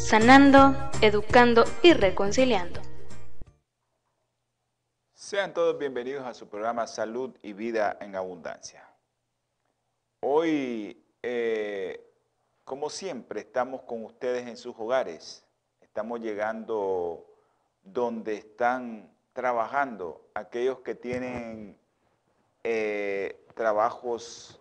sanando, 0.00 0.74
educando 1.02 1.64
y 1.82 1.92
reconciliando. 1.92 2.80
Sean 5.12 5.52
todos 5.52 5.78
bienvenidos 5.78 6.26
a 6.26 6.34
su 6.34 6.48
programa 6.48 6.86
Salud 6.86 7.36
y 7.42 7.52
Vida 7.52 7.98
en 8.00 8.16
Abundancia. 8.16 8.88
Hoy, 10.20 11.04
eh, 11.22 12.02
como 12.64 12.88
siempre, 12.88 13.40
estamos 13.40 13.82
con 13.82 14.04
ustedes 14.04 14.48
en 14.48 14.56
sus 14.56 14.74
hogares. 14.78 15.44
Estamos 15.80 16.20
llegando 16.20 17.26
donde 17.82 18.36
están 18.36 19.14
trabajando 19.34 20.28
aquellos 20.34 20.80
que 20.80 20.94
tienen 20.94 21.78
eh, 22.64 23.46
trabajos 23.54 24.58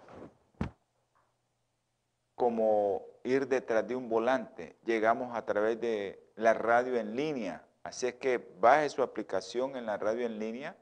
como 2.35 3.08
ir 3.23 3.47
detrás 3.47 3.87
de 3.87 3.95
un 3.95 4.09
volante. 4.09 4.75
Llegamos 4.85 5.35
a 5.35 5.45
través 5.45 5.79
de 5.79 6.31
la 6.35 6.53
radio 6.53 6.97
en 6.97 7.15
línea. 7.15 7.65
Así 7.83 8.07
es 8.07 8.15
que 8.15 8.37
baje 8.59 8.89
su 8.89 9.01
aplicación 9.01 9.75
en 9.75 9.85
la 9.85 9.97
radio 9.97 10.25
en 10.25 10.39
línea 10.39 10.75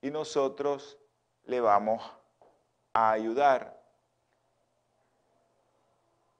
y 0.00 0.10
nosotros 0.10 0.98
le 1.44 1.60
vamos 1.60 2.02
a 2.92 3.10
ayudar 3.10 3.80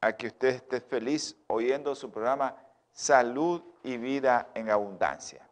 a 0.00 0.16
que 0.16 0.28
usted 0.28 0.48
esté 0.48 0.80
feliz 0.80 1.36
oyendo 1.46 1.94
su 1.94 2.10
programa 2.10 2.56
Salud 2.92 3.62
y 3.82 3.96
Vida 3.96 4.48
en 4.54 4.70
Abundancia. 4.70 5.46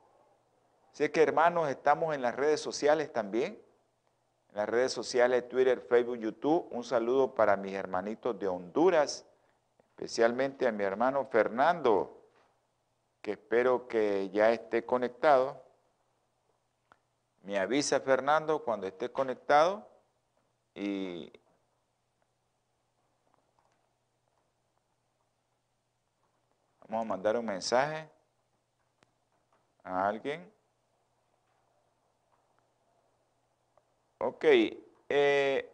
Así 0.93 1.09
que 1.09 1.23
hermanos, 1.23 1.69
estamos 1.69 2.15
en 2.15 2.23
las 2.23 2.35
redes 2.35 2.61
sociales 2.61 3.13
también 3.13 3.65
en 4.55 4.59
las 4.59 4.69
redes 4.69 4.93
sociales, 4.93 5.49
Twitter, 5.49 5.81
Facebook, 5.81 6.19
YouTube. 6.19 6.69
Un 6.71 6.85
saludo 6.85 7.35
para 7.35 7.57
mis 7.57 7.75
hermanitos 7.75 8.39
de 8.39 8.47
Honduras, 8.47 9.27
especialmente 10.05 10.69
a 10.69 10.73
mi 10.73 10.85
hermano 10.85 11.25
Fernando, 11.25 12.29
que 13.23 13.33
espero 13.33 13.89
que 13.89 14.29
ya 14.29 14.51
esté 14.51 14.85
conectado. 14.85 15.65
Me 17.43 17.59
avisa 17.59 17.99
Fernando 18.01 18.63
cuando 18.63 18.87
esté 18.87 19.11
conectado 19.11 19.89
y 20.75 21.33
vamos 26.87 27.07
a 27.07 27.09
mandar 27.09 27.39
un 27.39 27.47
mensaje 27.47 28.07
a 29.85 30.07
alguien. 30.07 30.53
Ok, 34.19 34.45
eh, 35.09 35.74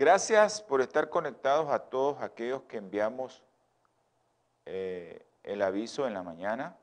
gracias 0.00 0.62
por 0.62 0.80
estar 0.80 1.10
conectados 1.10 1.70
a 1.70 1.78
todos 1.78 2.22
aquellos 2.22 2.62
que 2.62 2.78
enviamos 2.78 3.42
eh, 4.64 5.26
el 5.42 5.60
aviso 5.60 6.06
en 6.06 6.14
la 6.14 6.22
mañana. 6.22 6.74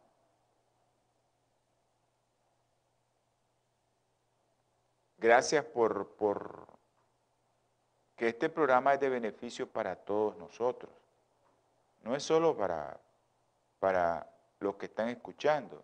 Gracias 5.18 5.66
por, 5.66 6.10
por 6.10 6.68
que 8.16 8.28
este 8.28 8.50
programa 8.50 8.94
es 8.94 9.00
de 9.00 9.10
beneficio 9.10 9.68
para 9.68 9.96
todos 9.96 10.38
nosotros. 10.38 10.92
No 12.04 12.16
es 12.16 12.22
solo 12.22 12.56
para, 12.56 13.00
para 13.80 14.30
los 14.60 14.76
que 14.76 14.86
están 14.86 15.10
escuchando. 15.10 15.84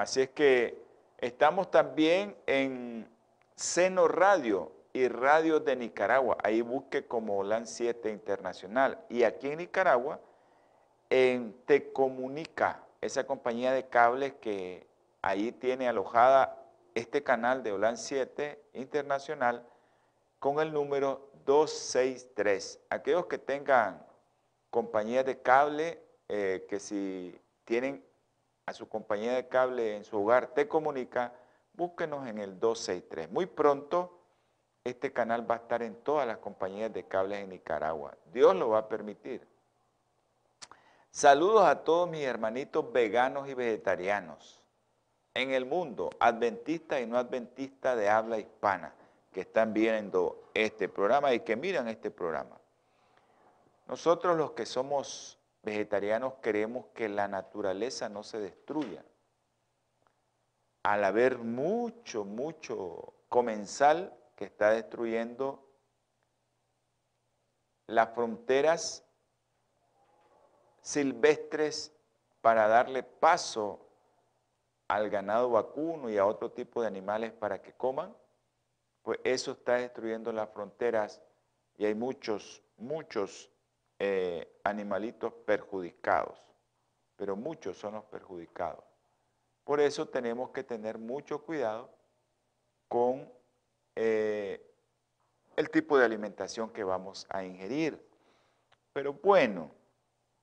Así 0.00 0.22
es 0.22 0.30
que 0.30 0.82
estamos 1.18 1.70
también 1.70 2.34
en 2.46 3.06
Seno 3.54 4.08
Radio 4.08 4.72
y 4.94 5.08
Radio 5.08 5.60
de 5.60 5.76
Nicaragua. 5.76 6.38
Ahí 6.42 6.62
busque 6.62 7.06
como 7.06 7.42
LAN 7.42 7.66
7 7.66 8.08
Internacional. 8.08 9.04
Y 9.10 9.24
aquí 9.24 9.48
en 9.48 9.58
Nicaragua, 9.58 10.18
en 11.10 11.52
Te 11.66 11.92
Comunica, 11.92 12.82
esa 13.02 13.24
compañía 13.24 13.72
de 13.72 13.88
cables 13.88 14.32
que 14.40 14.86
ahí 15.20 15.52
tiene 15.52 15.86
alojada 15.86 16.56
este 16.94 17.22
canal 17.22 17.62
de 17.62 17.72
OLAN 17.72 17.98
7 17.98 18.58
Internacional 18.72 19.66
con 20.38 20.60
el 20.60 20.72
número 20.72 21.28
263. 21.44 22.80
Aquellos 22.88 23.26
que 23.26 23.36
tengan 23.36 24.02
compañías 24.70 25.26
de 25.26 25.42
cable, 25.42 26.02
eh, 26.30 26.64
que 26.70 26.80
si 26.80 27.38
tienen 27.66 28.02
a 28.70 28.74
su 28.74 28.88
compañía 28.88 29.34
de 29.34 29.48
cable 29.48 29.96
en 29.96 30.04
su 30.04 30.16
hogar 30.22 30.54
te 30.54 30.68
comunica, 30.68 31.32
búsquenos 31.74 32.26
en 32.28 32.38
el 32.38 32.58
263. 32.60 33.30
Muy 33.30 33.46
pronto 33.46 34.16
este 34.84 35.12
canal 35.12 35.48
va 35.48 35.56
a 35.56 35.58
estar 35.58 35.82
en 35.82 35.96
todas 35.96 36.26
las 36.26 36.38
compañías 36.38 36.92
de 36.92 37.04
cables 37.04 37.40
en 37.40 37.50
Nicaragua. 37.50 38.16
Dios 38.32 38.54
lo 38.54 38.70
va 38.70 38.78
a 38.78 38.88
permitir. 38.88 39.46
Saludos 41.10 41.64
a 41.64 41.82
todos 41.82 42.08
mis 42.08 42.22
hermanitos 42.22 42.92
veganos 42.92 43.48
y 43.48 43.54
vegetarianos 43.54 44.62
en 45.34 45.50
el 45.50 45.66
mundo, 45.66 46.10
adventistas 46.20 47.00
y 47.00 47.06
no 47.06 47.18
adventistas 47.18 47.96
de 47.96 48.08
habla 48.08 48.38
hispana, 48.38 48.94
que 49.32 49.40
están 49.40 49.72
viendo 49.72 50.50
este 50.54 50.88
programa 50.88 51.34
y 51.34 51.40
que 51.40 51.56
miran 51.56 51.88
este 51.88 52.10
programa. 52.12 52.56
Nosotros 53.88 54.36
los 54.36 54.52
que 54.52 54.64
somos 54.64 55.39
vegetarianos 55.62 56.34
queremos 56.42 56.86
que 56.94 57.08
la 57.08 57.28
naturaleza 57.28 58.08
no 58.08 58.22
se 58.22 58.38
destruya. 58.38 59.04
Al 60.82 61.04
haber 61.04 61.38
mucho, 61.38 62.24
mucho 62.24 63.14
comensal 63.28 64.16
que 64.36 64.44
está 64.46 64.70
destruyendo 64.70 65.66
las 67.86 68.14
fronteras 68.14 69.04
silvestres 70.80 71.92
para 72.40 72.68
darle 72.68 73.02
paso 73.02 73.86
al 74.88 75.10
ganado 75.10 75.50
vacuno 75.50 76.08
y 76.08 76.16
a 76.16 76.24
otro 76.26 76.50
tipo 76.52 76.80
de 76.80 76.88
animales 76.88 77.32
para 77.32 77.60
que 77.60 77.74
coman, 77.74 78.16
pues 79.02 79.20
eso 79.24 79.52
está 79.52 79.74
destruyendo 79.74 80.32
las 80.32 80.50
fronteras 80.50 81.20
y 81.76 81.84
hay 81.84 81.94
muchos, 81.94 82.62
muchos 82.76 83.49
eh, 84.02 84.60
animalitos 84.64 85.30
perjudicados, 85.44 86.38
pero 87.16 87.36
muchos 87.36 87.76
son 87.76 87.92
los 87.92 88.04
perjudicados. 88.06 88.82
Por 89.62 89.78
eso 89.78 90.08
tenemos 90.08 90.52
que 90.52 90.64
tener 90.64 90.96
mucho 90.96 91.44
cuidado 91.44 91.94
con 92.88 93.30
eh, 93.94 94.74
el 95.54 95.68
tipo 95.68 95.98
de 95.98 96.06
alimentación 96.06 96.70
que 96.70 96.82
vamos 96.82 97.26
a 97.28 97.44
ingerir. 97.44 98.02
Pero 98.94 99.12
bueno, 99.12 99.70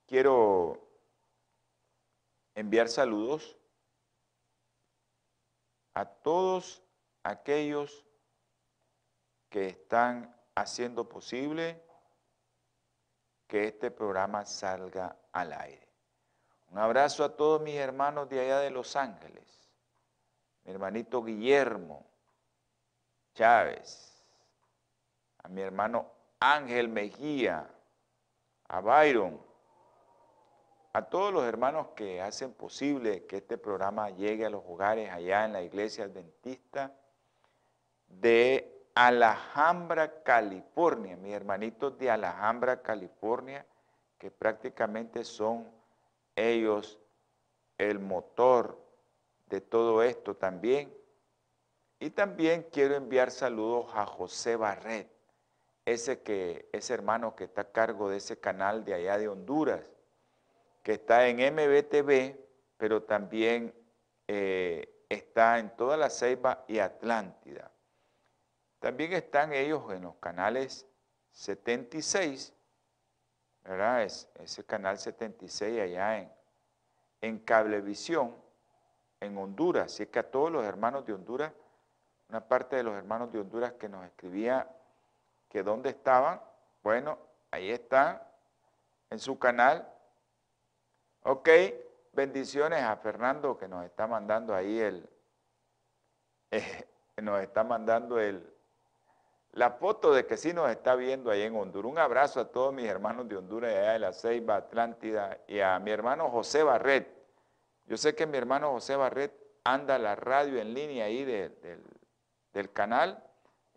quiero 0.06 0.88
enviar 2.54 2.88
saludos 2.88 3.58
a 5.94 6.04
todos 6.04 6.84
aquellos 7.24 8.06
que 9.50 9.66
están 9.66 10.32
haciendo 10.54 11.08
posible 11.08 11.87
que 13.48 13.64
este 13.66 13.90
programa 13.90 14.44
salga 14.44 15.16
al 15.32 15.52
aire. 15.54 15.88
Un 16.70 16.78
abrazo 16.78 17.24
a 17.24 17.34
todos 17.34 17.62
mis 17.62 17.76
hermanos 17.76 18.28
de 18.28 18.40
allá 18.40 18.60
de 18.60 18.70
Los 18.70 18.94
Ángeles, 18.94 19.72
mi 20.64 20.72
hermanito 20.72 21.24
Guillermo 21.24 22.06
Chávez, 23.34 24.22
a 25.42 25.48
mi 25.48 25.62
hermano 25.62 26.12
Ángel 26.38 26.88
Mejía, 26.88 27.68
a 28.68 28.80
Byron, 28.80 29.40
a 30.92 31.02
todos 31.08 31.32
los 31.32 31.44
hermanos 31.44 31.88
que 31.96 32.20
hacen 32.20 32.52
posible 32.52 33.24
que 33.24 33.38
este 33.38 33.56
programa 33.56 34.10
llegue 34.10 34.44
a 34.44 34.50
los 34.50 34.62
hogares 34.66 35.10
allá 35.10 35.46
en 35.46 35.54
la 35.54 35.62
iglesia 35.62 36.04
adventista 36.04 36.94
de 38.08 38.77
Alhambra, 39.00 40.24
California, 40.24 41.16
mis 41.16 41.32
hermanitos 41.32 41.96
de 41.98 42.10
Alhambra, 42.10 42.82
California, 42.82 43.64
que 44.18 44.32
prácticamente 44.32 45.22
son 45.22 45.70
ellos 46.34 46.98
el 47.78 48.00
motor 48.00 48.76
de 49.46 49.60
todo 49.60 50.02
esto 50.02 50.34
también. 50.34 50.92
Y 52.00 52.10
también 52.10 52.66
quiero 52.72 52.96
enviar 52.96 53.30
saludos 53.30 53.86
a 53.94 54.04
José 54.04 54.56
Barret, 54.56 55.08
ese, 55.84 56.20
que, 56.22 56.68
ese 56.72 56.92
hermano 56.92 57.36
que 57.36 57.44
está 57.44 57.60
a 57.60 57.70
cargo 57.70 58.10
de 58.10 58.16
ese 58.16 58.40
canal 58.40 58.84
de 58.84 58.94
allá 58.94 59.16
de 59.16 59.28
Honduras, 59.28 59.84
que 60.82 60.94
está 60.94 61.28
en 61.28 61.36
MBTV, 61.36 62.36
pero 62.76 63.04
también 63.04 63.72
eh, 64.26 65.04
está 65.08 65.60
en 65.60 65.76
toda 65.76 65.96
la 65.96 66.10
Ceiba 66.10 66.64
y 66.66 66.80
Atlántida. 66.80 67.70
También 68.80 69.12
están 69.12 69.52
ellos 69.52 69.90
en 69.92 70.02
los 70.02 70.16
canales 70.16 70.86
76, 71.32 72.54
¿verdad? 73.64 74.02
Es, 74.02 74.28
ese 74.36 74.64
canal 74.64 74.98
76 74.98 75.80
allá 75.80 76.18
en, 76.18 76.32
en 77.20 77.38
Cablevisión, 77.40 78.36
en 79.20 79.36
Honduras. 79.36 79.86
Así 79.86 80.06
que 80.06 80.20
a 80.20 80.30
todos 80.30 80.50
los 80.50 80.64
hermanos 80.64 81.04
de 81.04 81.12
Honduras, 81.12 81.52
una 82.28 82.46
parte 82.46 82.76
de 82.76 82.82
los 82.82 82.94
hermanos 82.94 83.32
de 83.32 83.40
Honduras 83.40 83.72
que 83.72 83.88
nos 83.88 84.04
escribía 84.04 84.68
que 85.48 85.62
dónde 85.62 85.90
estaban, 85.90 86.40
bueno, 86.82 87.18
ahí 87.50 87.70
están, 87.70 88.22
en 89.10 89.18
su 89.18 89.38
canal. 89.38 89.88
Ok, 91.22 91.48
bendiciones 92.12 92.82
a 92.82 92.96
Fernando 92.96 93.56
que 93.56 93.66
nos 93.66 93.84
está 93.84 94.06
mandando 94.06 94.54
ahí 94.54 94.78
el, 94.78 95.08
eh, 96.50 96.86
nos 97.20 97.40
está 97.40 97.64
mandando 97.64 98.20
el, 98.20 98.57
la 99.58 99.72
foto 99.72 100.12
de 100.14 100.24
que 100.24 100.36
sí 100.36 100.52
nos 100.52 100.70
está 100.70 100.94
viendo 100.94 101.32
ahí 101.32 101.42
en 101.42 101.56
Honduras. 101.56 101.90
Un 101.90 101.98
abrazo 101.98 102.38
a 102.38 102.48
todos 102.48 102.72
mis 102.72 102.86
hermanos 102.86 103.28
de 103.28 103.36
Honduras, 103.36 103.74
allá 103.74 103.92
de 103.94 103.98
la 103.98 104.12
Ceiba, 104.12 104.54
Atlántida, 104.54 105.40
y 105.48 105.58
a 105.58 105.76
mi 105.80 105.90
hermano 105.90 106.30
José 106.30 106.62
Barret. 106.62 107.12
Yo 107.86 107.96
sé 107.96 108.14
que 108.14 108.24
mi 108.24 108.38
hermano 108.38 108.70
José 108.70 108.94
Barret 108.94 109.32
anda 109.64 109.98
la 109.98 110.14
radio 110.14 110.60
en 110.60 110.74
línea 110.74 111.06
ahí 111.06 111.24
del 111.24 112.72
canal 112.72 113.20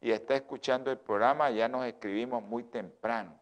y 0.02 0.12
está 0.12 0.36
escuchando 0.36 0.92
el 0.92 1.00
programa, 1.00 1.50
ya 1.50 1.68
nos 1.68 1.84
escribimos 1.88 2.44
muy 2.44 2.64
temprano. 2.66 3.40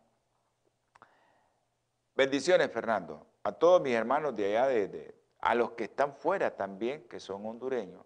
Bendiciones, 2.16 2.72
Fernando. 2.72 3.28
A 3.44 3.52
todos 3.52 3.82
mis 3.82 3.94
hermanos 3.94 4.34
de 4.38 4.58
allá, 4.58 4.68
de, 4.68 5.14
a 5.40 5.56
los 5.56 5.72
que 5.72 5.86
están 5.86 6.16
fuera 6.16 6.56
también, 6.56 7.06
que 7.10 7.20
son 7.20 7.46
hondureños 7.46 8.06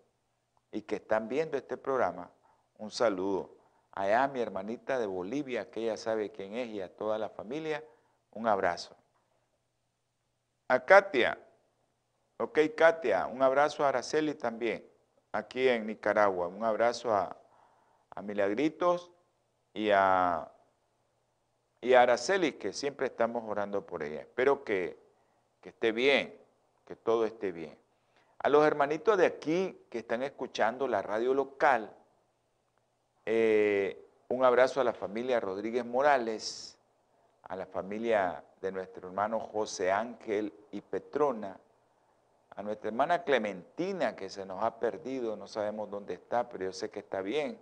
y 0.71 0.81
que 0.81 0.95
están 0.95 1.27
viendo 1.27 1.55
este 1.55 1.77
programa, 1.77 2.31
un 2.79 2.89
saludo. 2.89 3.62
Allá 3.93 4.27
mi 4.27 4.41
hermanita 4.41 4.99
de 4.99 5.05
Bolivia, 5.05 5.69
que 5.69 5.81
ella 5.81 5.97
sabe 5.97 6.31
quién 6.31 6.55
es, 6.55 6.67
y 6.69 6.81
a 6.81 6.93
toda 6.95 7.17
la 7.17 7.29
familia, 7.29 7.83
un 8.31 8.47
abrazo. 8.47 8.95
A 10.67 10.83
Katia, 10.83 11.37
ok 12.37 12.59
Katia, 12.75 13.27
un 13.27 13.43
abrazo 13.43 13.85
a 13.85 13.89
Araceli 13.89 14.33
también, 14.33 14.83
aquí 15.31 15.67
en 15.67 15.85
Nicaragua. 15.85 16.47
Un 16.47 16.63
abrazo 16.63 17.13
a, 17.13 17.37
a 18.09 18.21
Milagritos 18.21 19.11
y 19.73 19.91
a, 19.91 20.51
y 21.81 21.93
a 21.93 22.01
Araceli, 22.01 22.53
que 22.53 22.73
siempre 22.73 23.07
estamos 23.07 23.43
orando 23.47 23.85
por 23.85 24.03
ella. 24.03 24.21
Espero 24.21 24.63
que, 24.63 24.97
esté 25.61 25.91
bien, 25.91 26.37
que 26.85 26.95
todo 26.95 27.25
esté 27.25 27.51
bien. 27.51 27.77
A 28.39 28.49
los 28.49 28.65
hermanitos 28.65 29.17
de 29.17 29.25
aquí 29.25 29.85
que 29.89 29.99
están 29.99 30.23
escuchando 30.23 30.87
la 30.87 31.01
radio 31.01 31.33
local, 31.33 31.95
eh, 33.25 34.05
un 34.29 34.43
abrazo 34.43 34.81
a 34.81 34.83
la 34.83 34.93
familia 34.93 35.39
Rodríguez 35.39 35.85
Morales, 35.85 36.77
a 37.43 37.55
la 37.55 37.65
familia 37.65 38.43
de 38.61 38.71
nuestro 38.71 39.07
hermano 39.07 39.39
José 39.39 39.91
Ángel 39.91 40.53
y 40.71 40.81
Petrona, 40.81 41.57
a 42.55 42.61
nuestra 42.63 42.89
hermana 42.89 43.23
Clementina 43.23 44.15
que 44.15 44.29
se 44.29 44.45
nos 44.45 44.63
ha 44.63 44.79
perdido, 44.79 45.35
no 45.35 45.47
sabemos 45.47 45.89
dónde 45.89 46.13
está, 46.13 46.47
pero 46.49 46.65
yo 46.65 46.73
sé 46.73 46.89
que 46.89 46.99
está 46.99 47.21
bien 47.21 47.59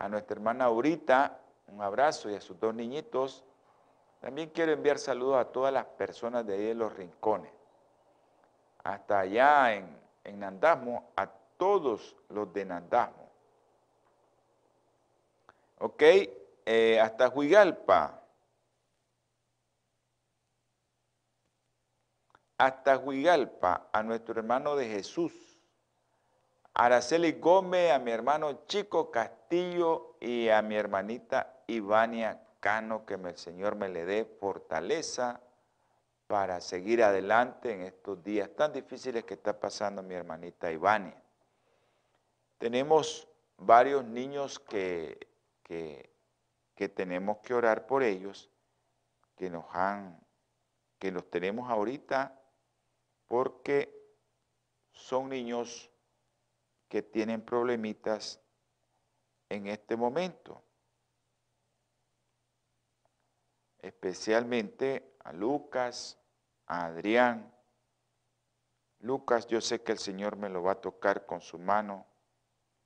a 0.00 0.08
nuestra 0.08 0.34
hermana 0.34 0.64
Aurita, 0.64 1.38
un 1.68 1.82
abrazo 1.82 2.30
y 2.30 2.34
a 2.34 2.40
sus 2.40 2.58
dos 2.58 2.74
niñitos. 2.74 3.44
También 4.20 4.48
quiero 4.48 4.72
enviar 4.72 4.98
saludos 4.98 5.36
a 5.36 5.44
todas 5.44 5.72
las 5.72 5.84
personas 5.84 6.46
de 6.46 6.54
ahí 6.54 6.64
de 6.64 6.74
los 6.74 6.92
rincones. 6.94 7.52
Hasta 8.82 9.20
allá 9.20 9.74
en, 9.74 9.94
en 10.24 10.40
Nandasmo, 10.40 11.10
a 11.16 11.26
todos 11.58 12.16
los 12.30 12.50
de 12.52 12.64
Nandasmo. 12.64 13.19
Ok, 15.82 16.02
eh, 16.02 17.00
hasta 17.00 17.30
Huigalpa. 17.30 18.22
Hasta 22.58 22.98
Huigalpa, 22.98 23.88
a 23.90 24.02
nuestro 24.02 24.38
hermano 24.38 24.76
de 24.76 24.88
Jesús. 24.88 25.32
Araceli 26.74 27.32
Gómez, 27.32 27.92
a 27.92 27.98
mi 27.98 28.10
hermano 28.10 28.66
Chico 28.66 29.10
Castillo 29.10 30.18
y 30.20 30.50
a 30.50 30.60
mi 30.60 30.76
hermanita 30.76 31.62
Ivania 31.66 32.42
Cano, 32.60 33.06
que 33.06 33.14
el 33.14 33.38
Señor 33.38 33.74
me 33.74 33.88
le 33.88 34.04
dé 34.04 34.26
fortaleza 34.26 35.40
para 36.26 36.60
seguir 36.60 37.02
adelante 37.02 37.72
en 37.72 37.80
estos 37.80 38.22
días 38.22 38.50
tan 38.54 38.74
difíciles 38.74 39.24
que 39.24 39.32
está 39.32 39.58
pasando 39.58 40.02
mi 40.02 40.14
hermanita 40.14 40.70
Ivania. 40.70 41.22
Tenemos 42.58 43.26
varios 43.56 44.04
niños 44.04 44.58
que, 44.58 45.29
que, 45.70 46.88
tenemos 46.88 47.38
que 47.38 47.54
orar 47.54 47.86
por 47.86 48.02
ellos, 48.02 48.50
que 49.36 49.48
nos 49.48 49.64
han, 49.70 50.20
que 50.98 51.12
los 51.12 51.30
tenemos 51.30 51.70
ahorita 51.70 52.42
porque 53.28 54.18
son 54.90 55.28
niños 55.28 55.88
que 56.88 57.02
tienen 57.02 57.44
problemitas 57.44 58.42
en 59.48 59.68
este 59.68 59.94
momento. 59.94 60.64
Especialmente 63.78 65.14
a 65.20 65.32
Lucas, 65.32 66.18
a 66.66 66.86
Adrián. 66.86 67.54
Lucas, 68.98 69.46
yo 69.46 69.60
sé 69.60 69.82
que 69.82 69.92
el 69.92 69.98
Señor 69.98 70.36
me 70.36 70.48
lo 70.48 70.64
va 70.64 70.72
a 70.72 70.80
tocar 70.80 71.26
con 71.26 71.40
su 71.40 71.58
mano 71.60 72.06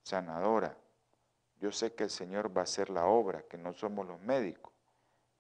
sanadora. 0.03 0.84
Yo 1.65 1.73
sé 1.73 1.95
que 1.95 2.05
el 2.05 2.11
Señor 2.11 2.55
va 2.55 2.61
a 2.61 2.65
hacer 2.65 2.91
la 2.91 3.07
obra, 3.07 3.41
que 3.45 3.57
no 3.57 3.73
somos 3.73 4.07
los 4.07 4.21
médicos, 4.21 4.71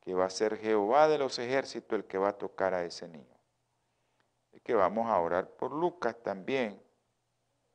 que 0.01 0.15
va 0.15 0.25
a 0.25 0.31
ser 0.31 0.57
Jehová 0.57 1.07
de 1.07 1.19
los 1.19 1.39
ejércitos 1.39 1.99
el 1.99 2.07
que 2.07 2.17
va 2.17 2.31
a 2.31 2.39
tocar 2.39 2.73
a 2.73 2.83
ese 2.83 3.07
niño. 3.07 3.37
Y 4.51 4.61
que 4.61 4.73
vamos 4.73 5.07
a 5.07 5.21
orar 5.21 5.51
por 5.51 5.71
Lucas 5.71 6.17
también, 6.23 6.83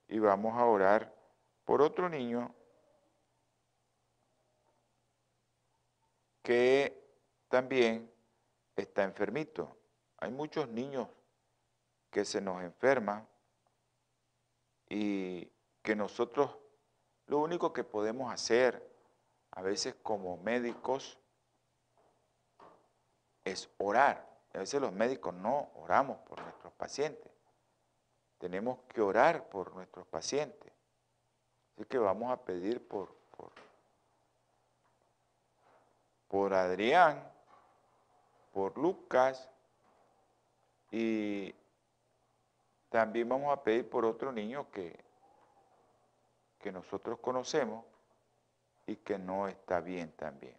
y 0.08 0.18
vamos 0.18 0.58
a 0.58 0.66
orar 0.66 1.16
por 1.64 1.84
otro 1.84 2.10
niño 2.10 2.52
que 6.42 7.00
también 7.50 8.12
está 8.76 9.04
enfermito. 9.04 9.78
Hay 10.18 10.32
muchos 10.32 10.68
niños 10.70 11.08
que 12.10 12.26
se 12.26 12.42
nos 12.42 12.64
enferman 12.64 13.28
y 14.90 15.52
que 15.84 15.96
nosotros 15.96 16.59
lo 17.30 17.38
único 17.38 17.72
que 17.72 17.84
podemos 17.84 18.34
hacer 18.34 18.84
a 19.52 19.62
veces 19.62 19.96
como 20.02 20.38
médicos 20.38 21.20
es 23.46 23.70
orar. 23.78 24.28
A 24.56 24.58
veces 24.58 24.82
los 24.82 24.92
médicos 24.92 25.36
no 25.36 25.70
oramos 25.76 26.18
por 26.22 26.42
nuestros 26.42 26.74
pacientes. 26.74 27.32
Tenemos 28.40 28.80
que 28.88 29.02
orar 29.02 29.48
por 29.48 29.76
nuestros 29.76 30.08
pacientes. 30.08 30.74
Así 31.76 31.86
que 31.86 32.00
vamos 32.00 32.32
a 32.32 32.38
pedir 32.38 32.86
por, 32.88 33.14
por, 33.38 33.52
por 36.28 36.54
Adrián, 36.56 37.32
por 38.52 38.76
Lucas 38.76 39.48
y 40.90 41.54
también 42.90 43.30
vamos 43.30 43.56
a 43.56 43.62
pedir 43.62 43.88
por 43.88 44.04
otro 44.04 44.32
niño 44.32 44.72
que, 44.72 45.09
que 46.60 46.72
nosotros 46.72 47.20
conocemos 47.20 47.86
y 48.86 48.98
que 48.98 49.18
no 49.18 49.48
está 49.48 49.80
bien 49.82 50.12
también. 50.12 50.58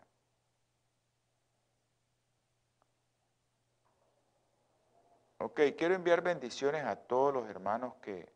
Ok, 5.38 5.61
quiero 5.76 5.95
enviar 5.95 6.21
bendiciones 6.23 6.85
a 6.85 6.97
todos 6.97 7.33
los 7.33 7.49
hermanos 7.49 7.95
que, 8.02 8.30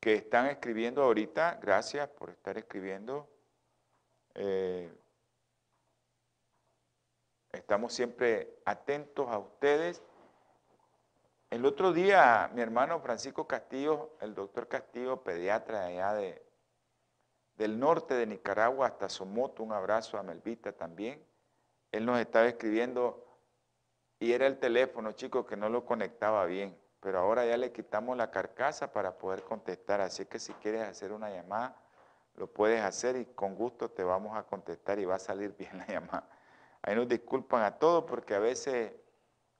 que 0.00 0.14
están 0.14 0.46
escribiendo 0.46 1.02
ahorita. 1.02 1.58
Gracias 1.60 2.08
por 2.08 2.30
estar 2.30 2.56
escribiendo. 2.56 3.28
Eh, 4.34 4.92
estamos 7.52 7.92
siempre 7.92 8.60
atentos 8.64 9.28
a 9.28 9.38
ustedes. 9.38 10.00
El 11.50 11.66
otro 11.66 11.92
día, 11.92 12.50
mi 12.54 12.62
hermano 12.62 13.00
Francisco 13.00 13.46
Castillo, 13.46 14.16
el 14.20 14.34
doctor 14.34 14.68
Castillo, 14.68 15.22
pediatra 15.22 15.86
allá 15.86 16.14
de, 16.14 16.42
del 17.56 17.78
norte 17.78 18.14
de 18.14 18.26
Nicaragua 18.26 18.86
hasta 18.86 19.08
Somoto, 19.08 19.62
un 19.62 19.72
abrazo 19.72 20.16
a 20.16 20.22
Melvita 20.22 20.72
también 20.72 21.28
él 21.92 22.06
nos 22.06 22.18
estaba 22.20 22.46
escribiendo 22.46 23.26
y 24.18 24.32
era 24.32 24.46
el 24.46 24.58
teléfono, 24.58 25.12
chicos, 25.12 25.46
que 25.46 25.56
no 25.56 25.68
lo 25.68 25.84
conectaba 25.84 26.44
bien. 26.46 26.78
Pero 27.00 27.18
ahora 27.18 27.46
ya 27.46 27.56
le 27.56 27.72
quitamos 27.72 28.16
la 28.16 28.30
carcasa 28.30 28.92
para 28.92 29.16
poder 29.16 29.42
contestar. 29.42 30.00
Así 30.00 30.26
que 30.26 30.38
si 30.38 30.52
quieres 30.54 30.82
hacer 30.82 31.12
una 31.12 31.30
llamada, 31.30 31.74
lo 32.36 32.46
puedes 32.46 32.82
hacer 32.82 33.16
y 33.16 33.24
con 33.24 33.54
gusto 33.54 33.90
te 33.90 34.04
vamos 34.04 34.36
a 34.36 34.42
contestar 34.42 34.98
y 34.98 35.06
va 35.06 35.16
a 35.16 35.18
salir 35.18 35.54
bien 35.58 35.78
la 35.78 35.86
llamada. 35.86 36.28
Ahí 36.82 36.94
nos 36.94 37.08
disculpan 37.08 37.62
a 37.62 37.78
todos 37.78 38.04
porque 38.04 38.34
a 38.34 38.38
veces 38.38 38.92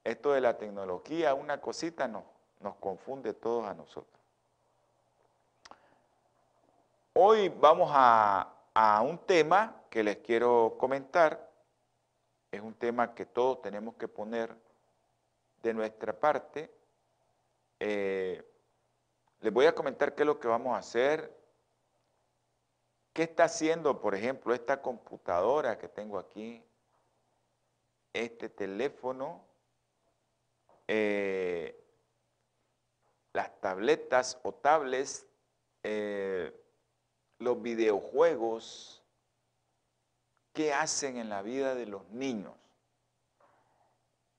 esto 0.04 0.33
de 0.33 0.40
la 0.40 0.57
tecnología, 0.57 1.35
una 1.35 1.61
cosita 1.61 2.09
nos, 2.09 2.25
nos 2.61 2.76
confunde 2.76 3.35
todos 3.35 3.66
a 3.66 3.75
nosotros. 3.75 4.21
Hoy 7.12 7.49
vamos 7.49 7.90
a, 7.92 8.57
un 9.04 9.19
tema 9.19 9.83
que 9.90 10.02
les 10.02 10.19
quiero 10.19 10.76
comentar. 10.78 11.50
Es 12.50 12.61
un 12.61 12.73
tema 12.75 13.14
que 13.14 13.26
todos 13.26 13.61
tenemos 13.61 13.97
que 13.97 14.09
poner 14.09 14.54
de 15.62 15.75
nuestra 15.75 16.19
parte. 16.19 16.73
Eh, 17.78 18.42
les 19.40 19.52
voy 19.52 19.66
a 19.66 19.75
comentar 19.75 20.14
qué 20.14 20.23
es 20.23 20.26
lo 20.26 20.38
que 20.38 20.49
vamos 20.49 20.75
a 20.75 20.78
hacer. 20.78 21.37
¿Qué 23.12 23.25
está 23.25 23.45
haciendo, 23.45 24.00
por 24.00 24.14
ejemplo, 24.14 24.54
esta 24.54 24.80
computadora 24.80 25.78
que 25.78 25.88
tengo 25.88 26.19
aquí? 26.19 26.64
Este 28.12 28.49
teléfono. 28.49 29.45
Eh, 30.92 31.80
las 33.32 33.61
tabletas 33.61 34.40
o 34.42 34.52
tablets. 34.52 35.25
Eh, 35.85 36.52
los 37.38 37.62
videojuegos, 37.62 39.02
qué 40.52 40.73
hacen 40.73 41.16
en 41.16 41.28
la 41.28 41.42
vida 41.42 41.75
de 41.75 41.87
los 41.87 42.09
niños. 42.11 42.52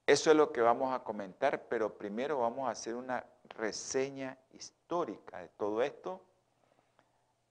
Eso 0.06 0.30
es 0.30 0.36
lo 0.36 0.52
que 0.52 0.62
vamos 0.62 0.94
a 0.94 1.04
comentar, 1.04 1.68
pero 1.70 1.98
primero 1.98 2.40
vamos 2.40 2.68
a 2.68 2.72
hacer 2.72 2.96
una 2.96 3.26
reseña 3.50 4.38
histórica 4.52 5.40
de 5.40 5.48
todo 5.50 5.82
esto 5.82 6.22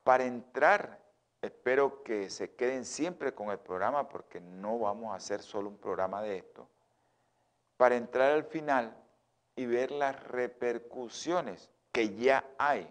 para 0.05 0.25
entrar. 0.25 1.01
Espero 1.41 2.03
que 2.03 2.29
se 2.29 2.55
queden 2.55 2.85
siempre 2.85 3.35
con 3.35 3.51
el 3.51 3.59
programa 3.59 4.09
porque 4.09 4.41
no 4.41 4.79
vamos 4.79 5.13
a 5.13 5.17
hacer 5.17 5.41
solo 5.41 5.71
un 5.71 5.79
programa 5.79 6.23
de 6.23 6.37
esto. 6.37 6.69
Para 7.81 7.97
entrar 7.97 8.33
al 8.33 8.45
final 8.45 8.95
y 9.57 9.65
ver 9.65 9.91
las 9.91 10.23
repercusiones 10.25 11.71
que 11.93 12.15
ya 12.15 12.45
hay 12.59 12.87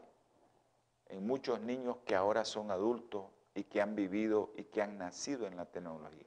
en 1.10 1.28
muchos 1.28 1.60
niños 1.60 1.98
que 2.08 2.16
ahora 2.16 2.44
son 2.44 2.72
adultos 2.72 3.26
y 3.54 3.66
que 3.66 3.82
han 3.82 3.96
vivido 3.96 4.50
y 4.58 4.64
que 4.64 4.82
han 4.82 4.98
nacido 4.98 5.46
en 5.46 5.58
la 5.58 5.66
tecnología. 5.66 6.26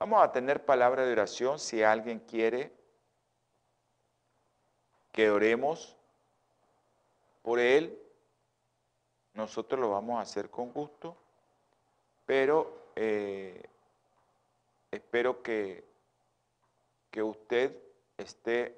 Vamos 0.00 0.20
a 0.20 0.32
tener 0.32 0.64
palabra 0.64 1.06
de 1.06 1.12
oración 1.12 1.60
si 1.60 1.80
alguien 1.80 2.18
quiere 2.18 2.72
que 5.12 5.30
oremos 5.30 5.96
por 7.42 7.60
él. 7.60 7.96
Nosotros 9.34 9.80
lo 9.80 9.90
vamos 9.90 10.18
a 10.18 10.22
hacer 10.22 10.50
con 10.50 10.72
gusto, 10.72 11.16
pero 12.26 12.90
eh, 12.96 13.62
espero 14.90 15.40
que, 15.40 15.87
que 17.10 17.22
usted 17.22 17.76
esté 18.16 18.76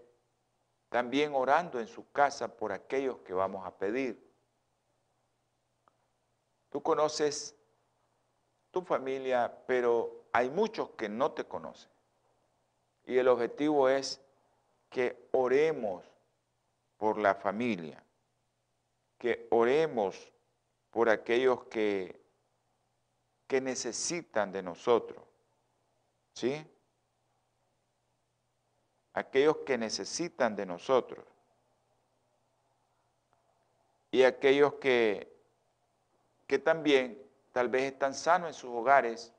también 0.88 1.34
orando 1.34 1.80
en 1.80 1.86
su 1.86 2.10
casa 2.10 2.56
por 2.56 2.72
aquellos 2.72 3.18
que 3.20 3.32
vamos 3.32 3.66
a 3.66 3.76
pedir. 3.76 4.28
Tú 6.68 6.82
conoces 6.82 7.56
tu 8.70 8.82
familia, 8.82 9.64
pero 9.66 10.26
hay 10.32 10.50
muchos 10.50 10.90
que 10.90 11.08
no 11.08 11.32
te 11.32 11.44
conocen. 11.44 11.90
Y 13.04 13.18
el 13.18 13.28
objetivo 13.28 13.88
es 13.88 14.20
que 14.88 15.28
oremos 15.32 16.04
por 16.96 17.18
la 17.18 17.34
familia, 17.34 18.04
que 19.18 19.48
oremos 19.50 20.32
por 20.90 21.08
aquellos 21.08 21.64
que, 21.64 22.20
que 23.46 23.60
necesitan 23.60 24.52
de 24.52 24.62
nosotros. 24.62 25.24
¿Sí? 26.34 26.64
Aquellos 29.20 29.58
que 29.58 29.78
necesitan 29.78 30.56
de 30.56 30.66
nosotros. 30.66 31.24
Y 34.10 34.22
aquellos 34.24 34.74
que 34.74 35.30
que 36.50 36.58
también 36.58 37.16
tal 37.52 37.68
vez 37.68 37.92
están 37.92 38.12
sanos 38.12 38.48
en 38.48 38.54
sus 38.54 38.70
hogares 38.70 39.32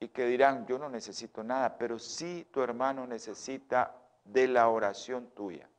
y 0.00 0.08
que 0.08 0.26
dirán, 0.26 0.66
yo 0.66 0.76
no 0.76 0.88
necesito 0.88 1.44
nada, 1.44 1.78
pero 1.78 2.00
sí 2.00 2.48
tu 2.50 2.62
hermano 2.62 3.06
necesita 3.06 3.94
de 4.24 4.48
la 4.48 4.68
oración 4.68 5.28
tuya. 5.36 5.70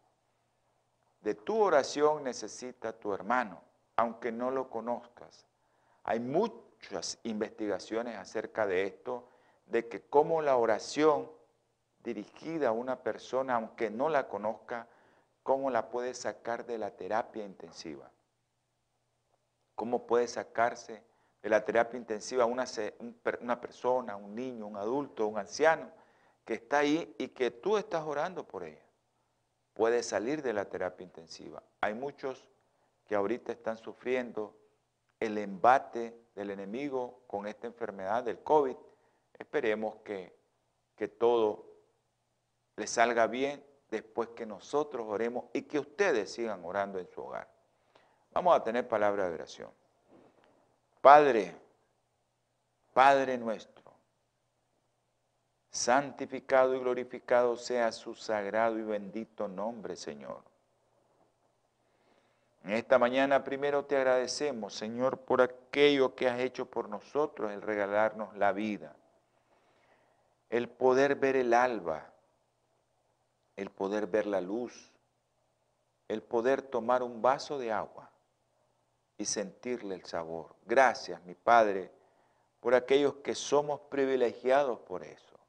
De 1.19 1.35
tu 1.35 1.59
oración 1.61 2.23
necesita 2.23 2.93
tu 2.93 3.13
hermano, 3.13 3.61
aunque 3.97 4.31
no 4.31 4.51
lo 4.51 4.69
conozcas. 4.69 5.45
Hay 6.05 6.21
muchas 6.21 7.19
investigaciones 7.23 8.15
acerca 8.15 8.65
de 8.65 8.87
esto, 8.87 9.27
de 9.65 9.89
que 9.89 9.99
cómo 9.99 10.41
la 10.41 10.55
oración 10.55 11.29
dirigida 12.03 12.69
a 12.69 12.71
una 12.71 13.01
persona, 13.03 13.55
aunque 13.55 13.89
no 13.89 14.09
la 14.09 14.27
conozca, 14.27 14.87
cómo 15.43 15.69
la 15.69 15.89
puede 15.89 16.13
sacar 16.13 16.65
de 16.65 16.77
la 16.77 16.91
terapia 16.91 17.45
intensiva 17.45 18.11
cómo 19.81 20.05
puede 20.05 20.27
sacarse 20.27 21.03
de 21.41 21.49
la 21.49 21.65
terapia 21.65 21.97
intensiva 21.97 22.45
una, 22.45 22.65
una 23.39 23.59
persona, 23.59 24.15
un 24.15 24.35
niño, 24.35 24.67
un 24.67 24.77
adulto, 24.77 25.25
un 25.25 25.39
anciano 25.39 25.89
que 26.45 26.53
está 26.53 26.77
ahí 26.77 27.15
y 27.17 27.29
que 27.29 27.49
tú 27.49 27.77
estás 27.77 28.03
orando 28.03 28.43
por 28.47 28.63
ella. 28.63 28.85
Puede 29.73 30.03
salir 30.03 30.43
de 30.43 30.53
la 30.53 30.65
terapia 30.65 31.03
intensiva. 31.03 31.63
Hay 31.81 31.95
muchos 31.95 32.47
que 33.05 33.15
ahorita 33.15 33.51
están 33.51 33.75
sufriendo 33.75 34.55
el 35.19 35.35
embate 35.39 36.15
del 36.35 36.51
enemigo 36.51 37.23
con 37.25 37.47
esta 37.47 37.65
enfermedad 37.65 38.23
del 38.23 38.43
COVID. 38.43 38.75
Esperemos 39.39 39.95
que, 40.03 40.37
que 40.95 41.07
todo 41.07 41.70
le 42.81 42.87
salga 42.87 43.27
bien 43.27 43.63
después 43.91 44.29
que 44.29 44.43
nosotros 44.43 45.05
oremos 45.07 45.45
y 45.53 45.61
que 45.61 45.77
ustedes 45.77 46.33
sigan 46.33 46.65
orando 46.65 46.97
en 46.97 47.07
su 47.07 47.21
hogar. 47.21 47.47
Vamos 48.33 48.55
a 48.55 48.63
tener 48.63 48.87
palabra 48.87 49.29
de 49.29 49.35
oración. 49.35 49.69
Padre, 50.99 51.55
Padre 52.91 53.37
nuestro, 53.37 53.93
santificado 55.69 56.73
y 56.73 56.79
glorificado 56.79 57.55
sea 57.55 57.91
su 57.91 58.15
sagrado 58.15 58.79
y 58.79 58.81
bendito 58.81 59.47
nombre, 59.47 59.95
Señor. 59.95 60.41
En 62.63 62.71
esta 62.71 62.97
mañana 62.97 63.43
primero 63.43 63.85
te 63.85 63.95
agradecemos, 63.95 64.73
Señor, 64.73 65.19
por 65.19 65.43
aquello 65.43 66.15
que 66.15 66.27
has 66.27 66.39
hecho 66.39 66.65
por 66.65 66.89
nosotros, 66.89 67.51
el 67.51 67.61
regalarnos 67.61 68.35
la 68.35 68.51
vida, 68.53 68.95
el 70.49 70.67
poder 70.67 71.13
ver 71.13 71.35
el 71.35 71.53
alba, 71.53 72.10
el 73.61 73.69
poder 73.69 74.07
ver 74.07 74.25
la 74.25 74.41
luz, 74.41 74.91
el 76.07 76.21
poder 76.21 76.61
tomar 76.61 77.03
un 77.03 77.21
vaso 77.21 77.57
de 77.57 77.71
agua 77.71 78.11
y 79.17 79.25
sentirle 79.25 79.95
el 79.95 80.05
sabor. 80.05 80.55
Gracias, 80.65 81.23
mi 81.23 81.35
Padre, 81.35 81.91
por 82.59 82.75
aquellos 82.75 83.15
que 83.15 83.35
somos 83.35 83.79
privilegiados 83.81 84.79
por 84.79 85.03
eso. 85.03 85.39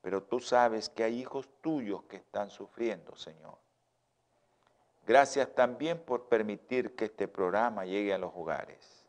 Pero 0.00 0.22
tú 0.22 0.40
sabes 0.40 0.88
que 0.88 1.04
hay 1.04 1.20
hijos 1.20 1.48
tuyos 1.60 2.04
que 2.04 2.16
están 2.16 2.50
sufriendo, 2.50 3.16
Señor. 3.16 3.58
Gracias 5.06 5.54
también 5.54 5.98
por 5.98 6.28
permitir 6.28 6.96
que 6.96 7.06
este 7.06 7.28
programa 7.28 7.84
llegue 7.84 8.12
a 8.12 8.18
los 8.18 8.32
hogares. 8.34 9.06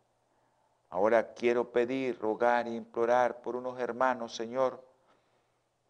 Ahora 0.90 1.34
quiero 1.34 1.72
pedir, 1.72 2.20
rogar 2.20 2.68
e 2.68 2.76
implorar 2.76 3.42
por 3.42 3.56
unos 3.56 3.80
hermanos, 3.80 4.36
Señor, 4.36 4.87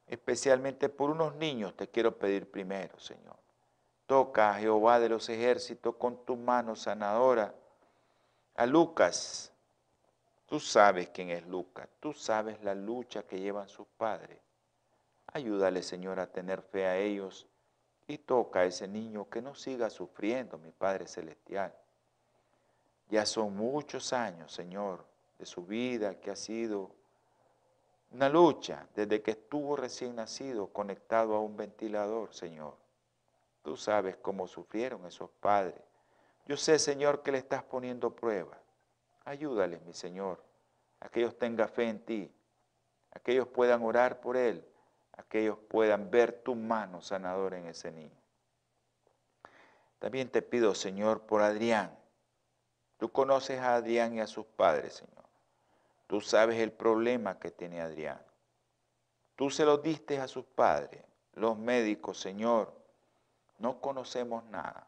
especialmente 0.08 0.90
por 0.90 1.10
unos 1.10 1.36
niños, 1.36 1.76
te 1.76 1.90
quiero 1.90 2.18
pedir 2.18 2.50
primero, 2.50 2.98
Señor. 3.00 3.36
Toca 4.06 4.52
a 4.52 4.60
Jehová 4.60 5.00
de 5.00 5.10
los 5.10 5.28
ejércitos 5.28 5.96
con 5.98 6.24
tu 6.26 6.38
mano 6.38 6.76
sanadora. 6.76 7.54
A 8.56 8.66
Lucas, 8.66 9.52
tú 10.46 10.60
sabes 10.60 11.10
quién 11.10 11.30
es 11.30 11.46
Lucas, 11.46 11.90
tú 12.00 12.14
sabes 12.14 12.64
la 12.64 12.74
lucha 12.74 13.24
que 13.24 13.40
llevan 13.40 13.68
sus 13.68 13.86
padres. 13.98 14.40
Ayúdale, 15.34 15.84
Señor, 15.84 16.20
a 16.20 16.32
tener 16.32 16.62
fe 16.62 16.86
a 16.86 16.98
ellos 16.98 17.48
y 18.08 18.18
toca 18.18 18.62
a 18.62 18.66
ese 18.66 18.88
niño 18.88 19.30
que 19.30 19.42
no 19.42 19.54
siga 19.54 19.90
sufriendo, 19.90 20.58
mi 20.58 20.72
Padre 20.72 21.06
Celestial. 21.08 21.74
Ya 23.10 23.26
son 23.26 23.56
muchos 23.56 24.14
años, 24.14 24.54
Señor, 24.54 25.06
de 25.38 25.46
su 25.46 25.66
vida 25.66 26.20
que 26.20 26.32
ha 26.32 26.36
sido 26.36 26.96
una 28.12 28.30
lucha 28.30 28.88
desde 28.96 29.22
que 29.22 29.32
estuvo 29.32 29.76
recién 29.76 30.16
nacido 30.16 30.68
conectado 30.68 31.36
a 31.36 31.42
un 31.42 31.58
ventilador, 31.58 32.34
Señor. 32.34 32.76
Tú 33.62 33.76
sabes 33.76 34.16
cómo 34.18 34.48
sufrieron 34.48 35.06
esos 35.06 35.30
padres. 35.30 35.82
Yo 36.46 36.56
sé, 36.56 36.80
Señor, 36.80 37.22
que 37.22 37.32
le 37.32 37.38
estás 37.40 37.64
poniendo 37.64 38.16
prueba. 38.16 38.58
Ayúdales, 39.26 39.82
mi 39.82 39.94
Señor, 39.94 40.42
a 41.02 41.10
que 41.10 41.20
ellos 41.20 41.38
tengan 41.38 41.68
fe 41.68 41.90
en 41.90 42.00
ti, 42.06 42.34
a 43.12 43.20
que 43.20 43.34
ellos 43.34 43.48
puedan 43.48 43.84
orar 43.84 44.22
por 44.22 44.38
Él, 44.38 44.66
a 45.18 45.24
que 45.24 45.42
ellos 45.42 45.58
puedan 45.68 46.10
ver 46.10 46.44
tu 46.44 46.56
mano 46.56 47.02
sanadora 47.02 47.58
en 47.58 47.68
ese 47.68 47.92
niño. 47.92 48.18
También 50.00 50.30
te 50.30 50.42
pido, 50.42 50.74
Señor, 50.76 51.22
por 51.22 51.42
Adrián. 51.42 51.98
Tú 52.98 53.12
conoces 53.12 53.60
a 53.60 53.76
Adrián 53.76 54.14
y 54.14 54.22
a 54.22 54.28
sus 54.28 54.46
padres, 54.46 54.94
Señor. 54.94 55.17
Tú 56.08 56.22
sabes 56.22 56.58
el 56.60 56.72
problema 56.72 57.38
que 57.38 57.52
tiene 57.52 57.82
Adrián. 57.82 58.22
Tú 59.36 59.50
se 59.50 59.66
lo 59.66 59.78
diste 59.78 60.20
a 60.20 60.28
sus 60.28 60.46
padres. 60.46 61.04
Los 61.34 61.58
médicos, 61.58 62.20
Señor, 62.20 62.74
no 63.60 63.80
conocemos 63.82 64.44
nada. 64.46 64.88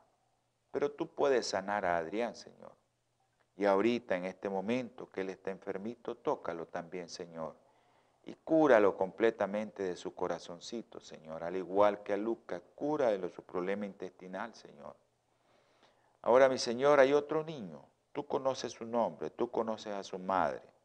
Pero 0.72 0.92
tú 0.92 1.08
puedes 1.08 1.48
sanar 1.48 1.86
a 1.86 1.98
Adrián, 1.98 2.36
Señor. 2.36 2.72
Y 3.58 3.66
ahorita, 3.66 4.16
en 4.16 4.26
este 4.26 4.48
momento 4.48 5.10
que 5.12 5.22
él 5.22 5.30
está 5.30 5.52
enfermito, 5.52 6.16
tócalo 6.16 6.66
también, 6.68 7.10
Señor. 7.10 7.56
Y 8.24 8.34
cúralo 8.36 8.96
completamente 8.96 9.84
de 9.84 9.96
su 9.98 10.16
corazoncito, 10.16 11.00
Señor. 11.00 11.44
Al 11.44 11.58
igual 11.58 12.02
que 12.02 12.14
a 12.14 12.18
Lucas, 12.18 12.62
cura 12.76 13.10
de 13.10 13.30
su 13.30 13.44
problema 13.44 13.86
intestinal, 13.86 14.56
Señor. 14.56 14.96
Ahora, 16.22 16.48
mi 16.48 16.58
Señor, 16.58 17.00
hay 17.00 17.14
otro 17.14 17.44
niño. 17.44 17.84
Tú 18.14 18.26
conoces 18.26 18.72
su 18.72 18.86
nombre, 18.86 19.30
tú 19.30 19.52
conoces 19.52 19.94
a 19.94 20.04
su 20.04 20.18
madre. 20.18 20.79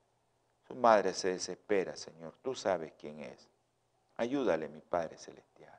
Su 0.66 0.75
madre 0.75 1.12
se 1.12 1.28
desespera, 1.28 1.94
Señor. 1.94 2.35
Tú 2.42 2.54
sabes 2.54 2.92
quién 2.99 3.21
es. 3.21 3.49
Ayúdale, 4.16 4.68
mi 4.68 4.80
Padre 4.80 5.18
Celestial. 5.18 5.78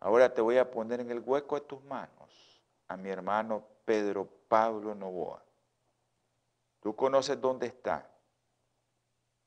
Ahora 0.00 0.34
te 0.34 0.40
voy 0.40 0.58
a 0.58 0.70
poner 0.70 1.00
en 1.00 1.10
el 1.10 1.20
hueco 1.20 1.54
de 1.54 1.66
tus 1.66 1.82
manos 1.84 2.60
a 2.88 2.96
mi 2.96 3.08
hermano 3.08 3.64
Pedro 3.84 4.28
Pablo 4.48 4.94
Novoa. 4.94 5.44
Tú 6.80 6.96
conoces 6.96 7.40
dónde 7.40 7.68
está. 7.68 8.10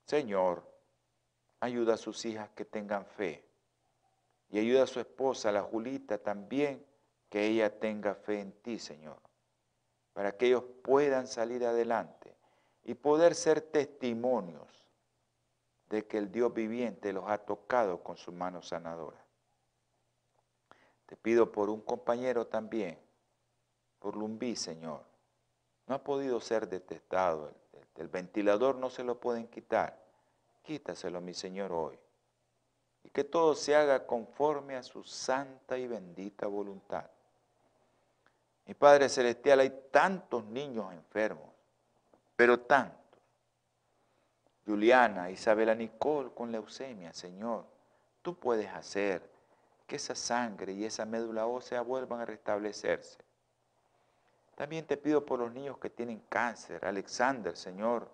Señor, 0.06 0.64
ayuda 1.60 1.96
a 1.96 1.98
sus 1.98 2.24
hijas 2.24 2.50
que 2.52 2.64
tengan 2.64 3.06
fe. 3.06 3.44
Y 4.50 4.60
ayuda 4.60 4.84
a 4.84 4.88
su 4.88 5.02
esposa, 5.02 5.52
la 5.52 5.64
Julita, 5.64 6.18
también, 6.18 6.86
que 7.30 7.48
ella 7.48 7.78
tenga 7.78 8.16
fe 8.16 8.40
en 8.40 8.54
ti, 8.62 8.80
Señor. 8.80 9.20
Para 10.14 10.38
que 10.38 10.48
ellos 10.48 10.64
puedan 10.84 11.28
salir 11.28 11.66
adelante 11.66 12.15
y 12.86 12.94
poder 12.94 13.34
ser 13.34 13.62
testimonios 13.62 14.68
de 15.90 16.06
que 16.06 16.20
el 16.20 16.32
Dios 16.32 16.54
viviente 16.54 17.12
los 17.12 17.28
ha 17.28 17.40
tocado 17.40 18.02
con 18.04 18.16
su 18.16 18.32
mano 18.32 18.62
sanadora. 18.62 19.24
Te 21.08 21.16
pido 21.16 21.52
por 21.52 21.70
un 21.70 21.82
compañero 21.82 22.48
también, 22.48 23.00
por 24.00 24.16
Lumbí, 24.16 24.56
Señor. 24.56 25.04
No 25.88 25.96
ha 25.96 26.04
podido 26.04 26.40
ser 26.40 26.68
detestado. 26.70 27.52
El, 27.96 28.08
ventilador 28.08 28.76
no 28.76 28.90
se 28.90 29.04
lo 29.04 29.20
pueden 29.20 29.48
quitar. 29.48 30.00
Quítaselo, 30.64 31.22
mi 31.22 31.34
Señor, 31.34 31.72
hoy. 31.72 32.00
Y 33.04 33.10
que 33.10 33.24
todo 33.24 33.56
se 33.56 33.76
haga 33.76 34.06
conforme 34.06 34.76
a 34.76 34.84
su 34.84 35.04
santa 35.04 35.78
y 35.78 35.88
bendita 35.88 36.48
voluntad. 36.48 37.06
Mi 38.66 38.74
Padre 38.74 39.10
Celestial, 39.10 39.60
hay 39.60 39.88
tantos 39.92 40.44
niños 40.46 40.92
enfermos 40.92 41.55
pero 42.36 42.60
tantos. 42.60 43.22
Juliana, 44.66 45.30
Isabela 45.30 45.76
Nicole 45.76 46.32
con 46.34 46.52
leucemia, 46.52 47.14
Señor, 47.14 47.66
tú 48.22 48.36
puedes 48.36 48.68
hacer 48.70 49.30
que 49.86 49.98
esa 49.98 50.16
sangre 50.16 50.74
y 50.74 50.86
esa 50.86 51.06
médula 51.06 51.46
ósea 51.46 51.82
vuelvan 51.82 52.22
a 52.22 52.26
restablecerse. 52.26 53.20
También 54.56 54.86
te 54.86 54.98
pido 54.98 55.26
por 55.26 55.40
los 55.40 55.52
niños 55.52 55.78
que 55.78 55.90
tienen 55.90 56.20
cáncer, 56.30 56.84
Alexander, 56.86 57.56
Señor. 57.56 58.10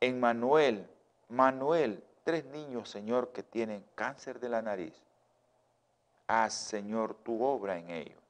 En 0.00 0.18
Manuel, 0.18 0.88
Manuel, 1.28 2.02
tres 2.24 2.44
niños, 2.46 2.88
Señor, 2.88 3.32
que 3.32 3.42
tienen 3.42 3.84
cáncer 3.94 4.40
de 4.40 4.48
la 4.48 4.62
nariz. 4.62 4.94
Haz, 6.26 6.54
Señor, 6.54 7.14
tu 7.14 7.42
obra 7.44 7.78
en 7.78 7.90
ellos. 7.90 8.21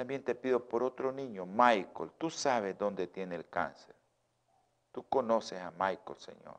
También 0.00 0.22
te 0.22 0.34
pido 0.34 0.66
por 0.66 0.82
otro 0.82 1.12
niño, 1.12 1.44
Michael. 1.44 2.12
Tú 2.16 2.30
sabes 2.30 2.78
dónde 2.78 3.06
tiene 3.06 3.34
el 3.34 3.46
cáncer. 3.50 3.94
Tú 4.92 5.02
conoces 5.02 5.60
a 5.60 5.70
Michael, 5.72 6.18
Señor. 6.18 6.56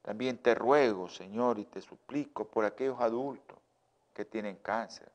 También 0.00 0.38
te 0.38 0.54
ruego, 0.54 1.08
Señor, 1.08 1.58
y 1.58 1.64
te 1.64 1.80
suplico 1.80 2.46
por 2.46 2.64
aquellos 2.64 3.00
adultos 3.00 3.58
que 4.14 4.24
tienen 4.24 4.58
cáncer. 4.58 5.10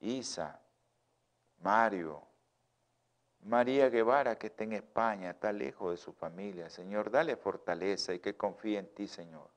Isa, 0.00 0.58
Mario, 1.60 2.22
María 3.42 3.90
Guevara 3.90 4.38
que 4.38 4.46
está 4.46 4.64
en 4.64 4.72
España, 4.72 5.32
está 5.32 5.52
lejos 5.52 5.90
de 5.90 5.98
su 5.98 6.14
familia. 6.14 6.70
Señor, 6.70 7.10
dale 7.10 7.36
fortaleza 7.36 8.14
y 8.14 8.20
que 8.20 8.34
confíe 8.34 8.78
en 8.78 8.94
ti, 8.94 9.08
Señor. 9.08 9.50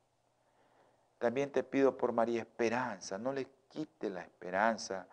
También 1.17 1.49
te 1.49 1.63
pido 1.63 1.95
por 1.95 2.11
María 2.11 2.41
Esperanza, 2.41 3.17
no 3.17 3.31
le 3.31 3.47
quite 3.69 4.09
la 4.09 4.21
esperanza 4.21 5.07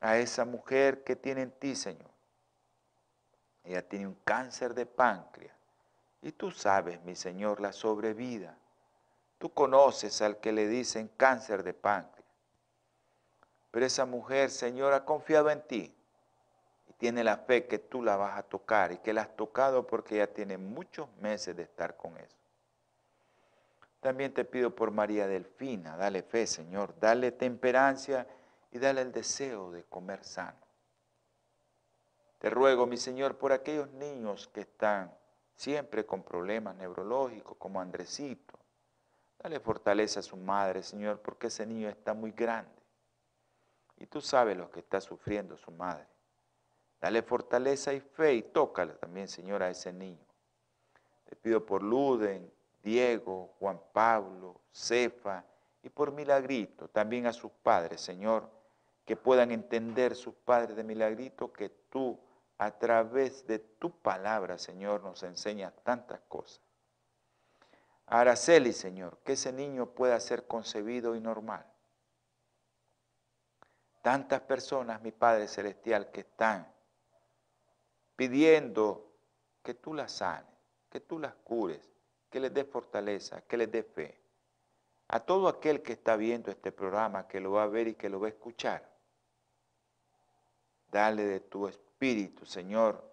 a 0.00 0.18
esa 0.18 0.44
mujer 0.44 1.02
que 1.04 1.16
tiene 1.16 1.42
en 1.42 1.50
ti, 1.50 1.74
Señor. 1.74 2.10
Ella 3.64 3.86
tiene 3.86 4.06
un 4.06 4.16
cáncer 4.24 4.74
de 4.74 4.86
páncreas. 4.86 5.54
Y 6.22 6.32
tú 6.32 6.50
sabes, 6.50 7.02
mi 7.02 7.14
Señor, 7.14 7.60
la 7.60 7.72
sobrevida. 7.72 8.56
Tú 9.38 9.52
conoces 9.52 10.20
al 10.22 10.38
que 10.38 10.52
le 10.52 10.66
dicen 10.66 11.10
cáncer 11.16 11.62
de 11.62 11.74
páncreas. 11.74 12.28
Pero 13.70 13.86
esa 13.86 14.06
mujer, 14.06 14.50
Señor, 14.50 14.92
ha 14.94 15.04
confiado 15.04 15.50
en 15.50 15.62
ti 15.62 15.94
y 16.88 16.92
tiene 16.94 17.22
la 17.22 17.36
fe 17.36 17.66
que 17.66 17.78
tú 17.78 18.02
la 18.02 18.16
vas 18.16 18.38
a 18.38 18.42
tocar 18.42 18.92
y 18.92 18.98
que 18.98 19.12
la 19.12 19.22
has 19.22 19.36
tocado 19.36 19.86
porque 19.86 20.16
ella 20.16 20.32
tiene 20.32 20.56
muchos 20.56 21.08
meses 21.20 21.54
de 21.56 21.64
estar 21.64 21.96
con 21.96 22.16
eso. 22.16 22.36
También 24.00 24.32
te 24.32 24.44
pido 24.44 24.74
por 24.74 24.90
María 24.90 25.26
Delfina, 25.26 25.96
dale 25.96 26.22
fe, 26.22 26.46
Señor, 26.46 26.94
dale 26.98 27.32
temperancia 27.32 28.26
y 28.70 28.78
dale 28.78 29.00
el 29.00 29.12
deseo 29.12 29.70
de 29.70 29.84
comer 29.84 30.24
sano. 30.24 30.66
Te 32.38 32.50
ruego, 32.50 32.86
mi 32.86 32.96
Señor, 32.96 33.36
por 33.36 33.52
aquellos 33.52 33.90
niños 33.90 34.48
que 34.48 34.60
están 34.60 35.12
siempre 35.56 36.06
con 36.06 36.22
problemas 36.22 36.76
neurológicos, 36.76 37.56
como 37.56 37.80
Andresito. 37.80 38.58
Dale 39.38 39.58
fortaleza 39.60 40.20
a 40.20 40.22
su 40.22 40.36
madre, 40.36 40.82
Señor, 40.82 41.20
porque 41.20 41.48
ese 41.48 41.66
niño 41.66 41.88
está 41.88 42.14
muy 42.14 42.32
grande. 42.32 42.70
Y 43.96 44.06
tú 44.06 44.20
sabes 44.20 44.56
lo 44.56 44.70
que 44.70 44.80
está 44.80 45.00
sufriendo 45.00 45.56
su 45.56 45.72
madre. 45.72 46.06
Dale 47.00 47.22
fortaleza 47.22 47.92
y 47.92 48.00
fe 48.00 48.34
y 48.34 48.42
tócale 48.42 48.94
también, 48.94 49.26
Señor, 49.26 49.62
a 49.62 49.70
ese 49.70 49.92
niño. 49.92 50.26
Te 51.24 51.34
pido 51.34 51.64
por 51.64 51.82
Luden, 51.82 52.52
Diego, 52.82 53.54
Juan 53.58 53.80
Pablo, 53.92 54.60
Cefa 54.72 55.44
y 55.82 55.88
por 55.88 56.12
Milagrito, 56.12 56.88
también 56.88 57.26
a 57.26 57.32
sus 57.32 57.50
padres, 57.50 58.00
Señor 58.00 58.57
que 59.08 59.16
puedan 59.16 59.52
entender 59.52 60.14
sus 60.14 60.34
padres 60.34 60.76
de 60.76 60.84
milagrito 60.84 61.50
que 61.50 61.70
tú 61.70 62.20
a 62.58 62.72
través 62.72 63.46
de 63.46 63.58
tu 63.58 63.90
palabra, 63.90 64.58
Señor, 64.58 65.02
nos 65.02 65.22
enseñas 65.22 65.72
tantas 65.82 66.20
cosas. 66.28 66.60
Araceli, 68.04 68.74
Señor, 68.74 69.16
que 69.24 69.32
ese 69.32 69.50
niño 69.50 69.86
pueda 69.86 70.20
ser 70.20 70.46
concebido 70.46 71.14
y 71.14 71.22
normal. 71.22 71.64
Tantas 74.02 74.42
personas, 74.42 75.00
mi 75.00 75.10
Padre 75.10 75.48
Celestial, 75.48 76.10
que 76.10 76.20
están 76.20 76.70
pidiendo 78.14 79.10
que 79.62 79.72
tú 79.72 79.94
las 79.94 80.12
sanes, 80.12 80.52
que 80.90 81.00
tú 81.00 81.18
las 81.18 81.32
cures, 81.36 81.80
que 82.28 82.40
les 82.40 82.52
des 82.52 82.68
fortaleza, 82.68 83.40
que 83.40 83.56
les 83.56 83.72
des 83.72 83.86
fe. 83.86 84.20
A 85.08 85.20
todo 85.20 85.48
aquel 85.48 85.82
que 85.82 85.94
está 85.94 86.14
viendo 86.14 86.50
este 86.50 86.72
programa, 86.72 87.26
que 87.26 87.40
lo 87.40 87.52
va 87.52 87.62
a 87.62 87.68
ver 87.68 87.88
y 87.88 87.94
que 87.94 88.10
lo 88.10 88.20
va 88.20 88.26
a 88.26 88.30
escuchar, 88.36 88.97
Dale 90.90 91.24
de 91.24 91.40
tu 91.40 91.68
espíritu, 91.68 92.46
Señor, 92.46 93.04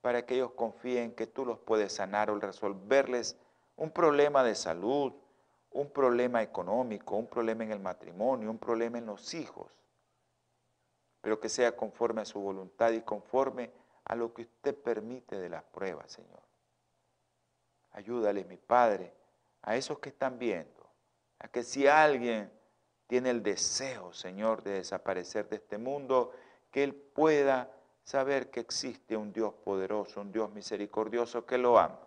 para 0.00 0.24
que 0.24 0.34
ellos 0.34 0.52
confíen 0.52 1.14
que 1.14 1.26
tú 1.26 1.44
los 1.44 1.58
puedes 1.58 1.92
sanar 1.92 2.30
o 2.30 2.38
resolverles 2.38 3.36
un 3.76 3.90
problema 3.90 4.42
de 4.42 4.54
salud, 4.54 5.12
un 5.72 5.90
problema 5.90 6.42
económico, 6.42 7.16
un 7.16 7.26
problema 7.26 7.64
en 7.64 7.72
el 7.72 7.80
matrimonio, 7.80 8.50
un 8.50 8.58
problema 8.58 8.98
en 8.98 9.06
los 9.06 9.34
hijos, 9.34 9.70
pero 11.20 11.38
que 11.38 11.48
sea 11.48 11.76
conforme 11.76 12.22
a 12.22 12.24
su 12.24 12.40
voluntad 12.40 12.92
y 12.92 13.02
conforme 13.02 13.70
a 14.04 14.14
lo 14.14 14.32
que 14.32 14.42
usted 14.42 14.74
permite 14.74 15.38
de 15.38 15.48
las 15.48 15.62
pruebas, 15.64 16.10
Señor. 16.10 16.40
Ayúdale, 17.92 18.44
mi 18.44 18.56
Padre, 18.56 19.12
a 19.62 19.76
esos 19.76 19.98
que 19.98 20.08
están 20.08 20.38
viendo, 20.38 20.88
a 21.38 21.48
que 21.48 21.62
si 21.62 21.86
alguien 21.86 22.50
tiene 23.06 23.30
el 23.30 23.42
deseo, 23.42 24.12
Señor, 24.12 24.62
de 24.62 24.72
desaparecer 24.72 25.48
de 25.48 25.56
este 25.56 25.78
mundo, 25.78 26.32
que 26.70 26.84
Él 26.84 26.94
pueda 26.94 27.70
saber 28.04 28.50
que 28.50 28.60
existe 28.60 29.16
un 29.16 29.32
Dios 29.32 29.54
poderoso, 29.54 30.20
un 30.20 30.32
Dios 30.32 30.50
misericordioso 30.50 31.46
que 31.46 31.58
lo 31.58 31.78
ama. 31.78 32.00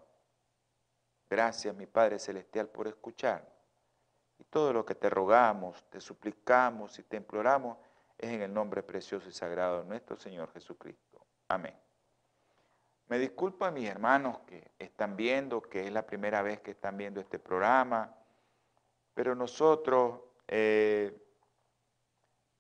Gracias, 1.29 1.75
mi 1.75 1.85
Padre 1.85 2.19
Celestial, 2.19 2.67
por 2.67 2.87
escuchar. 2.87 3.51
Y 4.37 4.43
todo 4.45 4.73
lo 4.73 4.85
que 4.85 4.95
te 4.95 5.09
rogamos, 5.09 5.83
te 5.89 6.01
suplicamos 6.01 6.99
y 6.99 7.03
te 7.03 7.17
imploramos 7.17 7.77
es 8.17 8.29
en 8.29 8.41
el 8.41 8.53
nombre 8.53 8.83
precioso 8.83 9.29
y 9.29 9.33
sagrado 9.33 9.81
de 9.81 9.85
nuestro 9.85 10.17
Señor 10.17 10.51
Jesucristo. 10.53 11.25
Amén. 11.47 11.75
Me 13.07 13.19
disculpo 13.19 13.65
a 13.65 13.71
mis 13.71 13.87
hermanos 13.87 14.39
que 14.47 14.71
están 14.79 15.15
viendo, 15.15 15.61
que 15.61 15.85
es 15.85 15.91
la 15.91 16.05
primera 16.05 16.41
vez 16.41 16.61
que 16.61 16.71
están 16.71 16.97
viendo 16.97 17.19
este 17.19 17.39
programa, 17.39 18.15
Pero 19.13 19.35
nosotros 19.35 20.21
eh, 20.47 21.15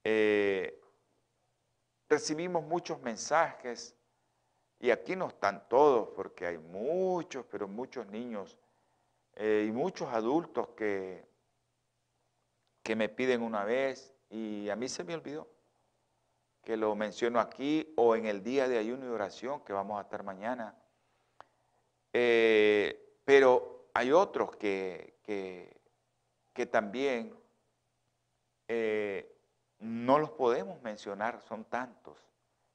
eh, 0.03 0.82
recibimos 2.13 2.63
muchos 2.63 3.01
mensajes 3.01 3.95
y 4.79 4.91
aquí 4.91 5.15
no 5.15 5.27
están 5.27 5.67
todos 5.67 6.09
porque 6.15 6.45
hay 6.45 6.57
muchos, 6.57 7.45
pero 7.49 7.67
muchos 7.67 8.05
niños 8.07 8.57
eh, 9.35 9.65
y 9.67 9.71
muchos 9.71 10.09
adultos 10.09 10.69
que, 10.75 11.25
que 12.83 12.95
me 12.95 13.09
piden 13.09 13.41
una 13.41 13.63
vez 13.63 14.13
y 14.29 14.69
a 14.69 14.75
mí 14.75 14.87
se 14.87 15.03
me 15.03 15.15
olvidó 15.15 15.47
que 16.63 16.77
lo 16.77 16.95
menciono 16.95 17.39
aquí 17.39 17.91
o 17.97 18.15
en 18.15 18.25
el 18.25 18.43
día 18.43 18.67
de 18.67 18.77
ayuno 18.77 19.05
y 19.05 19.09
oración 19.09 19.61
que 19.65 19.73
vamos 19.73 19.97
a 19.99 20.03
estar 20.03 20.23
mañana. 20.23 20.75
Eh, 22.13 23.19
pero 23.25 23.89
hay 23.93 24.11
otros 24.11 24.55
que, 24.55 25.15
que, 25.23 26.65
también 26.67 27.35
eh, 28.67 29.32
no 29.79 30.19
los 30.19 30.31
podemos 30.31 30.81
mencionar, 30.81 31.41
son 31.41 31.65
tantos. 31.65 32.17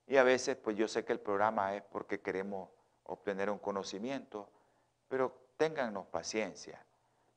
Y 0.07 0.17
a 0.17 0.23
veces, 0.23 0.57
pues 0.57 0.77
yo 0.77 0.89
sé 0.89 1.05
que 1.05 1.13
el 1.13 1.21
programa 1.21 1.75
es 1.75 1.83
porque 1.83 2.21
queremos 2.21 2.71
obtener 3.05 3.51
un 3.51 3.59
conocimiento, 3.59 4.49
pero 5.09 5.51
téngannos 5.57 6.07
paciencia. 6.07 6.85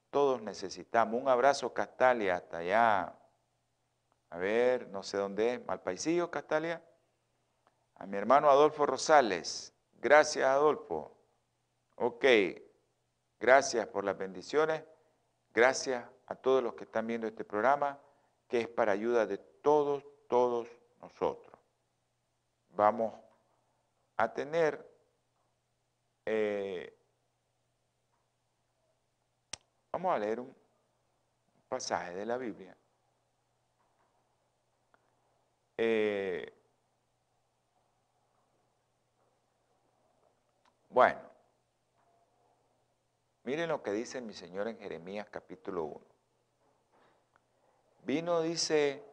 Todos 0.09 0.41
necesitamos. 0.41 1.21
Un 1.21 1.27
abrazo, 1.27 1.73
Castalia, 1.73 2.35
hasta 2.35 2.57
allá. 2.57 3.15
A 4.29 4.37
ver, 4.37 4.87
no 4.89 5.03
sé 5.03 5.17
dónde 5.17 5.55
es, 5.55 5.65
Malpaisillo, 5.65 6.31
Castalia. 6.31 6.81
A 7.95 8.05
mi 8.05 8.17
hermano 8.17 8.49
Adolfo 8.49 8.85
Rosales. 8.85 9.73
Gracias, 9.99 10.45
Adolfo. 10.45 11.15
Ok, 11.95 12.25
gracias 13.39 13.87
por 13.87 14.03
las 14.03 14.17
bendiciones. 14.17 14.83
Gracias 15.53 16.05
a 16.27 16.35
todos 16.35 16.63
los 16.63 16.73
que 16.73 16.85
están 16.85 17.05
viendo 17.07 17.27
este 17.27 17.43
programa, 17.43 17.99
que 18.51 18.61
es 18.61 18.67
para 18.67 18.91
ayuda 18.91 19.25
de 19.25 19.39
todos, 19.39 20.03
todos 20.27 20.67
nosotros. 21.01 21.57
Vamos 22.75 23.15
a 24.17 24.31
tener 24.31 24.87
eh, 26.25 26.95
Vamos 29.91 30.15
a 30.15 30.19
leer 30.19 30.39
un 30.39 30.55
pasaje 31.67 32.15
de 32.15 32.25
la 32.25 32.37
Biblia. 32.37 32.77
Eh, 35.77 36.53
bueno, 40.89 41.19
miren 43.43 43.67
lo 43.67 43.83
que 43.83 43.91
dice 43.91 44.21
mi 44.21 44.33
Señor 44.33 44.69
en 44.69 44.77
Jeremías 44.77 45.27
capítulo 45.29 45.83
1. 45.83 46.10
Vino, 48.03 48.41
dice, 48.41 49.03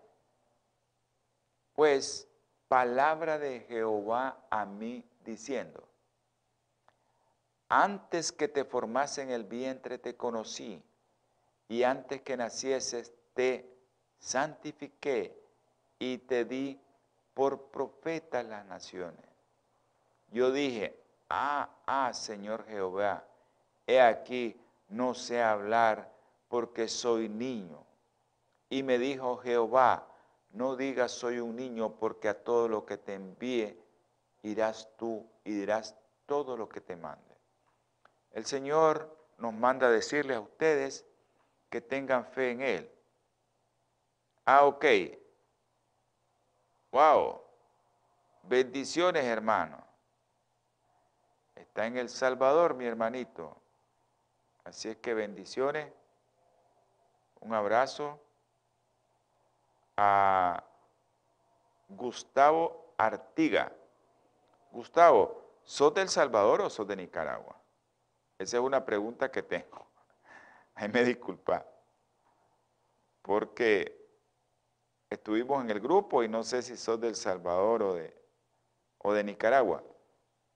pues 1.75 2.27
palabra 2.69 3.39
de 3.39 3.61
Jehová 3.61 4.47
a 4.51 4.65
mí 4.65 5.05
diciendo, 5.25 5.83
antes 7.69 8.33
que 8.33 8.49
te 8.49 8.65
formase 8.65 9.23
en 9.23 9.31
el 9.31 9.45
vientre 9.45 9.99
te 9.99 10.17
conocí, 10.17 10.83
y 11.69 11.83
antes 11.83 12.23
que 12.23 12.37
nacieses 12.37 13.13
te 13.35 13.79
santifiqué 14.19 15.39
y 15.99 16.19
te 16.19 16.45
di 16.45 16.81
por 17.35 17.71
profeta 17.71 18.43
las 18.43 18.65
naciones. 18.67 19.25
Yo 20.31 20.51
dije, 20.51 20.99
ah, 21.29 21.69
ah, 21.87 22.13
Señor 22.13 22.67
Jehová, 22.67 23.25
he 23.87 24.01
aquí, 24.01 24.61
no 24.89 25.15
sé 25.15 25.43
hablar 25.43 26.11
porque 26.49 26.89
soy 26.89 27.29
niño. 27.29 27.85
Y 28.71 28.83
me 28.83 28.99
dijo 28.99 29.39
Jehová, 29.39 30.07
no 30.51 30.77
digas 30.77 31.13
soy 31.13 31.41
un 31.41 31.57
niño 31.57 31.97
porque 31.97 32.29
a 32.29 32.43
todo 32.43 32.69
lo 32.69 32.85
que 32.85 32.99
te 32.99 33.15
envíe 33.15 33.79
irás 34.43 34.89
tú 34.97 35.29
y 35.45 35.53
dirás 35.53 35.97
todo 36.27 36.57
lo 36.57 36.69
que 36.69 36.81
te 36.81 36.97
mande. 36.97 37.37
El 38.33 38.45
Señor 38.45 39.17
nos 39.39 39.53
manda 39.55 39.91
decirles 39.91 40.37
a 40.37 40.41
ustedes 40.41 41.07
que 41.71 41.81
tengan 41.81 42.25
fe 42.27 42.51
en 42.51 42.61
Él. 42.63 42.93
Ah, 44.45 44.65
ok. 44.65 44.85
Wow. 46.93 47.43
Bendiciones, 48.45 49.25
hermano. 49.25 49.85
Está 51.55 51.87
en 51.87 51.99
El 51.99 52.09
Salvador, 52.09 52.75
mi 52.75 52.87
hermanito. 52.87 53.61
Así 54.65 54.89
es 54.89 54.97
que 54.97 55.15
bendiciones. 55.15 55.93
Un 57.41 57.55
abrazo 57.55 58.21
a 60.01 60.63
Gustavo 61.89 62.95
Artiga. 62.97 63.73
Gustavo, 64.71 65.59
¿sos 65.65 65.93
del 65.93 66.09
Salvador 66.09 66.61
o 66.61 66.71
sos 66.71 66.87
de 66.87 66.95
Nicaragua? 66.95 67.61
Esa 68.39 68.59
es 68.59 68.63
una 68.63 68.85
pregunta 68.85 69.29
que 69.29 69.43
tengo. 69.43 69.89
Ahí 70.77 70.89
me 70.89 71.03
disculpa. 71.03 71.67
Porque 73.23 74.09
estuvimos 75.11 75.65
en 75.65 75.71
el 75.71 75.81
grupo 75.81 76.23
y 76.23 76.29
no 76.29 76.45
sé 76.45 76.63
si 76.63 76.77
sos 76.77 77.01
del 77.01 77.17
Salvador 77.17 77.83
o 77.83 77.95
de, 77.95 78.17
o 78.99 79.13
de 79.13 79.25
Nicaragua. 79.25 79.83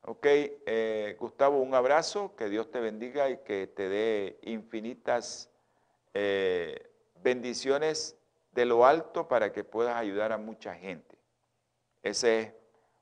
Ok, 0.02 0.24
eh, 0.24 1.16
Gustavo, 1.18 1.58
un 1.58 1.74
abrazo, 1.74 2.36
que 2.36 2.48
Dios 2.48 2.70
te 2.70 2.78
bendiga 2.78 3.28
y 3.28 3.38
que 3.38 3.66
te 3.66 3.88
dé 3.88 4.38
infinitas 4.42 5.50
eh, 6.14 6.92
bendiciones 7.22 8.16
de 8.52 8.64
lo 8.64 8.86
alto 8.86 9.28
para 9.28 9.52
que 9.52 9.64
puedas 9.64 9.96
ayudar 9.96 10.32
a 10.32 10.38
mucha 10.38 10.74
gente. 10.74 11.18
Ese 12.02 12.40
es 12.40 12.54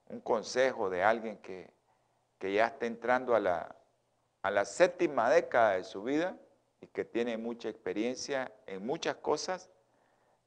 un 0.06 0.20
consejo 0.20 0.90
de 0.90 1.02
alguien 1.02 1.38
que, 1.38 1.70
que 2.38 2.52
ya 2.52 2.66
está 2.66 2.86
entrando 2.86 3.34
a 3.34 3.40
la, 3.40 3.76
a 4.42 4.50
la 4.50 4.64
séptima 4.64 5.28
década 5.30 5.72
de 5.72 5.84
su 5.84 6.02
vida 6.02 6.36
y 6.80 6.86
que 6.86 7.04
tiene 7.04 7.36
mucha 7.36 7.68
experiencia 7.68 8.52
en 8.66 8.84
muchas 8.84 9.16
cosas, 9.16 9.70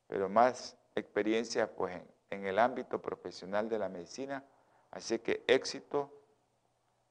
pero 0.07 0.29
más 0.29 0.75
experiencia 0.95 1.73
pues 1.73 2.01
en, 2.29 2.45
el 2.45 2.57
ámbito 2.57 3.01
profesional 3.01 3.69
de 3.69 3.79
la 3.79 3.89
medicina. 3.89 4.43
Así 4.91 5.19
que 5.19 5.43
éxito, 5.47 6.11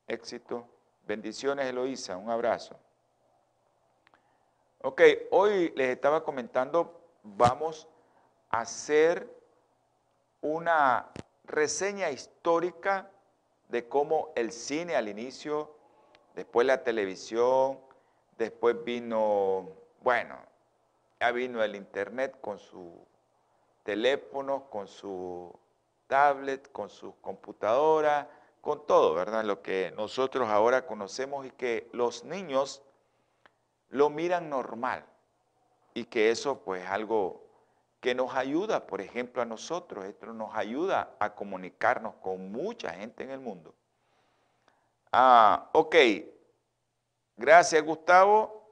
éxito. 0.06 0.68
Bendiciones 1.04 1.66
Eloísa, 1.66 2.16
un 2.16 2.30
abrazo. 2.30 2.78
Ok, 4.82 5.00
hoy 5.30 5.72
les 5.76 5.90
estaba 5.90 6.24
comentando, 6.24 7.01
vamos 7.22 7.88
a 8.50 8.60
hacer 8.60 9.28
una 10.40 11.10
reseña 11.44 12.10
histórica 12.10 13.10
de 13.68 13.88
cómo 13.88 14.32
el 14.34 14.52
cine 14.52 14.96
al 14.96 15.08
inicio 15.08 15.74
después 16.34 16.66
la 16.66 16.82
televisión, 16.82 17.78
después 18.38 18.82
vino, 18.84 19.68
bueno, 20.00 20.36
ya 21.20 21.30
vino 21.30 21.62
el 21.62 21.76
internet 21.76 22.38
con 22.40 22.58
su 22.58 23.06
teléfono, 23.84 24.68
con 24.70 24.88
su 24.88 25.54
tablet, 26.06 26.70
con 26.72 26.90
su 26.90 27.14
computadora, 27.20 28.28
con 28.60 28.86
todo, 28.86 29.14
¿verdad? 29.14 29.44
Lo 29.44 29.62
que 29.62 29.92
nosotros 29.96 30.48
ahora 30.48 30.86
conocemos 30.86 31.46
y 31.46 31.50
que 31.50 31.88
los 31.92 32.24
niños 32.24 32.82
lo 33.88 34.10
miran 34.10 34.48
normal 34.48 35.04
y 35.94 36.04
que 36.04 36.30
eso 36.30 36.62
pues 36.62 36.82
es 36.82 36.90
algo 36.90 37.42
que 38.00 38.14
nos 38.14 38.34
ayuda, 38.34 38.86
por 38.86 39.00
ejemplo, 39.00 39.42
a 39.42 39.44
nosotros, 39.44 40.04
esto 40.04 40.26
nos 40.32 40.54
ayuda 40.56 41.14
a 41.20 41.34
comunicarnos 41.34 42.16
con 42.16 42.50
mucha 42.50 42.92
gente 42.94 43.22
en 43.22 43.30
el 43.30 43.38
mundo. 43.38 43.74
Ah, 45.12 45.68
ok. 45.72 45.94
Gracias, 47.36 47.82
Gustavo. 47.84 48.62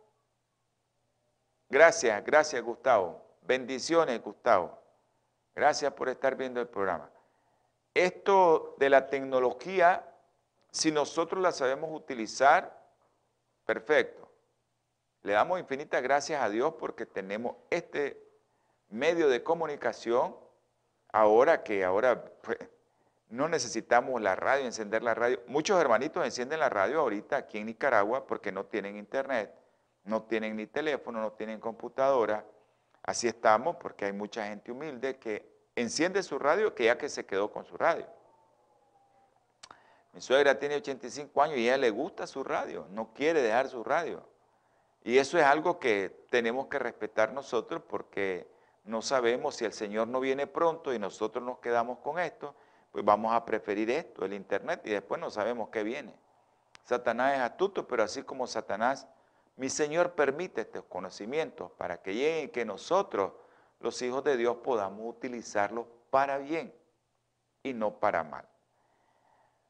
Gracias, 1.68 2.24
gracias, 2.24 2.62
Gustavo. 2.62 3.24
Bendiciones, 3.42 4.20
Gustavo. 4.20 4.82
Gracias 5.54 5.92
por 5.92 6.08
estar 6.08 6.34
viendo 6.34 6.60
el 6.60 6.68
programa. 6.68 7.10
Esto 7.94 8.74
de 8.78 8.90
la 8.90 9.08
tecnología, 9.08 10.04
si 10.70 10.90
nosotros 10.90 11.42
la 11.42 11.52
sabemos 11.52 11.90
utilizar, 11.92 12.80
perfecto. 13.64 14.29
Le 15.22 15.32
damos 15.32 15.60
infinitas 15.60 16.02
gracias 16.02 16.42
a 16.42 16.48
Dios 16.48 16.74
porque 16.78 17.06
tenemos 17.06 17.56
este 17.68 18.22
medio 18.88 19.28
de 19.28 19.42
comunicación 19.42 20.34
ahora 21.12 21.62
que 21.62 21.84
ahora 21.84 22.24
pues, 22.42 22.58
no 23.28 23.48
necesitamos 23.48 24.20
la 24.20 24.34
radio, 24.34 24.64
encender 24.64 25.02
la 25.02 25.14
radio. 25.14 25.40
Muchos 25.46 25.80
hermanitos 25.80 26.24
encienden 26.24 26.60
la 26.60 26.68
radio 26.68 27.00
ahorita 27.00 27.36
aquí 27.36 27.58
en 27.58 27.66
Nicaragua 27.66 28.26
porque 28.26 28.50
no 28.50 28.66
tienen 28.66 28.96
internet, 28.96 29.54
no 30.04 30.22
tienen 30.22 30.56
ni 30.56 30.66
teléfono, 30.66 31.20
no 31.20 31.32
tienen 31.32 31.60
computadora. 31.60 32.44
Así 33.02 33.28
estamos 33.28 33.76
porque 33.76 34.06
hay 34.06 34.12
mucha 34.12 34.46
gente 34.46 34.72
humilde 34.72 35.18
que 35.18 35.48
enciende 35.76 36.22
su 36.22 36.38
radio 36.38 36.74
que 36.74 36.84
ya 36.84 36.98
que 36.98 37.08
se 37.08 37.24
quedó 37.24 37.52
con 37.52 37.64
su 37.64 37.76
radio. 37.76 38.06
Mi 40.12 40.20
suegra 40.20 40.58
tiene 40.58 40.76
85 40.76 41.42
años 41.42 41.58
y 41.58 41.68
ella 41.68 41.76
le 41.76 41.90
gusta 41.90 42.26
su 42.26 42.42
radio, 42.42 42.86
no 42.90 43.12
quiere 43.14 43.42
dejar 43.42 43.68
su 43.68 43.84
radio. 43.84 44.26
Y 45.02 45.18
eso 45.18 45.38
es 45.38 45.44
algo 45.44 45.78
que 45.78 46.26
tenemos 46.30 46.66
que 46.66 46.78
respetar 46.78 47.32
nosotros 47.32 47.82
porque 47.88 48.46
no 48.84 49.02
sabemos 49.02 49.56
si 49.56 49.64
el 49.64 49.72
Señor 49.72 50.08
no 50.08 50.20
viene 50.20 50.46
pronto 50.46 50.92
y 50.92 50.98
nosotros 50.98 51.44
nos 51.44 51.58
quedamos 51.58 51.98
con 51.98 52.18
esto, 52.18 52.54
pues 52.92 53.04
vamos 53.04 53.32
a 53.32 53.44
preferir 53.44 53.90
esto, 53.90 54.24
el 54.24 54.32
Internet, 54.32 54.82
y 54.84 54.90
después 54.90 55.20
no 55.20 55.30
sabemos 55.30 55.68
qué 55.70 55.82
viene. 55.82 56.14
Satanás 56.84 57.34
es 57.34 57.40
astuto, 57.40 57.86
pero 57.86 58.02
así 58.02 58.22
como 58.22 58.46
Satanás, 58.46 59.06
mi 59.56 59.68
Señor 59.68 60.12
permite 60.12 60.62
estos 60.62 60.84
conocimientos 60.84 61.70
para 61.72 62.02
que 62.02 62.14
lleguen 62.14 62.46
y 62.46 62.48
que 62.48 62.64
nosotros, 62.64 63.32
los 63.78 64.00
hijos 64.02 64.24
de 64.24 64.36
Dios, 64.36 64.56
podamos 64.56 65.02
utilizarlos 65.04 65.86
para 66.10 66.38
bien 66.38 66.74
y 67.62 67.72
no 67.72 67.98
para 68.00 68.24
mal. 68.24 68.48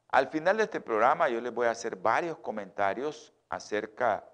Al 0.09 0.27
final 0.27 0.57
de 0.57 0.63
este 0.63 0.81
programa 0.81 1.29
yo 1.29 1.39
les 1.39 1.53
voy 1.53 1.67
a 1.67 1.71
hacer 1.71 1.95
varios 1.95 2.37
comentarios 2.37 3.33
acerca 3.49 4.27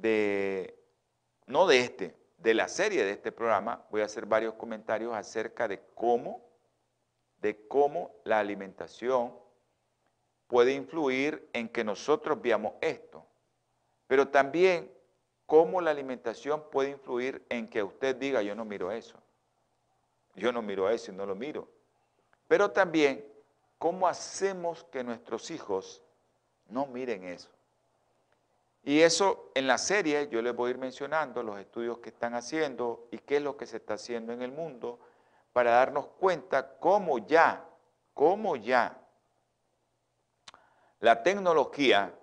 de, 0.00 0.78
no 1.46 1.66
de 1.66 1.80
este, 1.80 2.14
de 2.38 2.54
la 2.54 2.68
serie 2.68 3.04
de 3.04 3.12
este 3.12 3.32
programa, 3.32 3.84
voy 3.90 4.02
a 4.02 4.04
hacer 4.04 4.26
varios 4.26 4.54
comentarios 4.54 5.14
acerca 5.14 5.66
de 5.66 5.80
cómo, 5.94 6.42
de 7.40 7.66
cómo 7.66 8.14
la 8.24 8.38
alimentación 8.38 9.34
puede 10.46 10.72
influir 10.72 11.48
en 11.52 11.68
que 11.68 11.84
nosotros 11.84 12.40
veamos 12.40 12.74
esto, 12.80 13.26
pero 14.06 14.28
también 14.28 14.90
cómo 15.46 15.80
la 15.80 15.90
alimentación 15.90 16.70
puede 16.70 16.90
influir 16.90 17.44
en 17.48 17.68
que 17.68 17.82
usted 17.82 18.16
diga, 18.16 18.42
yo 18.42 18.54
no 18.54 18.64
miro 18.64 18.92
eso, 18.92 19.20
yo 20.34 20.52
no 20.52 20.62
miro 20.62 20.88
eso 20.88 21.10
y 21.10 21.14
no 21.14 21.26
lo 21.26 21.34
miro, 21.34 21.68
pero 22.46 22.70
también 22.70 23.24
cómo 23.78 24.06
hacemos 24.06 24.84
que 24.84 25.02
nuestros 25.02 25.50
hijos 25.50 26.02
no 26.68 26.86
miren 26.86 27.24
eso. 27.24 27.50
Y 28.88 29.02
eso 29.02 29.50
en 29.54 29.66
la 29.66 29.76
serie 29.76 30.30
yo 30.30 30.40
les 30.40 30.56
voy 30.56 30.68
a 30.68 30.70
ir 30.70 30.78
mencionando 30.78 31.42
los 31.42 31.60
estudios 31.60 31.98
que 31.98 32.08
están 32.08 32.34
haciendo 32.34 33.06
y 33.10 33.18
qué 33.18 33.36
es 33.36 33.42
lo 33.42 33.54
que 33.54 33.66
se 33.66 33.76
está 33.76 33.92
haciendo 33.92 34.32
en 34.32 34.40
el 34.40 34.50
mundo 34.50 34.98
para 35.52 35.72
darnos 35.72 36.06
cuenta 36.06 36.78
cómo 36.78 37.18
ya, 37.18 37.68
cómo 38.14 38.56
ya 38.56 38.98
la 41.00 41.22
tecnología 41.22 42.18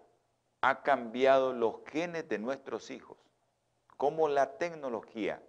ha 0.62 0.82
cambiado 0.82 1.54
los 1.54 1.86
genes 1.86 2.28
de 2.30 2.40
nuestros 2.40 2.90
hijos. 2.90 3.20
Cómo 3.96 4.28
la 4.28 4.58
tecnología, 4.58 5.44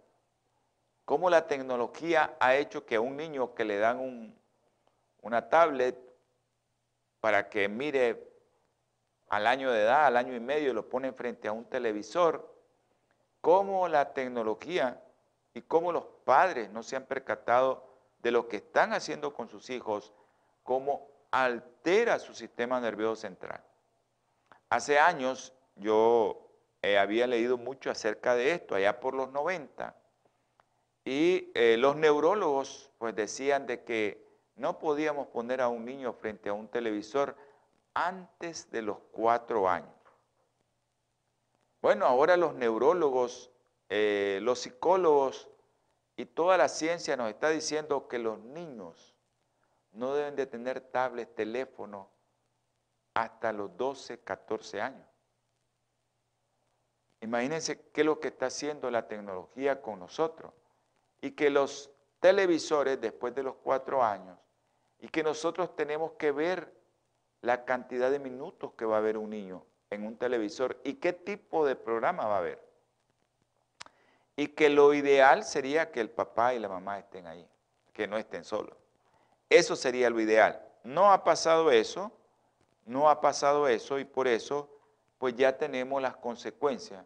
cómo 1.07 1.31
la 1.31 1.47
tecnología 1.47 2.37
ha 2.41 2.57
hecho 2.57 2.85
que 2.85 2.97
a 2.97 3.01
un 3.01 3.17
niño 3.17 3.55
que 3.55 3.65
le 3.65 3.79
dan 3.79 4.37
una 5.23 5.49
tablet 5.49 5.97
para 7.21 7.49
que 7.49 7.71
mire 7.71 8.26
al 9.29 9.47
año 9.47 9.71
de 9.71 9.83
edad, 9.83 10.07
al 10.07 10.17
año 10.17 10.35
y 10.35 10.41
medio, 10.41 10.73
lo 10.73 10.89
ponen 10.89 11.15
frente 11.15 11.49
a 11.49 11.53
un 11.53 11.65
televisor, 11.65 12.55
cómo 13.41 13.89
la 13.89 14.13
tecnología 14.13 15.03
y 15.55 15.63
cómo 15.63 15.93
los 15.93 16.05
padres 16.25 16.71
no 16.71 16.83
se 16.83 16.97
han 16.97 17.05
percatado 17.07 17.87
de 18.19 18.31
lo 18.31 18.49
que 18.49 18.57
están 18.57 18.93
haciendo 18.93 19.35
con 19.35 19.49
sus 19.49 19.71
hijos, 19.71 20.13
cómo 20.63 21.09
altera 21.31 22.19
su 22.19 22.35
sistema 22.35 22.81
nervioso 22.81 23.17
central. 23.17 23.63
Hace 24.69 24.99
años 24.99 25.53
yo 25.77 26.51
eh, 26.83 26.99
había 26.99 27.27
leído 27.27 27.57
mucho 27.57 27.91
acerca 27.91 28.35
de 28.35 28.53
esto, 28.53 28.75
allá 28.75 29.01
por 29.01 29.15
los 29.15 29.31
90, 29.31 29.95
y 31.05 31.53
eh, 31.55 31.77
los 31.79 31.97
neurólogos 31.97 32.91
pues 32.99 33.15
decían 33.15 33.67
de 33.67 33.85
que 33.85 34.27
no 34.57 34.79
podíamos 34.79 35.29
poner 35.29 35.61
a 35.61 35.69
un 35.69 35.85
niño 35.85 36.13
frente 36.13 36.49
a 36.49 36.53
un 36.53 36.67
televisor 36.67 37.37
antes 37.97 38.71
de 38.71 38.83
los 38.83 38.99
cuatro 39.11 39.71
años. 39.71 39.89
Bueno, 41.81 42.05
ahora 42.05 42.37
los 42.37 42.55
neurólogos, 42.55 43.51
eh, 43.89 44.39
los 44.43 44.59
psicólogos 44.61 45.49
y 46.15 46.27
toda 46.27 46.59
la 46.59 46.69
ciencia 46.69 47.17
nos 47.17 47.31
está 47.31 47.49
diciendo 47.49 48.07
que 48.07 48.19
los 48.19 48.39
niños 48.39 49.15
no 49.93 50.15
deben 50.15 50.37
de 50.37 50.47
tener 50.47 50.81
tablet, 50.83 51.35
teléfono 51.35 52.11
hasta 53.15 53.51
los 53.51 53.75
12, 53.79 54.21
14 54.21 54.83
años. 54.83 55.09
Imagínense 57.23 57.89
qué 57.93 58.03
es 58.03 58.07
lo 58.07 58.21
que 58.21 58.29
está 58.29 58.47
haciendo 58.47 58.91
la 58.91 59.09
tecnología 59.09 59.81
con 59.81 60.01
nosotros. 60.01 60.53
Y 61.23 61.31
que 61.31 61.49
los 61.49 61.91
televisores 62.21 63.01
después 63.01 63.35
de 63.35 63.43
los 63.43 63.55
cuatro 63.57 64.05
años, 64.05 64.39
y 64.99 65.09
que 65.09 65.23
nosotros 65.23 65.75
tenemos 65.75 66.13
que 66.13 66.31
ver 66.31 66.76
la 67.47 67.65
cantidad 67.65 68.11
de 68.11 68.19
minutos 68.19 68.73
que 68.77 68.85
va 68.85 68.99
a 68.99 69.01
ver 69.01 69.17
un 69.17 69.31
niño 69.31 69.65
en 69.91 70.05
un 70.05 70.17
televisor 70.17 70.81
y 70.83 70.95
qué 70.95 71.13
tipo 71.13 71.65
de 71.65 71.77
programa 71.77 72.27
va 72.27 72.39
a 72.39 72.41
ver. 72.41 72.61
Y 74.35 74.49
que 74.49 74.69
lo 74.69 74.93
ideal 74.93 75.45
sería 75.45 75.93
que 75.93 76.01
el 76.01 76.11
papá 76.11 76.55
y 76.55 76.59
la 76.59 76.69
mamá 76.69 76.99
estén 76.99 77.29
ahí, 77.29 77.49
que 77.93 78.09
no 78.09 78.19
estén 78.19 78.43
solos. 78.43 78.77
Eso 79.49 79.77
sería 79.77 80.11
lo 80.11 80.21
ideal. 80.21 80.61
No 80.83 81.13
ha 81.13 81.23
pasado 81.23 81.71
eso, 81.71 82.11
no 82.85 83.09
ha 83.09 83.21
pasado 83.21 83.69
eso 83.69 84.01
y 84.01 84.05
por 84.05 84.27
eso 84.27 84.69
pues 85.19 85.37
ya 85.37 85.57
tenemos 85.57 86.03
las 86.03 86.17
consecuencias. 86.17 87.05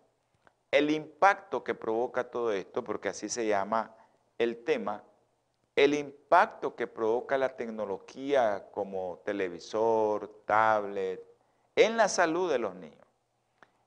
El 0.71 0.91
impacto 0.91 1.63
que 1.63 1.75
provoca 1.75 2.25
todo 2.25 2.51
esto, 2.53 2.83
porque 2.83 3.11
así 3.11 3.29
se 3.29 3.47
llama 3.47 3.95
el 4.39 4.65
tema, 4.65 5.05
el 5.85 5.95
impacto 5.95 6.77
que 6.77 6.87
provoca 6.87 7.39
la 7.39 7.57
tecnología 7.57 8.67
como 8.71 9.23
televisor, 9.25 10.43
tablet, 10.45 11.25
en 11.75 11.97
la 11.97 12.07
salud 12.07 12.53
de 12.53 12.59
los 12.59 12.75
niños. 12.75 13.07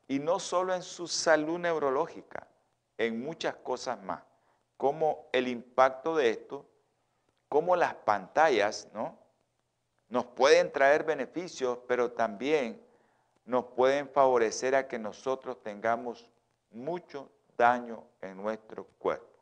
Y 0.07 0.17
no 0.17 0.39
solo 0.39 0.73
en 0.73 0.81
su 0.81 1.07
salud 1.07 1.59
neurológica, 1.59 2.47
en 2.97 3.23
muchas 3.23 3.57
cosas 3.57 4.01
más. 4.01 4.23
Como 4.75 5.29
el 5.31 5.47
impacto 5.47 6.15
de 6.15 6.31
esto, 6.31 6.65
como 7.47 7.75
las 7.75 7.93
pantallas, 7.93 8.87
¿no? 8.91 9.15
Nos 10.09 10.25
pueden 10.25 10.71
traer 10.71 11.03
beneficios, 11.03 11.77
pero 11.87 12.11
también 12.11 12.83
nos 13.45 13.65
pueden 13.65 14.09
favorecer 14.09 14.73
a 14.73 14.87
que 14.87 14.97
nosotros 14.97 15.61
tengamos 15.61 16.27
mucho 16.71 17.29
daño 17.55 18.03
en 18.19 18.35
nuestro 18.37 18.85
cuerpo. 18.97 19.32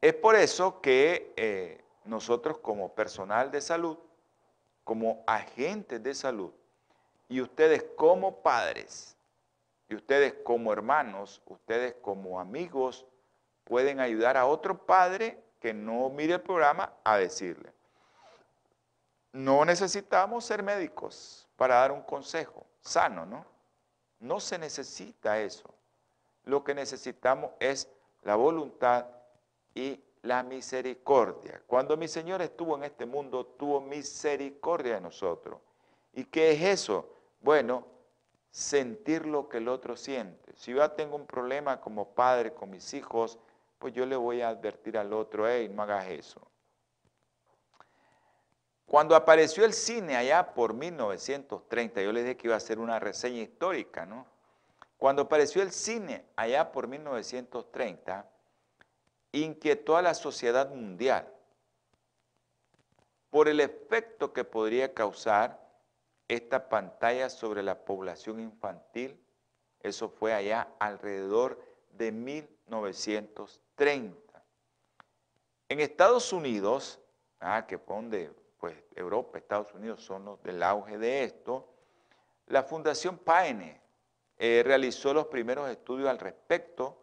Es 0.00 0.14
por 0.14 0.36
eso 0.36 0.80
que 0.80 1.32
eh, 1.36 1.84
nosotros 2.04 2.58
como 2.58 2.94
personal 2.94 3.50
de 3.50 3.60
salud, 3.60 3.98
como 4.84 5.24
agentes 5.26 6.02
de 6.02 6.14
salud, 6.14 6.52
y 7.28 7.40
ustedes 7.40 7.84
como 7.96 8.42
padres, 8.42 9.16
y 9.88 9.94
ustedes 9.94 10.34
como 10.44 10.72
hermanos, 10.72 11.42
ustedes 11.46 11.94
como 12.02 12.40
amigos, 12.40 13.06
pueden 13.64 14.00
ayudar 14.00 14.36
a 14.36 14.46
otro 14.46 14.86
padre 14.86 15.42
que 15.60 15.74
no 15.74 16.08
mire 16.10 16.34
el 16.34 16.40
programa 16.40 16.92
a 17.02 17.16
decirle. 17.16 17.72
No 19.32 19.64
necesitamos 19.64 20.44
ser 20.44 20.62
médicos 20.62 21.48
para 21.56 21.76
dar 21.76 21.92
un 21.92 22.02
consejo 22.02 22.64
sano, 22.80 23.26
¿no? 23.26 23.44
No 24.20 24.40
se 24.40 24.58
necesita 24.58 25.40
eso. 25.40 25.68
Lo 26.44 26.62
que 26.62 26.74
necesitamos 26.74 27.50
es 27.58 27.88
la 28.22 28.36
voluntad 28.36 29.06
y 29.76 30.02
la 30.22 30.42
misericordia. 30.42 31.62
Cuando 31.66 31.96
mi 31.98 32.08
Señor 32.08 32.40
estuvo 32.40 32.76
en 32.76 32.84
este 32.84 33.04
mundo, 33.04 33.44
tuvo 33.44 33.80
misericordia 33.80 34.94
de 34.94 35.00
nosotros. 35.02 35.60
¿Y 36.14 36.24
qué 36.24 36.52
es 36.52 36.62
eso? 36.62 37.12
Bueno, 37.42 37.86
sentir 38.50 39.26
lo 39.26 39.50
que 39.50 39.58
el 39.58 39.68
otro 39.68 39.94
siente. 39.94 40.54
Si 40.56 40.72
yo 40.72 40.90
tengo 40.92 41.14
un 41.14 41.26
problema 41.26 41.78
como 41.78 42.08
padre 42.08 42.54
con 42.54 42.70
mis 42.70 42.94
hijos, 42.94 43.38
pues 43.78 43.92
yo 43.92 44.06
le 44.06 44.16
voy 44.16 44.40
a 44.40 44.48
advertir 44.48 44.96
al 44.96 45.12
otro, 45.12 45.46
hey, 45.46 45.68
no 45.68 45.82
hagas 45.82 46.06
eso. 46.08 46.40
Cuando 48.86 49.14
apareció 49.14 49.66
el 49.66 49.74
cine 49.74 50.16
allá 50.16 50.54
por 50.54 50.72
1930, 50.72 52.00
yo 52.00 52.12
les 52.12 52.24
dije 52.24 52.36
que 52.38 52.46
iba 52.46 52.54
a 52.54 52.58
hacer 52.58 52.78
una 52.78 52.98
reseña 52.98 53.42
histórica, 53.42 54.06
¿no? 54.06 54.26
Cuando 54.96 55.22
apareció 55.22 55.60
el 55.60 55.70
cine 55.70 56.24
allá 56.34 56.72
por 56.72 56.88
1930, 56.88 58.26
inquietó 59.42 59.96
a 59.96 60.02
la 60.02 60.14
sociedad 60.14 60.70
mundial 60.70 61.32
por 63.30 63.48
el 63.48 63.60
efecto 63.60 64.32
que 64.32 64.44
podría 64.44 64.94
causar 64.94 65.66
esta 66.28 66.68
pantalla 66.68 67.28
sobre 67.28 67.62
la 67.62 67.84
población 67.84 68.40
infantil. 68.40 69.20
Eso 69.80 70.08
fue 70.08 70.32
allá 70.32 70.68
alrededor 70.78 71.60
de 71.92 72.12
1930. 72.12 74.16
En 75.68 75.80
Estados 75.80 76.32
Unidos, 76.32 77.00
ah, 77.40 77.66
que 77.66 77.76
donde 77.76 78.32
pues, 78.58 78.76
Europa, 78.94 79.38
Estados 79.38 79.74
Unidos 79.74 80.02
son 80.02 80.24
los 80.24 80.42
del 80.42 80.62
auge 80.62 80.98
de 80.98 81.24
esto, 81.24 81.68
la 82.46 82.62
Fundación 82.62 83.18
Paine 83.18 83.80
eh, 84.38 84.62
realizó 84.64 85.12
los 85.12 85.26
primeros 85.26 85.68
estudios 85.68 86.08
al 86.08 86.18
respecto, 86.18 87.02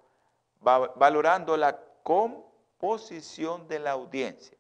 valorando 0.62 1.58
la 1.58 1.78
composición 2.04 3.68
de 3.68 3.80
la 3.80 3.92
audiencia. 3.92 4.58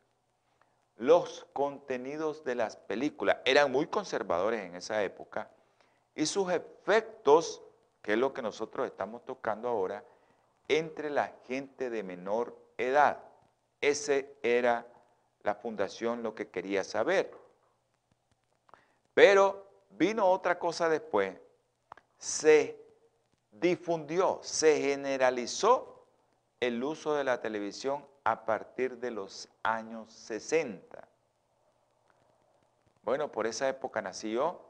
Los 0.97 1.45
contenidos 1.53 2.43
de 2.43 2.55
las 2.55 2.77
películas 2.77 3.37
eran 3.45 3.71
muy 3.71 3.87
conservadores 3.87 4.61
en 4.61 4.75
esa 4.75 5.03
época 5.03 5.49
y 6.15 6.25
sus 6.25 6.51
efectos 6.51 7.61
que 8.03 8.13
es 8.13 8.17
lo 8.19 8.33
que 8.33 8.41
nosotros 8.41 8.85
estamos 8.85 9.23
tocando 9.25 9.69
ahora, 9.69 10.03
entre 10.67 11.09
la 11.09 11.33
gente 11.47 11.89
de 11.89 12.03
menor 12.03 12.55
edad. 12.77 13.23
Ese 13.79 14.35
era 14.43 14.85
la 15.41 15.55
fundación 15.55 16.21
lo 16.21 16.35
que 16.35 16.49
quería 16.49 16.83
saber. 16.83 17.31
Pero 19.13 19.65
vino 19.91 20.29
otra 20.29 20.59
cosa 20.59 20.89
después. 20.89 21.33
Se 22.17 22.77
difundió, 23.51 24.39
se 24.43 24.81
generalizó 24.81 25.92
el 26.67 26.81
uso 26.81 27.13
de 27.15 27.25
la 27.25 27.41
televisión 27.41 28.05
a 28.23 28.45
partir 28.45 28.97
de 28.97 29.11
los 29.11 29.49
años 29.63 30.13
60. 30.13 31.05
Bueno, 33.03 33.29
por 33.29 33.47
esa 33.47 33.67
época 33.67 34.01
nací 34.01 34.31
yo 34.31 34.61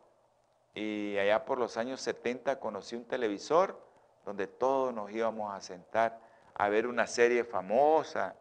y 0.73 1.15
allá 1.19 1.45
por 1.45 1.59
los 1.59 1.77
años 1.77 2.01
70 2.01 2.59
conocí 2.59 2.95
un 2.95 3.05
televisor 3.05 3.79
donde 4.25 4.47
todos 4.47 4.91
nos 4.91 5.11
íbamos 5.11 5.53
a 5.53 5.61
sentar 5.61 6.19
a 6.55 6.67
ver 6.67 6.87
una 6.87 7.05
serie 7.05 7.43
famosa 7.43 8.35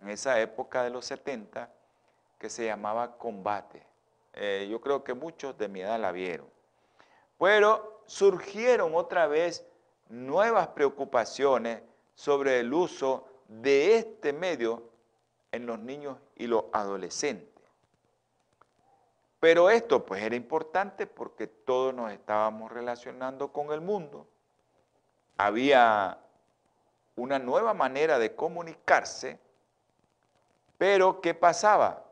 en 0.00 0.08
esa 0.08 0.40
época 0.40 0.82
de 0.82 0.90
los 0.90 1.04
70 1.04 1.70
que 2.36 2.50
se 2.50 2.66
llamaba 2.66 3.16
Combate. 3.16 3.86
Eh, 4.32 4.66
yo 4.68 4.80
creo 4.80 5.04
que 5.04 5.14
muchos 5.14 5.56
de 5.56 5.68
mi 5.68 5.82
edad 5.82 6.00
la 6.00 6.10
vieron. 6.10 6.48
Pero 7.38 8.02
surgieron 8.06 8.96
otra 8.96 9.28
vez 9.28 9.64
nuevas 10.08 10.66
preocupaciones 10.68 11.82
sobre 12.18 12.58
el 12.58 12.74
uso 12.74 13.28
de 13.46 13.96
este 13.96 14.32
medio 14.32 14.90
en 15.52 15.66
los 15.66 15.78
niños 15.78 16.18
y 16.34 16.48
los 16.48 16.64
adolescentes. 16.72 17.62
Pero 19.38 19.70
esto 19.70 20.04
pues 20.04 20.20
era 20.20 20.34
importante 20.34 21.06
porque 21.06 21.46
todos 21.46 21.94
nos 21.94 22.10
estábamos 22.10 22.72
relacionando 22.72 23.52
con 23.52 23.70
el 23.70 23.80
mundo. 23.80 24.26
Había 25.36 26.18
una 27.14 27.38
nueva 27.38 27.72
manera 27.72 28.18
de 28.18 28.34
comunicarse, 28.34 29.38
pero 30.76 31.20
¿qué 31.20 31.34
pasaba? 31.34 32.04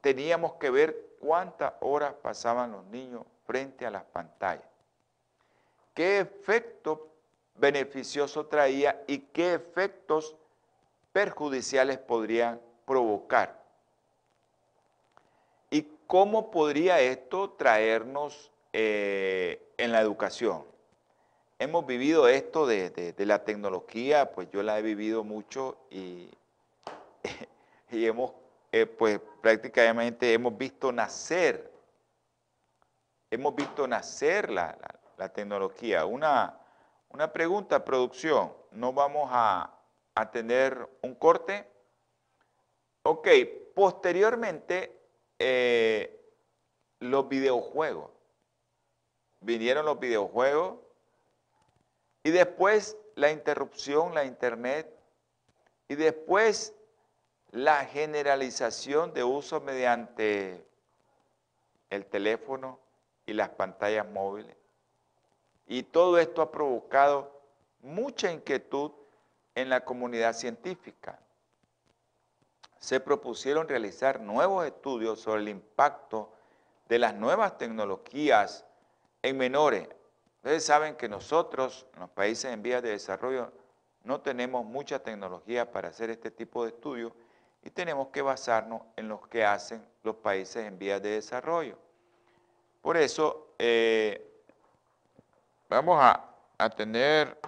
Teníamos 0.00 0.54
que 0.54 0.70
ver 0.70 1.16
cuántas 1.20 1.74
horas 1.80 2.14
pasaban 2.22 2.72
los 2.72 2.84
niños 2.86 3.26
frente 3.44 3.84
a 3.84 3.90
las 3.90 4.04
pantallas. 4.04 4.64
¿Qué 5.92 6.20
efecto 6.20 7.07
beneficioso 7.58 8.46
traía 8.46 9.02
y 9.06 9.18
qué 9.18 9.54
efectos 9.54 10.36
perjudiciales 11.12 11.98
podrían 11.98 12.60
provocar? 12.86 13.58
¿Cómo 16.08 16.50
podría 16.50 17.00
esto 17.00 17.50
traernos 17.50 18.50
eh, 18.72 19.74
en 19.76 19.92
la 19.92 20.00
educación? 20.00 20.64
Hemos 21.58 21.84
vivido 21.84 22.28
esto 22.28 22.66
de, 22.66 23.14
la 23.18 23.44
tecnología, 23.44 24.32
pues 24.32 24.48
yo 24.50 24.62
la 24.62 24.78
he 24.78 24.82
vivido 24.82 25.22
mucho 25.22 25.76
y, 25.90 26.30
hemos, 27.90 28.32
eh, 28.72 28.86
pues 28.86 29.20
prácticamente 29.42 30.32
hemos 30.32 30.56
visto 30.56 30.92
nacer, 30.92 31.70
hemos 33.30 33.54
visto 33.54 33.86
nacer 33.86 34.48
la, 34.48 34.78
tecnología. 35.34 36.06
Una, 36.06 36.58
una 37.18 37.32
pregunta, 37.32 37.84
producción, 37.84 38.52
¿no 38.70 38.92
vamos 38.92 39.28
a, 39.32 39.76
a 40.14 40.30
tener 40.30 40.88
un 41.02 41.16
corte? 41.16 41.68
Ok, 43.02 43.26
posteriormente 43.74 44.96
eh, 45.36 46.16
los 47.00 47.28
videojuegos. 47.28 48.12
Vinieron 49.40 49.84
los 49.84 49.98
videojuegos 49.98 50.78
y 52.22 52.30
después 52.30 52.96
la 53.16 53.32
interrupción, 53.32 54.14
la 54.14 54.24
internet 54.24 54.88
y 55.88 55.96
después 55.96 56.72
la 57.50 57.84
generalización 57.86 59.12
de 59.12 59.24
uso 59.24 59.60
mediante 59.60 60.64
el 61.90 62.06
teléfono 62.06 62.78
y 63.26 63.32
las 63.32 63.48
pantallas 63.48 64.06
móviles. 64.06 64.57
Y 65.68 65.84
todo 65.84 66.18
esto 66.18 66.42
ha 66.42 66.50
provocado 66.50 67.40
mucha 67.80 68.32
inquietud 68.32 68.90
en 69.54 69.68
la 69.68 69.84
comunidad 69.84 70.32
científica 70.32 71.20
se 72.78 73.00
propusieron 73.00 73.68
realizar 73.68 74.20
nuevos 74.20 74.64
estudios 74.66 75.20
sobre 75.20 75.42
el 75.42 75.48
impacto 75.48 76.32
de 76.88 76.98
las 76.98 77.14
nuevas 77.14 77.58
tecnologías 77.58 78.64
en 79.22 79.36
menores. 79.36 79.88
Ustedes 80.36 80.64
saben 80.64 80.94
que 80.96 81.08
nosotros, 81.08 81.86
en 81.94 82.00
los 82.00 82.10
países 82.10 82.52
en 82.52 82.62
vías 82.62 82.82
de 82.82 82.90
desarrollo, 82.90 83.52
no 84.04 84.20
tenemos 84.20 84.64
mucha 84.64 85.00
tecnología 85.00 85.70
para 85.70 85.88
hacer 85.88 86.10
este 86.10 86.30
tipo 86.30 86.64
de 86.64 86.70
estudios 86.70 87.12
y 87.62 87.70
tenemos 87.70 88.08
que 88.08 88.22
basarnos 88.22 88.82
en 88.96 89.08
los 89.08 89.26
que 89.26 89.44
hacen 89.44 89.84
los 90.04 90.16
países 90.16 90.64
en 90.64 90.78
vías 90.78 91.02
de 91.02 91.10
desarrollo. 91.10 91.76
Por 92.80 92.96
eso, 92.96 93.54
eh, 93.58 94.27
vamos 95.68 95.98
a, 96.00 96.24
a 96.58 96.70
tener, 96.70 97.38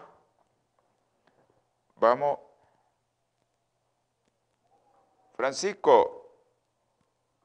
vamos 1.96 2.38
Francisco, 5.34 6.20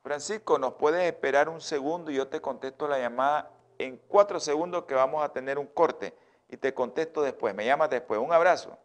Francisco, 0.03 0.59
¿nos 0.59 0.73
puedes 0.73 1.03
esperar 1.03 1.47
un 1.49 1.61
segundo 1.61 2.11
y 2.11 2.15
yo 2.15 2.27
te 2.27 2.41
contesto 2.41 2.88
la 2.88 2.99
llamada 2.99 3.51
en 3.77 3.97
cuatro 4.07 4.39
segundos 4.39 4.83
que 4.83 4.93
vamos 4.93 5.23
a 5.23 5.29
tener 5.29 5.57
un 5.57 5.67
corte 5.67 6.13
y 6.49 6.57
te 6.57 6.73
contesto 6.73 7.21
después. 7.21 7.55
Me 7.55 7.65
llamas 7.65 7.89
después. 7.89 8.19
Un 8.19 8.33
abrazo. 8.33 8.77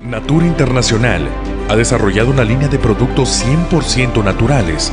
Natura 0.00 0.46
Internacional 0.46 1.28
ha 1.70 1.76
desarrollado 1.76 2.30
una 2.30 2.44
línea 2.44 2.68
de 2.68 2.78
productos 2.78 3.42
100% 3.42 4.22
naturales 4.22 4.92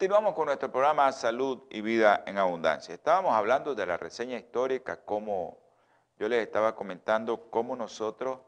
Continuamos 0.00 0.34
con 0.34 0.46
nuestro 0.46 0.72
programa 0.72 1.12
Salud 1.12 1.64
y 1.68 1.82
Vida 1.82 2.24
en 2.26 2.38
Abundancia. 2.38 2.94
Estábamos 2.94 3.34
hablando 3.34 3.74
de 3.74 3.84
la 3.84 3.98
reseña 3.98 4.38
histórica, 4.38 5.04
como 5.04 5.58
yo 6.18 6.26
les 6.26 6.42
estaba 6.42 6.74
comentando, 6.74 7.50
cómo 7.50 7.76
nosotros 7.76 8.38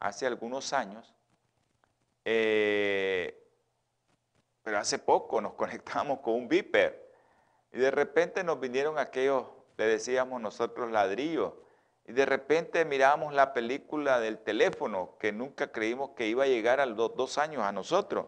hace 0.00 0.26
algunos 0.26 0.72
años, 0.72 1.14
eh, 2.24 3.40
pero 4.64 4.78
hace 4.78 4.98
poco 4.98 5.40
nos 5.40 5.52
conectamos 5.54 6.18
con 6.18 6.34
un 6.34 6.48
viper 6.48 7.14
y 7.72 7.78
de 7.78 7.92
repente 7.92 8.42
nos 8.42 8.58
vinieron 8.58 8.98
aquellos, 8.98 9.46
le 9.76 9.86
decíamos 9.86 10.40
nosotros 10.40 10.90
ladrillos, 10.90 11.52
y 12.04 12.12
de 12.12 12.26
repente 12.26 12.84
mirábamos 12.84 13.32
la 13.32 13.52
película 13.52 14.18
del 14.18 14.38
teléfono 14.40 15.14
que 15.20 15.30
nunca 15.30 15.70
creímos 15.70 16.10
que 16.16 16.26
iba 16.26 16.42
a 16.42 16.48
llegar 16.48 16.80
a 16.80 16.86
los 16.86 17.14
dos 17.14 17.38
años 17.38 17.62
a 17.62 17.70
nosotros. 17.70 18.26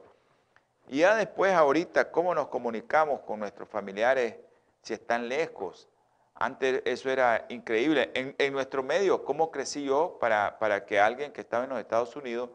Y 0.89 0.99
ya 0.99 1.15
después, 1.15 1.53
ahorita, 1.53 2.11
cómo 2.11 2.35
nos 2.35 2.49
comunicamos 2.49 3.21
con 3.21 3.41
nuestros 3.41 3.69
familiares 3.69 4.37
si 4.83 4.95
están 4.95 5.29
lejos. 5.29 5.89
Antes 6.35 6.83
eso 6.85 7.11
era 7.11 7.47
increíble. 7.49 8.11
En, 8.15 8.53
nuestro 8.53 8.83
medio, 8.83 9.25
¿cómo 9.25 9.51
crecí 9.51 9.85
yo 9.85 10.19
para, 10.21 10.59
para 10.59 10.85
que 10.85 10.99
alguien 10.99 11.33
que 11.33 11.41
estaba 11.41 11.65
en 11.65 11.71
los 11.71 11.79
Estados 11.79 12.17
Unidos 12.17 12.51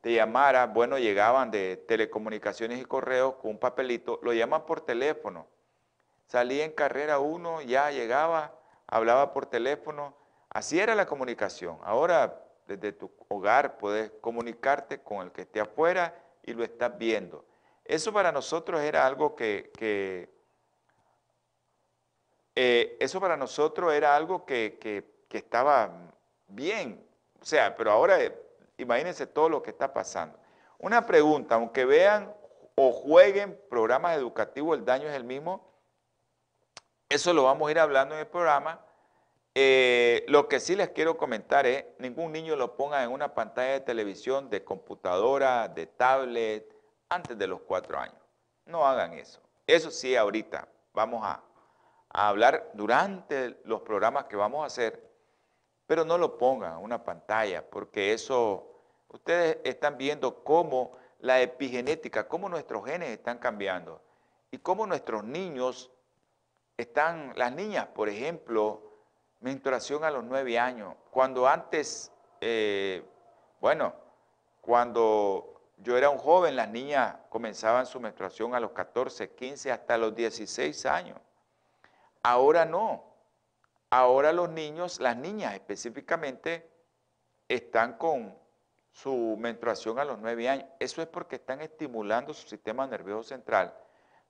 te 0.00 0.14
llamara? 0.14 0.66
Bueno, 0.66 0.98
llegaban 0.98 1.50
de 1.50 1.76
telecomunicaciones 1.76 2.80
y 2.80 2.84
correos 2.84 3.34
con 3.34 3.50
un 3.50 3.58
papelito, 3.58 4.18
lo 4.22 4.32
llaman 4.32 4.64
por 4.64 4.80
teléfono. 4.80 5.46
Salía 6.26 6.64
en 6.64 6.72
carrera 6.72 7.18
uno, 7.18 7.62
ya 7.62 7.90
llegaba, 7.90 8.54
hablaba 8.86 9.32
por 9.32 9.46
teléfono. 9.46 10.14
Así 10.50 10.80
era 10.80 10.94
la 10.94 11.06
comunicación. 11.06 11.78
Ahora, 11.82 12.42
desde 12.66 12.92
tu 12.92 13.10
hogar 13.28 13.78
puedes 13.78 14.10
comunicarte 14.20 15.00
con 15.02 15.22
el 15.26 15.32
que 15.32 15.42
esté 15.42 15.60
afuera 15.60 16.14
y 16.44 16.52
lo 16.52 16.64
estás 16.64 16.96
viendo. 16.96 17.44
Eso 17.88 18.12
para 18.12 18.30
nosotros 18.30 18.82
era 18.82 19.06
algo 19.06 19.34
que, 19.34 19.72
eh, 22.54 22.96
eso 23.00 23.18
para 23.18 23.36
nosotros 23.36 23.92
era 23.94 24.14
algo 24.14 24.44
que, 24.44 24.78
estaba 25.30 25.90
bien. 26.48 27.04
O 27.40 27.44
sea, 27.44 27.74
pero 27.74 27.90
ahora 27.90 28.18
Imagínense 28.78 29.26
todo 29.26 29.48
lo 29.48 29.60
que 29.60 29.70
está 29.70 29.92
pasando. 29.92 30.38
Una 30.78 31.04
pregunta, 31.04 31.56
aunque 31.56 31.84
vean 31.84 32.32
o 32.76 32.92
jueguen 32.92 33.60
programas 33.68 34.16
educativos, 34.16 34.78
el 34.78 34.84
daño 34.84 35.08
es 35.08 35.16
el 35.16 35.24
mismo. 35.24 35.68
Eso 37.08 37.32
lo 37.32 37.42
vamos 37.42 37.66
a 37.66 37.70
ir 37.72 37.80
hablando 37.80 38.14
en 38.14 38.20
el 38.20 38.28
programa. 38.28 38.80
Eh, 39.56 40.24
lo 40.28 40.46
que 40.46 40.60
sí 40.60 40.76
les 40.76 40.90
quiero 40.90 41.16
comentar 41.16 41.66
es, 41.66 41.86
ningún 41.98 42.30
niño 42.30 42.54
lo 42.54 42.76
ponga 42.76 43.02
en 43.02 43.10
una 43.10 43.34
pantalla 43.34 43.72
de 43.72 43.80
televisión, 43.80 44.48
de 44.48 44.62
computadora, 44.62 45.66
de 45.66 45.86
tablet, 45.86 46.77
antes 47.08 47.38
de 47.38 47.46
los 47.46 47.60
cuatro 47.62 47.98
años. 47.98 48.16
No 48.66 48.86
hagan 48.86 49.14
eso. 49.14 49.40
Eso 49.66 49.90
sí, 49.90 50.16
ahorita 50.16 50.68
vamos 50.92 51.24
a, 51.24 51.42
a 52.10 52.28
hablar 52.28 52.70
durante 52.74 53.60
los 53.64 53.82
programas 53.82 54.24
que 54.24 54.36
vamos 54.36 54.62
a 54.62 54.66
hacer, 54.66 55.10
pero 55.86 56.04
no 56.04 56.18
lo 56.18 56.36
pongan 56.38 56.72
en 56.74 56.84
una 56.84 57.02
pantalla, 57.02 57.68
porque 57.68 58.12
eso, 58.12 58.82
ustedes 59.08 59.58
están 59.64 59.96
viendo 59.96 60.42
cómo 60.44 60.92
la 61.20 61.40
epigenética, 61.40 62.28
cómo 62.28 62.48
nuestros 62.48 62.84
genes 62.84 63.10
están 63.10 63.38
cambiando 63.38 64.02
y 64.50 64.58
cómo 64.58 64.86
nuestros 64.86 65.24
niños 65.24 65.90
están, 66.76 67.32
las 67.36 67.52
niñas, 67.52 67.88
por 67.88 68.08
ejemplo, 68.08 68.82
menstruación 69.40 70.04
a 70.04 70.10
los 70.10 70.24
nueve 70.24 70.58
años, 70.58 70.94
cuando 71.10 71.48
antes, 71.48 72.12
eh, 72.40 73.02
bueno, 73.60 73.94
cuando 74.60 75.57
yo 75.80 75.96
era 75.96 76.10
un 76.10 76.18
joven, 76.18 76.56
las 76.56 76.68
niñas 76.68 77.16
comenzaban 77.28 77.86
su 77.86 78.00
menstruación 78.00 78.54
a 78.54 78.60
los 78.60 78.72
14, 78.72 79.30
15, 79.30 79.70
hasta 79.70 79.96
los 79.96 80.14
16 80.14 80.86
años. 80.86 81.18
Ahora 82.22 82.64
no. 82.64 83.04
Ahora 83.90 84.32
los 84.32 84.50
niños, 84.50 85.00
las 85.00 85.16
niñas 85.16 85.54
específicamente, 85.54 86.68
están 87.48 87.96
con 87.96 88.36
su 88.90 89.36
menstruación 89.38 89.98
a 89.98 90.04
los 90.04 90.18
9 90.18 90.48
años. 90.48 90.66
Eso 90.80 91.00
es 91.00 91.08
porque 91.08 91.36
están 91.36 91.60
estimulando 91.60 92.34
su 92.34 92.48
sistema 92.48 92.86
nervioso 92.86 93.28
central. 93.28 93.72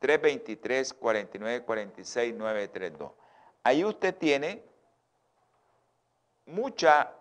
323 0.01 0.93
4946 0.93 2.35
932. 2.35 3.12
Ahí 3.62 3.85
usted 3.85 4.12
tiene 4.16 4.64
mucha 6.47 7.14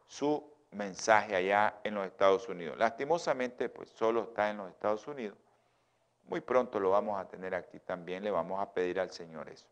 su 0.06 0.48
mensaje 0.70 1.34
allá 1.34 1.80
en 1.82 1.96
los 1.96 2.06
Estados 2.06 2.48
Unidos. 2.48 2.78
Lastimosamente, 2.78 3.68
pues 3.68 3.90
solo 3.90 4.22
está 4.22 4.48
en 4.50 4.58
los 4.58 4.70
Estados 4.70 5.08
Unidos. 5.08 5.36
Muy 6.24 6.40
pronto 6.40 6.78
lo 6.78 6.90
vamos 6.90 7.20
a 7.20 7.26
tener 7.26 7.52
aquí 7.54 7.80
también, 7.80 8.22
le 8.22 8.30
vamos 8.30 8.60
a 8.60 8.72
pedir 8.72 9.00
al 9.00 9.10
Señor 9.10 9.48
eso. 9.48 9.66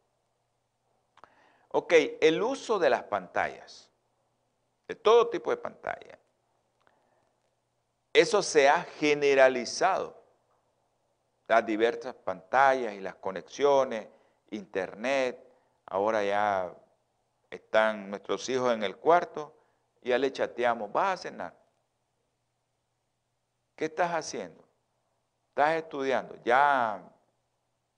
Ok, 1.76 1.92
el 2.20 2.40
uso 2.40 2.78
de 2.78 2.88
las 2.88 3.02
pantallas, 3.02 3.90
de 4.86 4.94
todo 4.94 5.28
tipo 5.28 5.50
de 5.50 5.56
pantallas, 5.56 6.18
eso 8.12 8.42
se 8.42 8.68
ha 8.68 8.82
generalizado. 8.82 10.22
Las 11.48 11.66
diversas 11.66 12.14
pantallas 12.14 12.94
y 12.94 13.00
las 13.00 13.16
conexiones, 13.16 14.06
internet, 14.50 15.38
ahora 15.86 16.22
ya 16.22 16.72
están 17.50 18.08
nuestros 18.08 18.48
hijos 18.48 18.72
en 18.72 18.82
el 18.82 18.96
cuarto 18.96 19.52
ya 20.04 20.18
le 20.18 20.30
chateamos, 20.30 20.92
vas 20.92 21.20
a 21.20 21.22
cenar. 21.22 21.54
¿Qué 23.74 23.86
estás 23.86 24.12
haciendo? 24.12 24.62
Estás 25.48 25.76
estudiando. 25.76 26.36
Ya, 26.44 27.02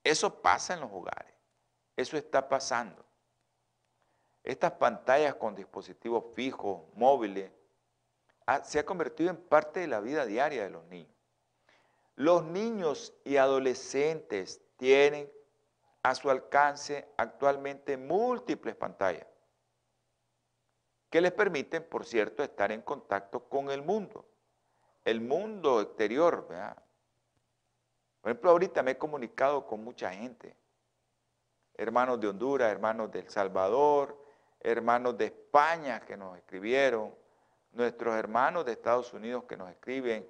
eso 0.03 0.41
pasa 0.41 0.75
en 0.75 0.81
los 0.81 0.91
hogares. 0.93 1.35
Eso 1.97 2.17
está 2.17 2.49
pasando. 2.49 3.06
Estas 4.47 4.73
pantallas 4.75 5.35
con 5.35 5.57
dispositivos 5.57 6.25
fijos, 6.35 6.83
móviles, 6.95 7.51
se 8.63 8.79
ha 8.79 8.87
convertido 8.87 9.31
en 9.31 9.37
parte 9.37 9.81
de 9.81 9.89
la 9.89 9.99
vida 9.99 10.25
diaria 10.25 10.63
de 10.63 10.71
los 10.71 10.85
niños. 10.85 11.13
Los 12.15 12.45
niños 12.45 13.13
y 13.25 13.39
adolescentes 13.39 14.63
tienen 14.77 15.29
a 16.05 16.15
su 16.15 16.31
alcance 16.31 17.09
actualmente 17.17 17.97
múltiples 17.97 18.77
pantallas 18.77 19.27
que 21.11 21.21
les 21.21 21.33
permiten, 21.33 21.83
por 21.83 22.05
cierto, 22.05 22.45
estar 22.45 22.71
en 22.71 22.83
contacto 22.83 23.49
con 23.49 23.73
el 23.73 23.83
mundo, 23.83 24.25
el 25.05 25.21
mundo 25.21 25.81
exterior. 25.81 26.47
Por 28.21 28.31
ejemplo, 28.31 28.51
ahorita 28.51 28.85
me 28.85 28.93
he 28.93 28.99
comunicado 28.99 29.67
con 29.67 29.83
mucha 29.83 30.13
gente, 30.13 30.57
hermanos 31.75 32.21
de 32.21 32.29
Honduras, 32.29 32.71
hermanos 32.71 33.11
de 33.11 33.19
El 33.21 33.29
Salvador, 33.29 34.26
hermanos 34.67 35.17
de 35.17 35.27
España 35.27 36.01
que 36.01 36.17
nos 36.17 36.37
escribieron, 36.37 37.15
nuestros 37.73 38.17
hermanos 38.17 38.65
de 38.65 38.73
Estados 38.73 39.13
Unidos 39.13 39.45
que 39.45 39.57
nos 39.57 39.71
escriben, 39.71 40.29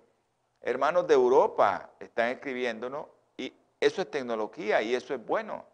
hermanos 0.61 1.07
de 1.07 1.15
Europa 1.15 1.91
están 1.99 2.29
escribiéndonos 2.29 3.07
y 3.39 3.55
eso 3.81 4.03
es 4.03 4.11
tecnología 4.11 4.83
y 4.83 4.95
eso 4.95 5.15
es 5.15 5.25
bueno. 5.25 5.65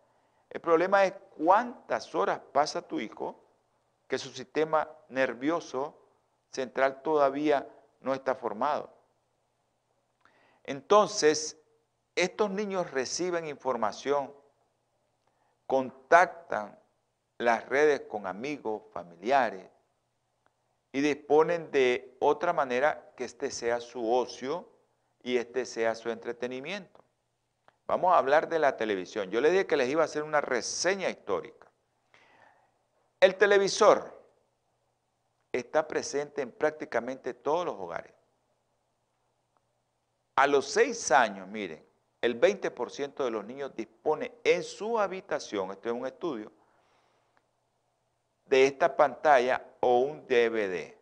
El 0.48 0.60
problema 0.60 1.04
es 1.04 1.14
cuántas 1.36 2.14
horas 2.14 2.40
pasa 2.52 2.86
tu 2.86 3.00
hijo 3.00 3.42
que 4.06 4.16
su 4.16 4.28
sistema 4.28 4.88
nervioso 5.08 5.98
central 6.50 7.02
todavía 7.02 7.66
no 8.00 8.14
está 8.14 8.36
formado. 8.36 8.92
Entonces, 10.62 11.58
estos 12.14 12.48
niños 12.50 12.90
reciben 12.92 13.48
información, 13.48 14.32
contactan 15.66 16.78
las 17.39 17.68
redes 17.68 18.03
con 18.03 18.26
amigos, 18.26 18.83
familiares, 18.93 19.68
y 20.93 21.01
disponen 21.01 21.70
de 21.70 22.16
otra 22.20 22.53
manera 22.53 23.12
que 23.16 23.24
este 23.24 23.51
sea 23.51 23.80
su 23.80 24.12
ocio 24.12 24.68
y 25.22 25.37
este 25.37 25.64
sea 25.64 25.95
su 25.95 26.11
entretenimiento. 26.11 27.03
Vamos 27.87 28.14
a 28.14 28.18
hablar 28.18 28.49
de 28.49 28.59
la 28.59 28.76
televisión. 28.76 29.30
Yo 29.30 29.41
les 29.41 29.53
dije 29.53 29.66
que 29.66 29.76
les 29.76 29.89
iba 29.89 30.03
a 30.03 30.05
hacer 30.05 30.22
una 30.22 30.41
reseña 30.41 31.09
histórica. 31.09 31.70
El 33.20 33.37
televisor 33.37 34.20
está 35.51 35.87
presente 35.87 36.43
en 36.43 36.53
prácticamente 36.53 37.35
todos 37.35 37.66
los 37.66 37.74
hogares. 37.74 38.12
A 40.37 40.47
los 40.47 40.66
seis 40.66 41.11
años, 41.11 41.47
miren, 41.49 41.85
el 42.20 42.41
20% 42.41 43.24
de 43.24 43.30
los 43.30 43.45
niños 43.45 43.74
dispone 43.76 44.33
en 44.45 44.62
su 44.62 44.99
habitación, 44.99 45.70
esto 45.72 45.89
es 45.89 45.95
un 45.95 46.07
estudio, 46.07 46.53
de 48.53 48.66
esta 48.66 48.94
pantalla 48.94 49.64
o 49.80 50.00
un 50.00 50.26
DVD. 50.26 50.94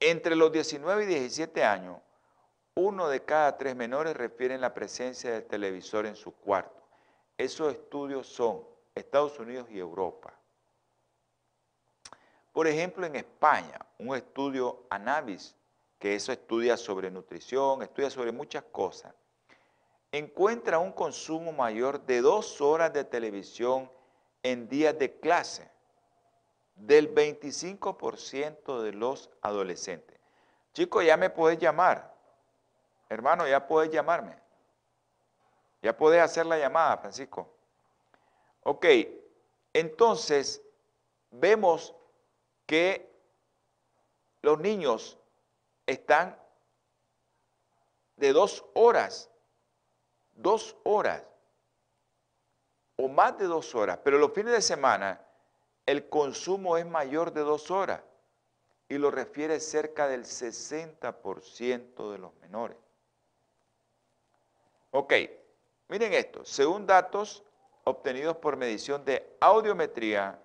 Entre 0.00 0.34
los 0.34 0.50
19 0.50 1.04
y 1.04 1.06
17 1.06 1.62
años, 1.62 1.98
uno 2.74 3.06
de 3.06 3.22
cada 3.22 3.58
tres 3.58 3.76
menores 3.76 4.16
refieren 4.16 4.62
la 4.62 4.72
presencia 4.72 5.32
del 5.32 5.44
televisor 5.44 6.06
en 6.06 6.16
su 6.16 6.32
cuarto. 6.32 6.82
Esos 7.36 7.74
estudios 7.74 8.26
son 8.26 8.64
Estados 8.94 9.38
Unidos 9.38 9.68
y 9.70 9.78
Europa. 9.78 10.32
Por 12.54 12.66
ejemplo, 12.66 13.04
en 13.04 13.16
España, 13.16 13.78
un 13.98 14.16
estudio 14.16 14.86
Anavis, 14.88 15.54
que 15.98 16.14
eso 16.14 16.32
estudia 16.32 16.78
sobre 16.78 17.10
nutrición, 17.10 17.82
estudia 17.82 18.08
sobre 18.08 18.32
muchas 18.32 18.64
cosas, 18.72 19.14
encuentra 20.12 20.78
un 20.78 20.92
consumo 20.92 21.52
mayor 21.52 22.06
de 22.06 22.22
dos 22.22 22.62
horas 22.62 22.90
de 22.90 23.04
televisión 23.04 23.92
en 24.42 24.66
días 24.66 24.98
de 24.98 25.20
clase 25.20 25.69
del 26.80 27.14
25% 27.14 28.82
de 28.82 28.92
los 28.92 29.30
adolescentes. 29.42 30.18
Chicos, 30.72 31.04
ya 31.04 31.16
me 31.16 31.30
puedes 31.30 31.58
llamar. 31.58 32.14
Hermano, 33.08 33.46
ya 33.46 33.66
puedes 33.66 33.90
llamarme. 33.90 34.36
Ya 35.82 35.96
puedes 35.96 36.22
hacer 36.22 36.46
la 36.46 36.58
llamada, 36.58 36.96
Francisco. 36.98 37.54
Ok, 38.62 38.86
entonces 39.72 40.62
vemos 41.30 41.94
que 42.66 43.10
los 44.42 44.58
niños 44.58 45.18
están 45.86 46.38
de 48.16 48.32
dos 48.32 48.64
horas, 48.74 49.30
dos 50.32 50.76
horas 50.84 51.24
o 52.96 53.08
más 53.08 53.36
de 53.38 53.46
dos 53.46 53.74
horas, 53.74 53.98
pero 54.04 54.18
los 54.18 54.32
fines 54.32 54.52
de 54.52 54.62
semana 54.62 55.26
el 55.90 56.08
consumo 56.08 56.76
es 56.76 56.86
mayor 56.86 57.32
de 57.32 57.40
dos 57.40 57.72
horas 57.72 58.00
y 58.88 58.96
lo 58.96 59.10
refiere 59.10 59.58
cerca 59.58 60.06
del 60.06 60.22
60% 60.22 62.12
de 62.12 62.18
los 62.18 62.32
menores. 62.36 62.76
Ok, 64.92 65.14
miren 65.88 66.12
esto, 66.12 66.44
según 66.44 66.86
datos 66.86 67.42
obtenidos 67.82 68.36
por 68.36 68.56
medición 68.56 69.04
de 69.04 69.36
audiometría, 69.40 70.40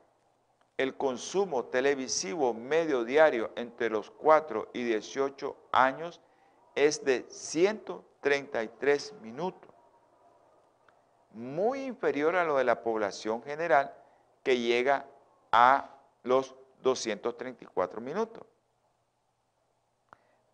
el 0.78 0.98
consumo 0.98 1.66
televisivo 1.66 2.52
medio 2.56 3.04
diario 3.04 3.52
entre 3.56 3.92
los 3.92 4.10
4 4.10 4.70
y 4.74 4.82
18 4.84 5.56
años 5.72 6.22
es 6.74 7.06
de 7.06 7.24
133 7.30 9.14
minutos, 9.22 9.70
muy 11.34 11.84
inferior 11.84 12.36
a 12.36 12.44
lo 12.44 12.58
de 12.58 12.64
la 12.64 12.82
población 12.82 13.44
general 13.44 13.94
que 14.42 14.58
llega 14.58 15.06
a 15.58 15.90
los 16.24 16.54
234 16.84 18.02
minutos. 18.02 18.44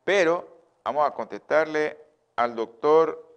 Pero 0.03 0.47
vamos 0.85 1.07
a 1.07 1.11
contestarle 1.11 1.97
al 2.35 2.55
doctor 2.55 3.27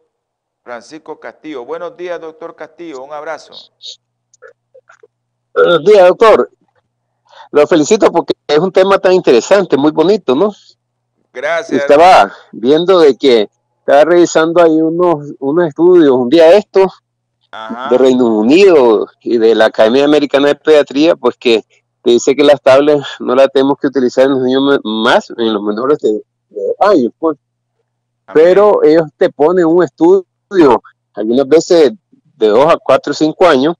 Francisco 0.63 1.19
Castillo. 1.19 1.65
Buenos 1.65 1.97
días, 1.97 2.21
doctor 2.21 2.55
Castillo. 2.55 3.03
Un 3.03 3.15
abrazo. 3.15 3.55
Buenos 5.55 5.85
días, 5.85 6.07
doctor. 6.07 6.51
Lo 7.51 7.67
felicito 7.67 8.13
porque 8.13 8.35
es 8.47 8.59
un 8.59 8.71
tema 8.71 8.99
tan 8.99 9.15
interesante, 9.15 9.79
muy 9.79 9.91
bonito, 9.91 10.35
¿no? 10.35 10.53
Gracias. 11.33 11.81
Estaba 11.81 12.31
viendo 12.53 12.99
de 12.99 13.17
que 13.17 13.49
estaba 13.79 14.05
revisando 14.05 14.63
ahí 14.63 14.83
unos, 14.83 15.33
unos 15.39 15.69
estudios 15.69 16.11
un 16.11 16.29
día 16.29 16.53
esto 17.55 17.89
de 17.91 17.99
Reino 17.99 18.27
Unido 18.27 19.07
y 19.21 19.39
de 19.39 19.55
la 19.55 19.67
Academia 19.67 20.05
Americana 20.05 20.49
de 20.49 20.55
Pediatría, 20.57 21.17
pues 21.17 21.37
que, 21.37 21.65
dice 22.05 22.37
que 22.37 22.45
las 22.45 22.61
tablets 22.61 23.07
no 23.21 23.35
las 23.35 23.49
tenemos 23.53 23.79
que 23.79 23.87
utilizar 23.87 24.25
en 24.27 24.33
los 24.33 24.43
niños 24.43 24.81
más, 24.85 25.31
en 25.37 25.53
los 25.53 25.63
menores 25.63 25.99
de, 25.99 26.23
años, 26.81 27.13
pues. 27.19 27.39
Pero 28.33 28.83
ellos 28.83 29.05
te 29.17 29.31
ponen 29.31 29.67
un 29.67 29.85
estudio, 29.85 30.25
algunas 31.15 31.47
veces 31.47 31.93
de 32.37 32.49
2 32.49 32.75
a 32.75 32.77
4 32.83 33.11
o 33.11 33.15
5 33.15 33.47
años, 33.47 33.77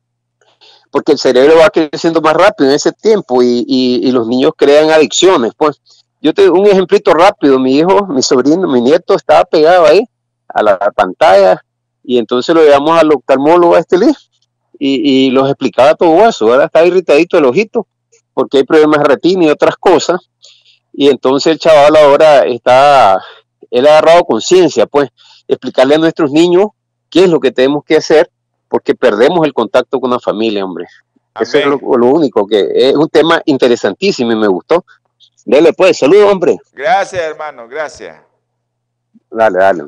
porque 0.91 1.13
el 1.13 1.19
cerebro 1.19 1.59
va 1.59 1.71
creciendo 1.71 2.21
más 2.21 2.35
rápido 2.35 2.69
en 2.69 2.77
ese 2.77 2.93
tiempo 2.93 3.43
y, 3.43 4.11
los 4.13 4.29
niños 4.29 4.53
crean 4.57 4.91
adicciones. 4.91 5.53
Pues 5.57 5.81
yo 6.21 6.33
te 6.33 6.49
un 6.49 6.67
ejemplito 6.67 7.13
rápido, 7.13 7.59
mi 7.59 7.79
hijo, 7.79 8.07
mi 8.07 8.23
sobrino, 8.23 8.69
mi 8.69 8.81
nieto 8.81 9.15
estaba 9.15 9.45
pegado 9.45 9.87
ahí 9.87 10.07
a 10.49 10.63
la 10.63 10.79
pantalla 10.95 11.63
y 12.05 12.19
entonces 12.19 12.55
lo 12.55 12.63
llevamos 12.63 12.99
al 12.99 13.11
oftalmólogo 13.13 13.75
a 13.75 13.81
este 13.81 13.97
y, 14.79 15.27
y 15.27 15.31
los 15.31 15.49
explicaba 15.49 15.95
todo 15.95 16.29
eso, 16.29 16.53
ahora 16.53 16.67
está 16.67 16.85
irritadito 16.85 17.39
el 17.39 17.47
ojito 17.47 17.87
porque 18.35 18.59
hay 18.59 18.65
problemas 18.65 19.01
de 19.01 19.05
retina 19.05 19.45
y 19.45 19.49
otras 19.49 19.77
cosas 19.77 20.21
y 20.93 21.09
entonces 21.09 21.53
el 21.53 21.59
chaval 21.59 21.97
ahora 21.97 22.41
está, 22.47 23.21
él 23.71 23.87
ha 23.87 23.99
agarrado 23.99 24.25
conciencia, 24.25 24.87
pues 24.87 25.11
explicarle 25.49 25.97
a 25.97 25.99
nuestros 25.99 26.31
niños 26.31 26.69
qué 27.11 27.25
es 27.25 27.31
lo 27.31 27.41
que 27.41 27.51
tenemos 27.51 27.85
que 27.85 27.97
hacer 27.97 28.31
porque 28.69 28.95
perdemos 28.95 29.45
el 29.45 29.53
contacto 29.53 30.01
con 30.01 30.11
la 30.11 30.21
familia, 30.21 30.65
hombre. 30.65 30.87
Eso 31.41 31.59
es 31.59 31.67
lo, 31.67 31.79
único, 31.79 32.47
que 32.47 32.69
es 32.73 32.95
un 32.95 33.09
tema 33.09 33.43
interesantísimo 33.45 34.31
y 34.31 34.37
me 34.37 34.47
gustó. 34.47 34.85
Dale 35.45 35.73
pues, 35.73 35.99
saludos, 35.99 36.33
hombre. 36.33 36.57
Gracias, 36.73 37.21
hermano, 37.21 37.67
gracias. 37.67 38.21
Dale, 39.31 39.59
dale. 39.59 39.85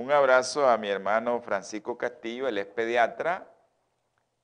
Un 0.00 0.10
abrazo 0.10 0.66
a 0.66 0.78
mi 0.78 0.88
hermano 0.88 1.42
Francisco 1.42 1.98
Castillo, 1.98 2.48
él 2.48 2.56
es 2.56 2.64
pediatra, 2.64 3.46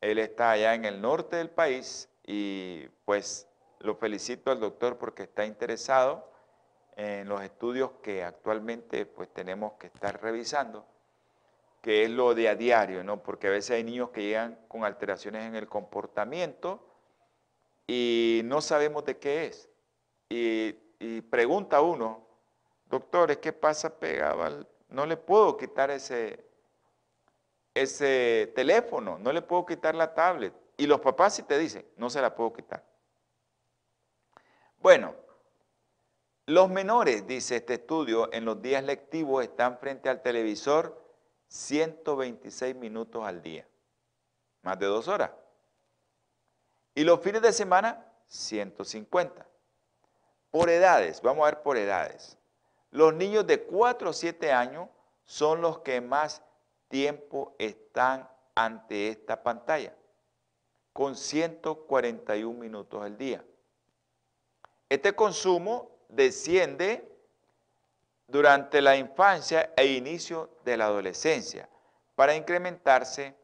él 0.03 0.19
está 0.19 0.51
allá 0.51 0.75
en 0.75 0.85
el 0.85 1.01
norte 1.01 1.37
del 1.37 1.49
país 1.49 2.11
y 2.27 2.87
pues 3.07 3.49
lo 3.79 3.95
felicito 3.95 4.51
al 4.51 4.61
doctor 4.61 4.99
porque 4.99 5.23
está 5.23 5.47
interesado 5.47 6.31
en 6.95 7.27
los 7.27 7.41
estudios 7.41 7.93
que 8.03 8.23
actualmente 8.23 9.07
pues 9.07 9.33
tenemos 9.33 9.73
que 9.79 9.87
estar 9.87 10.21
revisando 10.21 10.85
que 11.81 12.05
es 12.05 12.11
lo 12.11 12.35
de 12.35 12.51
a 12.51 12.55
diario, 12.55 13.03
¿no? 13.03 13.23
Porque 13.23 13.47
a 13.47 13.51
veces 13.51 13.77
hay 13.77 13.85
niños 13.85 14.11
que 14.11 14.25
llegan 14.25 14.59
con 14.69 14.85
alteraciones 14.85 15.47
en 15.47 15.55
el 15.55 15.69
comportamiento 15.69 16.87
y 17.87 18.43
no 18.45 18.61
sabemos 18.61 19.07
de 19.07 19.17
qué 19.17 19.47
es. 19.47 19.71
Y, 20.29 20.75
pregunta 21.31 21.81
uno, 21.81 22.27
doctores, 22.91 23.39
¿qué 23.39 23.55
pasa 23.55 23.99
pegado 23.99 24.67
No 24.89 25.07
le 25.07 25.16
puedo 25.16 25.57
quitar 25.57 25.91
ese, 25.91 26.45
ese 27.74 28.53
teléfono, 28.55 29.18
no 29.18 29.32
le 29.32 29.43
puedo 29.43 29.66
quitar 29.66 29.95
la 29.95 30.14
tablet. 30.14 30.55
Y 30.76 30.87
los 30.87 31.01
papás 31.01 31.34
sí 31.34 31.43
te 31.43 31.59
dicen, 31.59 31.87
no 31.97 32.11
se 32.11 32.20
la 32.20 32.34
puedo 32.34 32.53
quitar. 32.53 32.84
Bueno, 34.78 35.14
los 36.47 36.68
menores, 36.68 37.26
dice 37.26 37.57
este 37.57 37.74
estudio, 37.74 38.32
en 38.32 38.45
los 38.45 38.62
días 38.62 38.84
lectivos 38.84 39.43
están 39.43 39.78
frente 39.78 40.09
al 40.09 40.22
televisor 40.22 41.05
126 41.49 42.76
minutos 42.76 43.24
al 43.24 43.43
día, 43.43 43.66
más 44.62 44.78
de 44.78 44.87
dos 44.87 45.09
horas. 45.09 45.30
Y 46.95 47.05
los 47.05 47.20
fines 47.20 47.43
de 47.43 47.53
semana, 47.53 48.07
150. 48.28 49.47
Por 50.51 50.70
edades, 50.70 51.20
vamos 51.20 51.43
a 51.43 51.51
ver 51.51 51.62
por 51.62 51.76
edades. 51.76 52.39
Los 52.97 53.13
niños 53.13 53.47
de 53.47 53.63
4 53.63 54.09
o 54.09 54.13
7 54.15 54.51
años 54.53 54.89
son 55.23 55.61
los 55.61 55.81
que 55.81 56.01
más 56.01 56.43
tiempo 56.89 57.55
están 57.59 58.27
ante 58.55 59.09
esta 59.09 59.43
pantalla, 59.43 59.95
con 60.95 61.15
141 61.15 62.59
minutos 62.59 63.03
al 63.03 63.19
día. 63.19 63.45
Este 64.89 65.15
consumo 65.15 65.91
desciende 66.09 67.07
durante 68.29 68.81
la 68.81 68.97
infancia 68.97 69.75
e 69.77 69.85
inicio 69.89 70.49
de 70.65 70.79
la 70.79 70.87
adolescencia, 70.87 71.69
para 72.15 72.35
incrementarse 72.35 73.37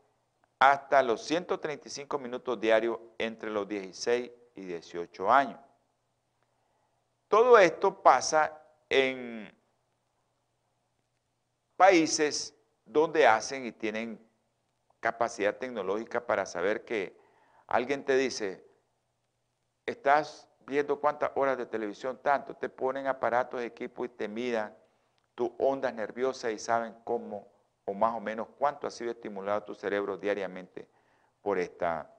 hasta 0.60 1.02
los 1.02 1.22
135 1.24 2.18
minutos 2.18 2.58
diarios 2.58 2.98
entre 3.18 3.50
los 3.50 3.68
16 3.68 4.30
y 4.54 4.60
18 4.62 5.30
años. 5.30 5.60
Todo 7.28 7.58
esto 7.58 8.02
pasa 8.02 8.61
en 8.92 9.50
países 11.76 12.54
donde 12.84 13.26
hacen 13.26 13.64
y 13.64 13.72
tienen 13.72 14.20
capacidad 15.00 15.56
tecnológica 15.56 16.26
para 16.26 16.44
saber 16.44 16.84
que 16.84 17.16
alguien 17.66 18.04
te 18.04 18.16
dice, 18.16 18.64
estás 19.86 20.46
viendo 20.66 21.00
cuántas 21.00 21.30
horas 21.34 21.56
de 21.56 21.66
televisión, 21.66 22.20
tanto, 22.22 22.54
te 22.54 22.68
ponen 22.68 23.06
aparatos 23.06 23.60
de 23.60 23.66
equipo 23.66 24.04
y 24.04 24.10
te 24.10 24.28
midan 24.28 24.76
tu 25.34 25.54
ondas 25.58 25.94
nerviosas 25.94 26.52
y 26.52 26.58
saben 26.58 26.94
cómo 27.02 27.50
o 27.86 27.94
más 27.94 28.14
o 28.14 28.20
menos 28.20 28.48
cuánto 28.58 28.86
ha 28.86 28.90
sido 28.90 29.10
estimulado 29.10 29.64
tu 29.64 29.74
cerebro 29.74 30.18
diariamente 30.18 30.86
por 31.40 31.58
esta. 31.58 32.14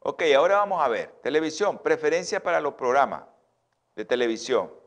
Ok, 0.00 0.22
ahora 0.36 0.58
vamos 0.58 0.82
a 0.82 0.88
ver. 0.88 1.10
Televisión, 1.22 1.78
preferencia 1.78 2.42
para 2.42 2.60
los 2.60 2.74
programas 2.74 3.24
de 3.96 4.04
televisión. 4.04 4.81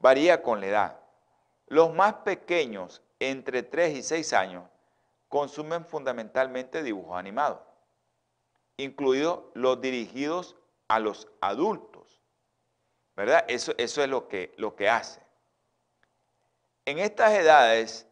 Varía 0.00 0.42
con 0.42 0.60
la 0.60 0.66
edad. 0.66 1.00
Los 1.66 1.94
más 1.94 2.14
pequeños, 2.14 3.02
entre 3.18 3.62
3 3.62 3.98
y 3.98 4.02
6 4.02 4.32
años, 4.32 4.68
consumen 5.28 5.84
fundamentalmente 5.84 6.82
dibujos 6.82 7.16
animados, 7.16 7.60
incluidos 8.76 9.44
los 9.54 9.80
dirigidos 9.80 10.56
a 10.88 10.98
los 10.98 11.28
adultos. 11.40 12.20
¿Verdad? 13.14 13.44
Eso, 13.48 13.74
es 13.76 13.96
lo 14.08 14.26
que, 14.26 14.54
lo 14.56 14.74
que 14.74 14.88
hace. 14.88 15.20
En 16.86 16.98
estas 16.98 17.32
edades, 17.34 18.08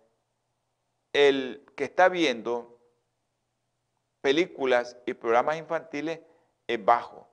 el 1.15 1.65
que 1.75 1.85
está 1.85 2.11
viendo 2.11 2.79
películas 4.21 4.99
y 5.07 5.15
programas 5.15 5.57
infantiles 5.57 6.21
es 6.67 6.85
bajo, 6.85 7.27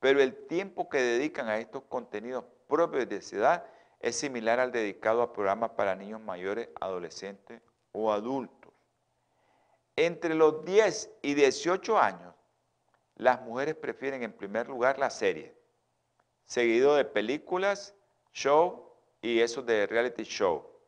pero 0.00 0.22
el 0.22 0.46
tiempo 0.46 0.88
que 0.88 0.98
dedican 0.98 1.48
a 1.48 1.58
estos 1.58 1.82
contenidos 1.84 2.44
propios 2.66 3.08
de 3.08 3.20
ciudad 3.20 3.64
es 4.00 4.16
similar 4.16 4.60
al 4.60 4.72
dedicado 4.72 5.22
a 5.22 5.32
programas 5.32 5.70
para 5.70 5.94
niños 5.94 6.20
mayores, 6.20 6.68
adolescentes 6.80 7.60
o 7.92 8.12
adultos. 8.12 8.72
Entre 9.96 10.34
los 10.34 10.64
10 10.64 11.10
y 11.22 11.34
18 11.34 11.98
años, 11.98 12.34
las 13.16 13.40
mujeres 13.42 13.74
prefieren 13.74 14.22
en 14.22 14.32
primer 14.32 14.68
lugar 14.68 14.98
la 14.98 15.10
serie, 15.10 15.56
seguido 16.44 16.94
de 16.94 17.04
películas, 17.04 17.94
show 18.32 18.92
y 19.20 19.40
eso 19.40 19.62
de 19.62 19.86
reality 19.86 20.22
show 20.22 20.78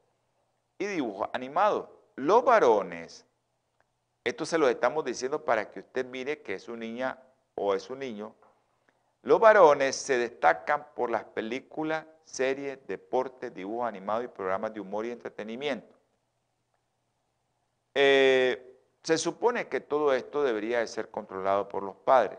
y 0.79 0.87
dibujos 0.87 1.29
animados. 1.33 1.89
Los 2.17 2.45
varones, 2.45 3.27
esto 4.25 4.47
se 4.47 4.59
lo 4.59 4.69
estamos 4.69 5.05
diciendo 5.05 5.45
para 5.45 5.71
que 5.71 5.81
usted 5.81 6.07
mire 6.07 6.43
que 6.43 6.55
es 6.55 6.69
una 6.69 6.79
niña 6.79 7.23
o 7.55 7.75
es 7.75 7.91
un 7.91 7.99
niño, 7.99 8.35
los 9.23 9.39
varones 9.39 9.97
se 9.97 10.17
destacan 10.17 10.87
por 10.95 11.11
las 11.11 11.25
películas, 11.25 12.07
series, 12.25 12.79
deportes, 12.87 13.53
dibujos 13.53 13.87
animados 13.87 14.25
y 14.25 14.29
programas 14.29 14.73
de 14.73 14.81
humor 14.81 15.05
y 15.05 15.11
entretenimiento. 15.11 15.95
Eh, 17.95 18.71
se 19.03 19.19
supone 19.19 19.69
que 19.69 19.81
todo 19.81 20.15
esto 20.15 20.43
debería 20.43 20.79
de 20.81 20.87
ser 20.87 21.11
controlado 21.11 21.69
por 21.69 21.83
los 21.83 21.97
padres. 21.97 22.39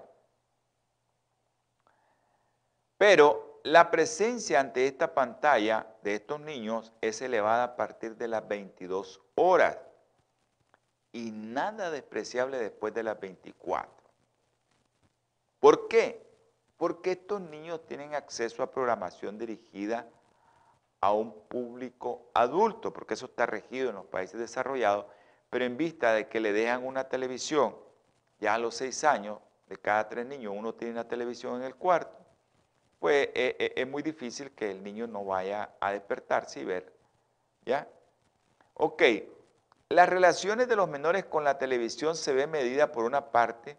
Pero 2.97 3.59
la 3.63 3.91
presencia 3.91 4.59
ante 4.59 4.87
esta 4.87 5.13
pantalla 5.13 5.87
de 6.01 6.15
estos 6.15 6.39
niños 6.39 6.93
es 7.01 7.21
elevada 7.21 7.63
a 7.63 7.75
partir 7.75 8.15
de 8.15 8.27
las 8.27 8.47
22 8.47 9.21
horas 9.35 9.77
y 11.11 11.31
nada 11.31 11.91
despreciable 11.91 12.57
después 12.57 12.93
de 12.93 13.03
las 13.03 13.19
24. 13.19 13.91
¿Por 15.59 15.87
qué? 15.87 16.30
Porque 16.81 17.11
estos 17.11 17.39
niños 17.39 17.85
tienen 17.85 18.15
acceso 18.15 18.63
a 18.63 18.71
programación 18.71 19.37
dirigida 19.37 20.09
a 20.99 21.13
un 21.13 21.31
público 21.47 22.31
adulto, 22.33 22.91
porque 22.91 23.13
eso 23.13 23.27
está 23.27 23.45
regido 23.45 23.89
en 23.89 23.97
los 23.97 24.07
países 24.07 24.39
desarrollados 24.39 25.05
pero 25.51 25.65
en 25.65 25.77
vista 25.77 26.13
de 26.13 26.27
que 26.27 26.39
le 26.39 26.53
dejan 26.53 26.83
una 26.83 27.09
televisión, 27.09 27.75
ya 28.39 28.55
a 28.55 28.57
los 28.57 28.73
seis 28.73 29.03
años, 29.03 29.37
de 29.67 29.77
cada 29.77 30.09
tres 30.09 30.25
niños, 30.25 30.55
uno 30.57 30.73
tiene 30.73 30.93
una 30.93 31.07
televisión 31.07 31.57
en 31.57 31.63
el 31.63 31.75
cuarto, 31.75 32.17
pues 32.99 33.27
eh, 33.35 33.57
eh, 33.59 33.73
es 33.75 33.87
muy 33.87 34.01
difícil 34.01 34.49
que 34.51 34.71
el 34.71 34.81
niño 34.81 35.05
no 35.05 35.23
vaya 35.23 35.75
a 35.79 35.91
despertarse 35.91 36.61
y 36.61 36.63
ver. 36.63 36.91
¿Ya? 37.63 37.87
Ok, 38.73 39.03
las 39.89 40.09
relaciones 40.09 40.67
de 40.67 40.75
los 40.77 40.89
menores 40.89 41.25
con 41.25 41.43
la 41.43 41.59
televisión 41.59 42.15
se 42.15 42.33
ven 42.33 42.49
medida 42.49 42.91
por 42.91 43.03
una 43.03 43.29
parte 43.29 43.77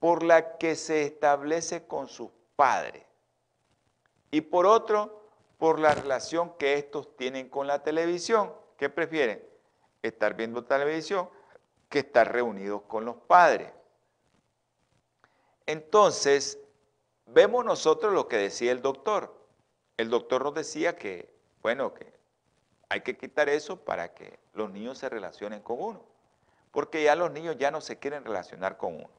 por 0.00 0.24
la 0.24 0.58
que 0.58 0.74
se 0.74 1.04
establece 1.04 1.86
con 1.86 2.08
sus 2.08 2.30
padres 2.56 3.04
y 4.32 4.40
por 4.40 4.66
otro 4.66 5.28
por 5.58 5.78
la 5.78 5.94
relación 5.94 6.56
que 6.58 6.74
estos 6.74 7.16
tienen 7.16 7.48
con 7.48 7.68
la 7.68 7.84
televisión. 7.84 8.52
¿Qué 8.76 8.88
prefieren? 8.88 9.50
estar 10.02 10.34
viendo 10.34 10.64
televisión 10.64 11.28
que 11.88 12.00
estar 12.00 12.30
reunidos 12.32 12.82
con 12.82 13.04
los 13.04 13.16
padres. 13.16 13.72
Entonces, 15.66 16.58
vemos 17.26 17.64
nosotros 17.64 18.12
lo 18.12 18.28
que 18.28 18.36
decía 18.36 18.72
el 18.72 18.82
doctor. 18.82 19.34
El 19.96 20.08
doctor 20.08 20.44
nos 20.44 20.54
decía 20.54 20.96
que, 20.96 21.34
bueno, 21.62 21.92
que 21.94 22.12
hay 22.88 23.02
que 23.02 23.16
quitar 23.16 23.48
eso 23.48 23.84
para 23.84 24.14
que 24.14 24.38
los 24.54 24.70
niños 24.70 24.98
se 24.98 25.08
relacionen 25.08 25.62
con 25.62 25.80
uno. 25.80 26.04
Porque 26.70 27.02
ya 27.02 27.16
los 27.16 27.30
niños 27.32 27.56
ya 27.58 27.70
no 27.70 27.80
se 27.80 27.98
quieren 27.98 28.24
relacionar 28.24 28.76
con 28.76 28.94
uno. 28.94 29.10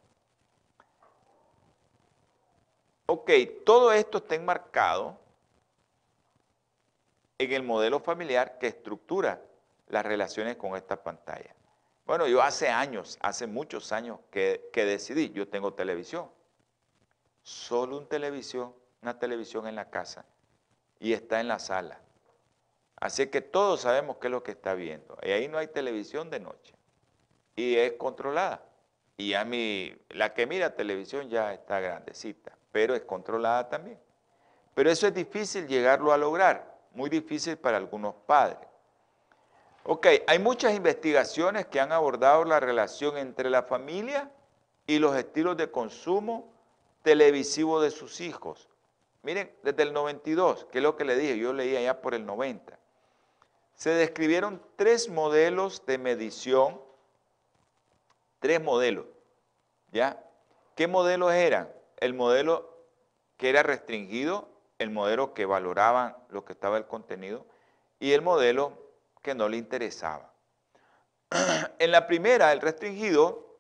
Ok, 3.14 3.30
todo 3.66 3.92
esto 3.92 4.20
está 4.20 4.36
enmarcado 4.36 5.20
en 7.38 7.52
el 7.52 7.62
modelo 7.62 8.00
familiar 8.00 8.58
que 8.58 8.68
estructura 8.68 9.42
las 9.90 10.06
relaciones 10.06 10.56
con 10.56 10.78
esta 10.78 11.04
pantalla. 11.04 11.54
Bueno, 12.06 12.26
yo 12.26 12.42
hace 12.42 12.70
años, 12.70 13.18
hace 13.22 13.48
muchos 13.48 13.92
años 13.92 14.18
que, 14.32 14.72
decidí, 14.74 15.30
yo 15.32 15.50
tengo 15.50 15.74
televisión, 15.74 16.32
solo 17.44 17.98
un 17.98 18.08
televisión, 18.08 18.74
una 19.02 19.20
televisión 19.20 19.68
en 19.68 19.76
la 19.76 19.90
casa 19.90 20.24
y 20.98 21.12
está 21.12 21.42
en 21.42 21.50
la 21.50 21.60
sala. 21.60 22.00
Así 22.96 23.28
que 23.28 23.42
todos 23.42 23.82
sabemos 23.82 24.20
qué 24.22 24.28
es 24.28 24.32
lo 24.32 24.42
que 24.42 24.52
está 24.52 24.74
viendo. 24.74 25.18
Y 25.22 25.32
ahí 25.32 25.50
no 25.50 25.58
hay 25.58 25.68
televisión 25.68 26.30
de 26.30 26.40
noche. 26.40 26.76
Y 27.58 27.76
es 27.76 27.92
controlada. 27.92 28.64
Y 29.18 29.34
a 29.34 29.44
mí, 29.44 29.94
la 30.08 30.34
que 30.34 30.48
mira 30.48 30.78
televisión 30.78 31.30
ya 31.30 31.54
está 31.54 31.82
grandecita, 31.82 32.58
pero 32.72 32.96
es 32.96 33.02
controlada 33.02 33.70
también. 33.70 34.00
Pero 34.74 34.90
eso 34.90 35.08
es 35.08 35.14
difícil 35.14 35.68
llegarlo 35.68 36.12
a 36.12 36.18
lograr, 36.18 36.78
muy 36.94 37.10
difícil 37.10 37.58
para 37.58 37.78
algunos 37.78 38.16
padres. 38.26 38.68
Ok, 39.84 40.08
hay 40.28 40.40
muchas 40.40 40.74
investigaciones 40.74 41.66
que 41.66 41.80
han 41.80 41.92
abordado 41.92 42.46
la 42.46 42.60
relación 42.60 43.18
entre 43.18 43.50
la 43.50 43.64
familia 43.64 44.32
y 44.86 45.00
los 45.00 45.16
estilos 45.16 45.58
de 45.58 45.72
consumo 45.72 46.52
televisivo 47.02 47.82
de 47.82 47.90
sus 47.90 48.22
hijos. 48.22 48.70
Miren, 49.24 49.52
desde 49.64 49.84
el 49.84 49.94
92, 49.94 50.66
que 50.72 50.80
es 50.80 50.84
lo 50.84 50.96
que 50.96 51.06
le 51.06 51.16
dije, 51.16 51.38
yo 51.38 51.54
leía 51.54 51.82
ya 51.82 52.02
por 52.02 52.14
el 52.14 52.26
90, 52.26 52.78
se 53.76 53.90
describieron 53.92 54.62
tres 54.76 55.10
modelos 55.10 55.86
de 55.86 55.98
medición, 55.98 56.80
tres 58.40 58.62
modelos, 58.62 59.06
¿ya? 59.92 60.24
¿Qué 60.76 60.88
modelos 60.88 61.34
eran? 61.34 61.72
El 62.02 62.14
modelo 62.14 62.70
que 63.38 63.50
era 63.50 63.64
restringido, 63.64 64.50
el 64.78 64.90
modelo 64.90 65.34
que 65.34 65.46
valoraban 65.46 66.18
lo 66.30 66.44
que 66.44 66.54
estaba 66.54 66.78
el 66.78 66.86
contenido 66.86 67.46
y 68.00 68.12
el 68.12 68.22
modelo 68.22 68.74
que 69.22 69.34
no 69.36 69.48
le 69.48 69.58
interesaba. 69.58 70.34
En 71.80 71.92
la 71.92 72.08
primera, 72.08 72.52
el 72.52 72.60
restringido, 72.60 73.58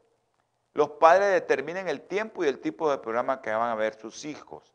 los 0.74 0.92
padres 0.92 1.32
determinan 1.32 1.88
el 1.88 2.02
tiempo 2.02 2.44
y 2.44 2.48
el 2.48 2.60
tipo 2.60 2.92
de 2.92 2.98
programa 2.98 3.42
que 3.42 3.52
van 3.52 3.70
a 3.70 3.76
ver 3.76 3.94
sus 3.94 4.26
hijos. 4.26 4.74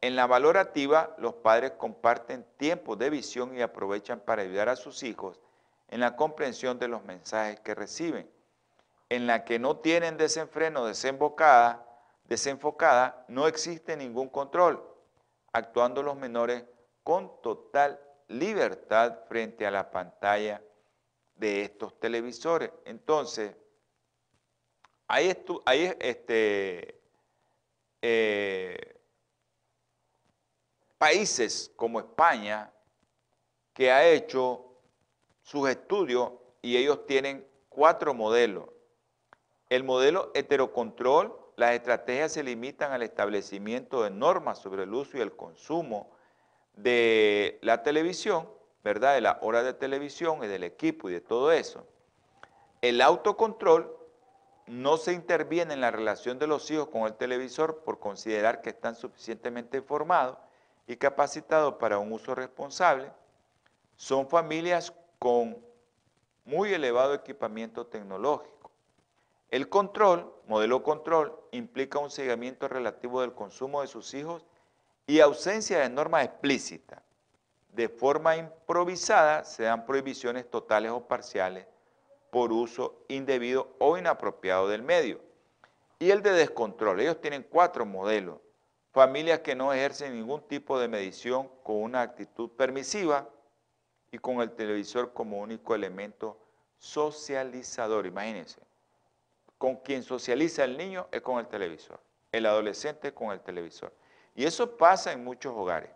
En 0.00 0.14
la 0.14 0.26
valorativa, 0.26 1.14
los 1.18 1.34
padres 1.34 1.72
comparten 1.72 2.46
tiempo 2.56 2.96
de 2.96 3.10
visión 3.10 3.56
y 3.56 3.62
aprovechan 3.62 4.20
para 4.20 4.42
ayudar 4.42 4.68
a 4.68 4.76
sus 4.76 5.02
hijos 5.02 5.40
en 5.88 6.00
la 6.00 6.16
comprensión 6.16 6.78
de 6.78 6.88
los 6.88 7.04
mensajes 7.04 7.60
que 7.60 7.74
reciben. 7.74 8.30
En 9.08 9.26
la 9.26 9.44
que 9.44 9.58
no 9.58 9.78
tienen 9.78 10.16
desenfreno, 10.16 10.84
desembocada, 10.84 11.87
desenfocada, 12.28 13.24
no 13.28 13.48
existe 13.48 13.96
ningún 13.96 14.28
control, 14.28 14.84
actuando 15.52 16.02
los 16.02 16.16
menores 16.16 16.64
con 17.02 17.40
total 17.42 18.00
libertad 18.28 19.20
frente 19.26 19.66
a 19.66 19.70
la 19.70 19.90
pantalla 19.90 20.62
de 21.34 21.62
estos 21.62 21.98
televisores. 21.98 22.70
Entonces, 22.84 23.56
hay, 25.06 25.34
este, 26.00 27.00
eh, 28.02 29.00
países 30.98 31.72
como 31.76 31.98
España 32.00 32.70
que 33.72 33.90
ha 33.90 34.06
hecho 34.06 34.66
sus 35.42 35.68
estudios 35.70 36.32
y 36.60 36.76
ellos 36.76 37.06
tienen 37.06 37.46
cuatro 37.68 38.12
modelos. 38.12 38.68
El 39.70 39.84
modelo 39.84 40.30
heterocontrol, 40.34 41.47
las 41.58 41.74
estrategias 41.74 42.32
se 42.32 42.44
limitan 42.44 42.92
al 42.92 43.02
establecimiento 43.02 44.04
de 44.04 44.10
normas 44.10 44.60
sobre 44.60 44.84
el 44.84 44.94
uso 44.94 45.18
y 45.18 45.20
el 45.20 45.34
consumo 45.34 46.08
de 46.76 47.58
la 47.62 47.82
televisión, 47.82 48.48
¿verdad? 48.84 49.14
De 49.14 49.20
la 49.20 49.40
hora 49.42 49.64
de 49.64 49.74
televisión 49.74 50.44
y 50.44 50.46
del 50.46 50.62
equipo 50.62 51.10
y 51.10 51.14
de 51.14 51.20
todo 51.20 51.50
eso. 51.50 51.84
El 52.80 53.00
autocontrol 53.00 53.92
no 54.68 54.98
se 54.98 55.12
interviene 55.12 55.74
en 55.74 55.80
la 55.80 55.90
relación 55.90 56.38
de 56.38 56.46
los 56.46 56.70
hijos 56.70 56.90
con 56.90 57.02
el 57.02 57.14
televisor 57.14 57.82
por 57.82 57.98
considerar 57.98 58.62
que 58.62 58.70
están 58.70 58.94
suficientemente 58.94 59.78
informados 59.78 60.38
y 60.86 60.96
capacitados 60.96 61.74
para 61.74 61.98
un 61.98 62.12
uso 62.12 62.36
responsable. 62.36 63.10
Son 63.96 64.28
familias 64.28 64.92
con 65.18 65.58
muy 66.44 66.72
elevado 66.72 67.14
equipamiento 67.14 67.84
tecnológico. 67.84 68.57
El 69.50 69.70
control, 69.70 70.30
modelo 70.46 70.82
control, 70.82 71.34
implica 71.52 71.98
un 71.98 72.10
seguimiento 72.10 72.68
relativo 72.68 73.22
del 73.22 73.32
consumo 73.32 73.80
de 73.80 73.86
sus 73.86 74.12
hijos 74.12 74.44
y 75.06 75.20
ausencia 75.20 75.78
de 75.78 75.88
normas 75.88 76.26
explícitas. 76.26 77.02
De 77.72 77.88
forma 77.88 78.36
improvisada 78.36 79.44
se 79.44 79.62
dan 79.62 79.86
prohibiciones 79.86 80.50
totales 80.50 80.90
o 80.90 81.00
parciales 81.00 81.66
por 82.30 82.52
uso 82.52 83.04
indebido 83.08 83.74
o 83.78 83.96
inapropiado 83.96 84.68
del 84.68 84.82
medio. 84.82 85.20
Y 85.98 86.10
el 86.10 86.22
de 86.22 86.32
descontrol. 86.32 87.00
Ellos 87.00 87.20
tienen 87.20 87.42
cuatro 87.42 87.86
modelos. 87.86 88.38
Familias 88.92 89.40
que 89.40 89.54
no 89.54 89.72
ejercen 89.72 90.14
ningún 90.14 90.42
tipo 90.42 90.78
de 90.78 90.88
medición 90.88 91.50
con 91.62 91.76
una 91.82 92.02
actitud 92.02 92.50
permisiva 92.50 93.28
y 94.10 94.18
con 94.18 94.40
el 94.40 94.50
televisor 94.52 95.12
como 95.12 95.38
único 95.38 95.74
elemento 95.74 96.38
socializador. 96.78 98.06
Imagínense, 98.06 98.60
con 99.58 99.76
quien 99.76 100.02
socializa 100.02 100.64
el 100.64 100.76
niño 100.78 101.08
es 101.10 101.20
con 101.20 101.38
el 101.38 101.48
televisor. 101.48 102.00
el 102.30 102.46
adolescente 102.46 103.12
con 103.12 103.32
el 103.32 103.40
televisor. 103.40 103.92
Y 104.34 104.44
eso 104.44 104.76
pasa 104.76 105.12
en 105.12 105.24
muchos 105.24 105.52
hogares. 105.54 105.90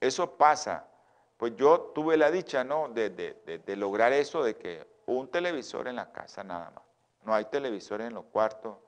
Eso 0.00 0.36
pasa. 0.36 0.88
Pues 1.36 1.54
yo 1.56 1.92
tuve 1.94 2.16
la 2.16 2.30
dicha, 2.30 2.64
¿no? 2.64 2.88
De, 2.88 3.10
de 3.10 3.76
lograr 3.76 4.12
eso, 4.12 4.42
de 4.42 4.56
que 4.56 4.86
un 5.06 5.28
televisor 5.30 5.88
en 5.88 5.96
la 5.96 6.10
casa 6.10 6.42
nada 6.42 6.70
más. 6.70 6.84
No 7.22 7.34
hay 7.34 7.44
televisores 7.44 8.06
en 8.06 8.14
los 8.14 8.24
cuartos. 8.26 8.78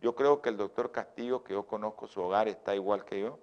Yo 0.00 0.14
creo 0.14 0.40
que 0.40 0.48
el 0.48 0.56
doctor 0.56 0.90
Castillo, 0.90 1.44
que 1.44 1.52
yo 1.52 1.66
conozco 1.66 2.06
su 2.06 2.22
hogar, 2.22 2.48
está 2.48 2.74
igual 2.74 3.04
que 3.04 3.20
yo. 3.20 3.38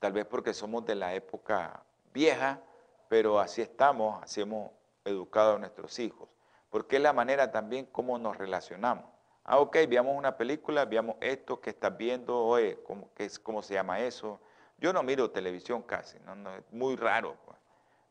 Tal 0.00 0.12
vez 0.12 0.26
porque 0.26 0.52
somos 0.52 0.84
de 0.84 0.94
la 0.94 1.14
época 1.14 1.82
vieja, 2.12 2.60
pero 3.08 3.38
así 3.38 3.62
estamos, 3.62 4.22
así 4.22 4.40
hemos 4.40 4.70
educado 5.04 5.56
a 5.56 5.58
nuestros 5.58 5.98
hijos. 5.98 6.28
Porque 6.74 6.96
es 6.96 7.02
la 7.02 7.12
manera 7.12 7.52
también 7.52 7.86
como 7.86 8.18
nos 8.18 8.36
relacionamos. 8.36 9.04
Ah, 9.44 9.60
ok, 9.60 9.76
veamos 9.88 10.18
una 10.18 10.36
película, 10.36 10.84
veamos 10.84 11.14
esto 11.20 11.60
que 11.60 11.70
estás 11.70 11.96
viendo, 11.96 12.36
oye, 12.36 12.80
¿cómo, 12.82 13.10
qué 13.14 13.26
es, 13.26 13.38
¿cómo 13.38 13.62
se 13.62 13.74
llama 13.74 14.00
eso? 14.00 14.40
Yo 14.78 14.92
no 14.92 15.04
miro 15.04 15.30
televisión 15.30 15.82
casi, 15.82 16.18
no, 16.26 16.52
es 16.52 16.64
muy 16.72 16.96
raro. 16.96 17.36
Pues. 17.44 17.56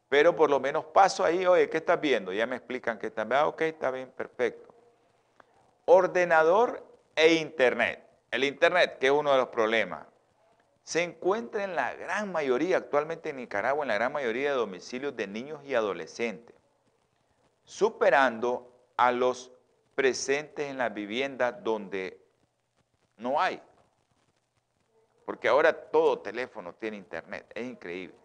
Pero 0.08 0.34
por 0.34 0.50
lo 0.50 0.62
menos 0.62 0.86
paso 0.86 1.26
ahí, 1.26 1.46
oye, 1.46 1.70
¿qué 1.70 1.76
estás 1.76 2.00
viendo? 2.00 2.32
Ya 2.32 2.48
me 2.48 2.56
explican 2.56 2.98
que 2.98 3.08
viendo. 3.08 3.36
Ah, 3.36 3.48
ok, 3.48 3.64
está 3.64 3.92
bien, 3.92 4.10
perfecto. 4.12 4.74
Ordenador 5.84 6.88
e 7.18 7.34
Internet. 7.34 8.02
El 8.32 8.46
Internet, 8.46 8.98
que 8.98 9.08
es 9.08 9.12
uno 9.12 9.34
de 9.34 9.40
los 9.40 9.50
problemas, 9.50 10.08
se 10.84 11.04
encuentra 11.04 11.66
en 11.66 11.76
la 11.76 11.94
gran 11.96 12.32
mayoría, 12.32 12.78
actualmente 12.78 13.32
en 13.32 13.36
Nicaragua, 13.36 13.84
en 13.84 13.90
la 13.90 13.96
gran 13.96 14.14
mayoría 14.14 14.52
de 14.52 14.56
domicilios 14.56 15.18
de 15.18 15.28
niños 15.28 15.60
y 15.66 15.76
adolescentes, 15.76 16.56
superando 17.66 18.72
a 18.98 19.12
los 19.12 19.52
presentes 19.96 20.70
en 20.70 20.78
las 20.78 20.94
viviendas 20.94 21.64
donde 21.64 22.20
no 23.18 23.40
hay. 23.40 23.62
Porque 25.26 25.48
ahora 25.48 25.74
todo 25.74 26.20
teléfono 26.20 26.74
tiene 26.74 26.98
internet, 26.98 27.50
es 27.56 27.66
increíble. 27.66 28.16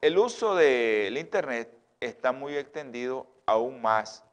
El 0.00 0.16
uso 0.18 0.54
del 0.54 1.18
internet 1.18 1.76
está 1.98 2.32
muy 2.32 2.56
extendido 2.56 3.26
aún 3.46 3.82
más 3.82 4.24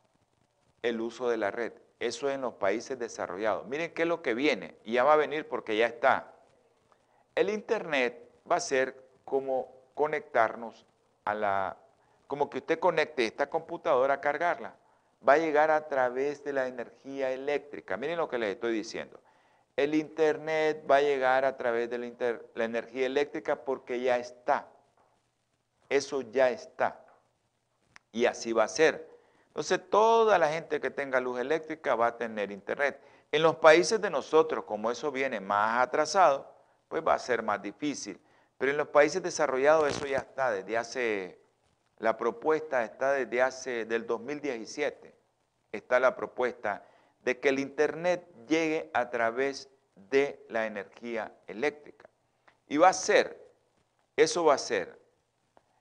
el 0.81 1.01
uso 1.01 1.29
de 1.29 1.37
la 1.37 1.51
red. 1.51 1.73
Eso 1.99 2.29
en 2.29 2.41
los 2.41 2.53
países 2.53 2.99
desarrollados. 2.99 3.65
Miren 3.67 3.93
qué 3.93 4.03
es 4.03 4.07
lo 4.07 4.21
que 4.21 4.33
viene, 4.35 4.75
y 4.85 4.93
ya 4.93 5.03
va 5.03 5.13
a 5.13 5.17
venir 5.17 5.47
porque 5.47 5.75
ya 5.75 5.87
está. 5.87 6.31
El 7.35 7.49
internet 7.49 8.29
va 8.49 8.57
a 8.57 8.61
ser 8.61 9.03
como 9.25 9.73
conectarnos 9.95 10.85
a 11.25 11.33
la, 11.33 11.77
como 12.27 12.49
que 12.49 12.59
usted 12.59 12.79
conecte 12.79 13.25
esta 13.25 13.49
computadora 13.49 14.15
a 14.15 14.21
cargarla 14.21 14.75
va 15.27 15.33
a 15.33 15.37
llegar 15.37 15.71
a 15.71 15.87
través 15.87 16.43
de 16.43 16.53
la 16.53 16.67
energía 16.67 17.31
eléctrica. 17.31 17.97
Miren 17.97 18.17
lo 18.17 18.29
que 18.29 18.37
les 18.37 18.55
estoy 18.55 18.73
diciendo. 18.73 19.19
El 19.75 19.93
Internet 19.93 20.85
va 20.89 20.97
a 20.97 21.01
llegar 21.01 21.45
a 21.45 21.55
través 21.55 21.89
de 21.89 21.97
la, 22.55 22.65
energía 22.65 23.05
eléctrica 23.05 23.63
porque 23.63 24.01
ya 24.01 24.17
está. 24.17 24.67
Eso 25.89 26.21
ya 26.21 26.49
está. 26.49 27.05
Y 28.11 28.25
así 28.25 28.53
va 28.53 28.63
a 28.63 28.67
ser. 28.67 29.07
Entonces, 29.47 29.79
toda 29.89 30.37
la 30.37 30.49
gente 30.49 30.79
que 30.79 30.89
tenga 30.89 31.19
luz 31.19 31.39
eléctrica 31.39 31.95
va 31.95 32.07
a 32.07 32.17
tener 32.17 32.51
Internet. 32.51 32.99
En 33.31 33.43
los 33.43 33.57
países 33.57 34.01
de 34.01 34.09
nosotros, 34.09 34.65
como 34.65 34.89
eso 34.89 35.11
viene 35.11 35.39
más 35.39 35.81
atrasado, 35.81 36.51
pues 36.87 37.05
va 37.05 37.13
a 37.13 37.19
ser 37.19 37.43
más 37.43 37.61
difícil. 37.61 38.19
Pero 38.57 38.71
en 38.71 38.77
los 38.77 38.87
países 38.87 39.21
desarrollados 39.21 39.89
eso 39.89 40.07
ya 40.07 40.17
está 40.17 40.51
desde 40.51 40.77
hace 40.77 41.46
la 41.99 42.17
propuesta 42.17 42.83
está 42.83 43.13
desde 43.13 43.41
hace, 43.41 43.85
del 43.85 44.05
2017, 44.05 45.15
está 45.71 45.99
la 45.99 46.15
propuesta 46.15 46.85
de 47.23 47.39
que 47.39 47.49
el 47.49 47.59
Internet 47.59 48.27
llegue 48.47 48.91
a 48.93 49.09
través 49.09 49.69
de 49.95 50.45
la 50.49 50.65
energía 50.65 51.35
eléctrica. 51.47 52.09
Y 52.67 52.77
va 52.77 52.89
a 52.89 52.93
ser, 52.93 53.41
eso 54.15 54.45
va 54.45 54.53
a 54.53 54.59
ser. 54.59 54.99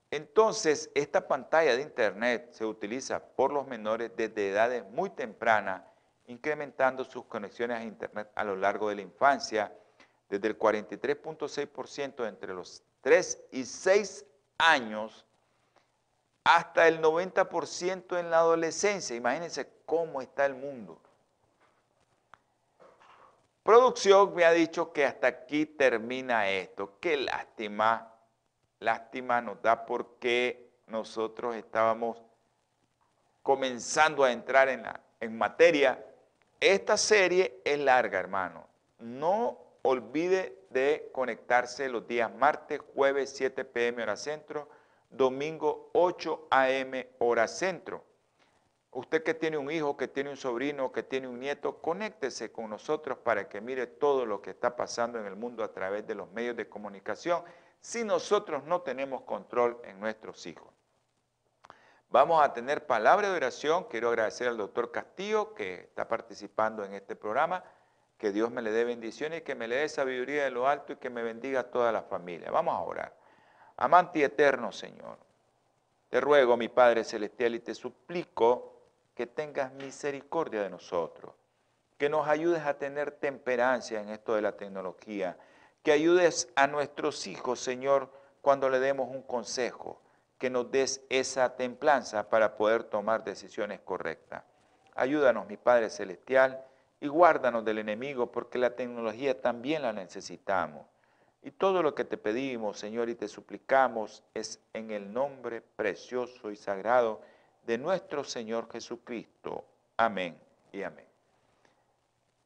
Entonces, 0.09 0.89
esta 0.95 1.27
pantalla 1.27 1.75
de 1.75 1.81
Internet 1.81 2.49
se 2.51 2.65
utiliza 2.65 3.19
por 3.19 3.51
los 3.51 3.67
menores 3.67 4.11
desde 4.15 4.49
edades 4.49 4.85
muy 4.89 5.09
tempranas, 5.09 5.83
incrementando 6.25 7.03
sus 7.03 7.25
conexiones 7.25 7.77
a 7.77 7.83
Internet 7.83 8.31
a 8.35 8.43
lo 8.43 8.55
largo 8.55 8.89
de 8.89 8.95
la 8.95 9.01
infancia, 9.01 9.73
desde 10.29 10.47
el 10.47 10.57
43.6% 10.57 12.27
entre 12.27 12.53
los 12.53 12.83
3 13.01 13.43
y 13.51 13.63
6 13.63 14.25
años 14.57 15.26
hasta 16.47 16.87
el 16.87 17.01
90% 17.01 18.17
en 18.17 18.31
la 18.31 18.37
adolescencia. 18.37 19.13
Imagínense 19.17 19.67
cómo 19.85 20.21
está 20.21 20.45
el 20.45 20.55
mundo. 20.55 21.01
Producción 23.63 24.33
me 24.33 24.45
ha 24.45 24.53
dicho 24.53 24.93
que 24.93 25.03
hasta 25.03 25.27
aquí 25.27 25.65
termina 25.65 26.49
esto. 26.49 26.99
Qué 27.01 27.17
lástima, 27.17 28.13
lástima 28.79 29.41
nos 29.41 29.61
da 29.61 29.85
porque 29.85 30.71
nosotros 30.87 31.53
estábamos 31.53 32.23
comenzando 33.43 34.23
a 34.23 34.31
entrar 34.31 34.69
en, 34.69 34.83
la, 34.83 35.01
en 35.19 35.37
materia. 35.37 36.01
Esta 36.61 36.95
serie 36.95 37.61
es 37.65 37.77
larga, 37.77 38.19
hermano. 38.19 38.69
No 38.99 39.57
olvide 39.81 40.57
de 40.69 41.09
conectarse 41.13 41.89
los 41.89 42.07
días 42.07 42.33
martes, 42.33 42.79
jueves, 42.95 43.33
7 43.35 43.65
pm 43.65 44.03
hora 44.03 44.15
centro, 44.15 44.69
domingo 45.09 45.89
8 45.93 46.47
a.m. 46.51 47.09
hora 47.19 47.47
centro. 47.47 48.03
Usted 48.91 49.23
que 49.23 49.33
tiene 49.33 49.57
un 49.57 49.69
hijo, 49.69 49.95
que 49.95 50.07
tiene 50.07 50.29
un 50.29 50.37
sobrino, 50.37 50.91
que 50.91 51.03
tiene 51.03 51.27
un 51.27 51.39
nieto, 51.39 51.81
conéctese 51.81 52.51
con 52.51 52.69
nosotros 52.69 53.17
para 53.19 53.47
que 53.47 53.61
mire 53.61 53.85
todo 53.85 54.25
lo 54.25 54.41
que 54.41 54.51
está 54.51 54.75
pasando 54.75 55.19
en 55.19 55.25
el 55.25 55.35
mundo 55.35 55.63
a 55.63 55.71
través 55.71 56.07
de 56.07 56.15
los 56.15 56.31
medios 56.31 56.55
de 56.55 56.67
comunicación 56.67 57.43
si 57.79 58.03
nosotros 58.03 58.63
no 58.63 58.81
tenemos 58.81 59.21
control 59.21 59.79
en 59.83 59.99
nuestros 59.99 60.45
hijos. 60.45 60.73
Vamos 62.09 62.41
a 62.41 62.53
tener 62.53 62.87
palabra 62.87 63.29
de 63.29 63.35
oración. 63.35 63.83
Quiero 63.85 64.09
agradecer 64.09 64.47
al 64.47 64.57
doctor 64.57 64.91
Castillo 64.91 65.53
que 65.53 65.81
está 65.81 66.07
participando 66.07 66.83
en 66.85 66.93
este 66.93 67.15
programa. 67.15 67.63
Que 68.17 68.31
Dios 68.31 68.49
me 68.49 68.61
le 68.61 68.71
dé 68.71 68.83
bendiciones 68.83 69.41
y 69.41 69.43
que 69.43 69.55
me 69.55 69.67
le 69.67 69.75
dé 69.75 69.89
sabiduría 69.89 70.45
de 70.45 70.51
lo 70.51 70.67
alto 70.67 70.93
y 70.93 70.95
que 70.95 71.09
me 71.09 71.21
bendiga 71.21 71.59
a 71.59 71.63
toda 71.69 71.91
la 71.91 72.01
familia. 72.01 72.49
Vamos 72.49 72.73
a 72.73 72.79
orar. 72.79 73.26
Amante 73.77 74.19
y 74.19 74.23
eterno 74.23 74.71
Señor, 74.71 75.17
te 76.09 76.19
ruego, 76.21 76.57
mi 76.57 76.67
Padre 76.67 77.03
Celestial, 77.03 77.55
y 77.55 77.59
te 77.59 77.75
suplico 77.75 78.73
que 79.13 79.27
tengas 79.27 79.73
misericordia 79.73 80.63
de 80.63 80.69
nosotros, 80.69 81.33
que 81.97 82.09
nos 82.09 82.27
ayudes 82.27 82.65
a 82.65 82.77
tener 82.77 83.11
temperancia 83.11 83.99
en 84.01 84.09
esto 84.09 84.35
de 84.35 84.41
la 84.41 84.57
tecnología, 84.57 85.37
que 85.83 85.91
ayudes 85.91 86.49
a 86.55 86.67
nuestros 86.67 87.27
hijos, 87.27 87.59
Señor, 87.59 88.09
cuando 88.41 88.69
le 88.69 88.79
demos 88.79 89.09
un 89.09 89.21
consejo, 89.21 90.01
que 90.37 90.49
nos 90.49 90.71
des 90.71 91.01
esa 91.09 91.55
templanza 91.55 92.29
para 92.29 92.55
poder 92.55 92.83
tomar 92.83 93.23
decisiones 93.23 93.79
correctas. 93.81 94.43
Ayúdanos, 94.95 95.47
mi 95.47 95.57
Padre 95.57 95.89
Celestial, 95.89 96.63
y 96.99 97.07
guárdanos 97.07 97.65
del 97.65 97.79
enemigo, 97.79 98.31
porque 98.31 98.57
la 98.57 98.75
tecnología 98.75 99.39
también 99.39 99.81
la 99.81 99.93
necesitamos. 99.93 100.85
Y 101.47 101.51
todo 101.51 101.81
lo 101.81 101.95
que 101.95 102.03
te 102.03 102.17
pedimos, 102.17 102.77
Señor, 102.77 103.07
y 103.07 103.15
te 103.15 103.29
suplicamos 103.29 104.21
es 104.33 104.59
en 104.73 104.91
el 104.91 105.13
nombre 105.13 105.61
precioso 105.61 106.51
y 106.51 106.57
sagrado 106.57 107.21
de 107.65 107.77
nuestro 107.77 108.25
Señor 108.25 108.69
Jesucristo. 108.69 109.63
Amén 109.95 110.37
y 110.73 110.83
amén. 110.83 111.05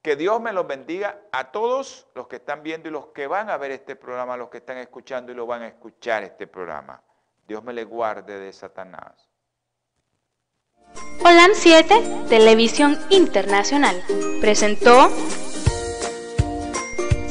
Que 0.04 0.16
Dios 0.16 0.40
me 0.40 0.54
los 0.54 0.68
bendiga 0.68 1.20
a 1.32 1.52
todos 1.52 2.06
los 2.14 2.28
que 2.28 2.36
están 2.36 2.62
viendo 2.62 2.90
y 2.90 2.92
los 2.92 3.08
que 3.08 3.26
van 3.26 3.50
a 3.50 3.58
ver 3.58 3.72
este 3.72 3.96
programa, 3.96 4.38
los 4.38 4.50
que 4.50 4.60
están 4.60 4.78
escuchando 4.78 5.32
y 5.32 5.36
lo 5.36 5.48
van 5.48 5.64
a 5.64 5.70
escuchar 5.70 6.22
este 6.24 6.46
programa. 6.46 7.02
Dios 7.48 7.64
me 7.64 7.74
le 7.74 7.86
guarde 7.86 8.38
de 8.38 8.54
Satanás. 8.54 9.32
Holan 11.26 11.56
7, 11.56 12.28
Televisión 12.30 13.00
Internacional, 13.10 14.00
presentó 14.40 15.10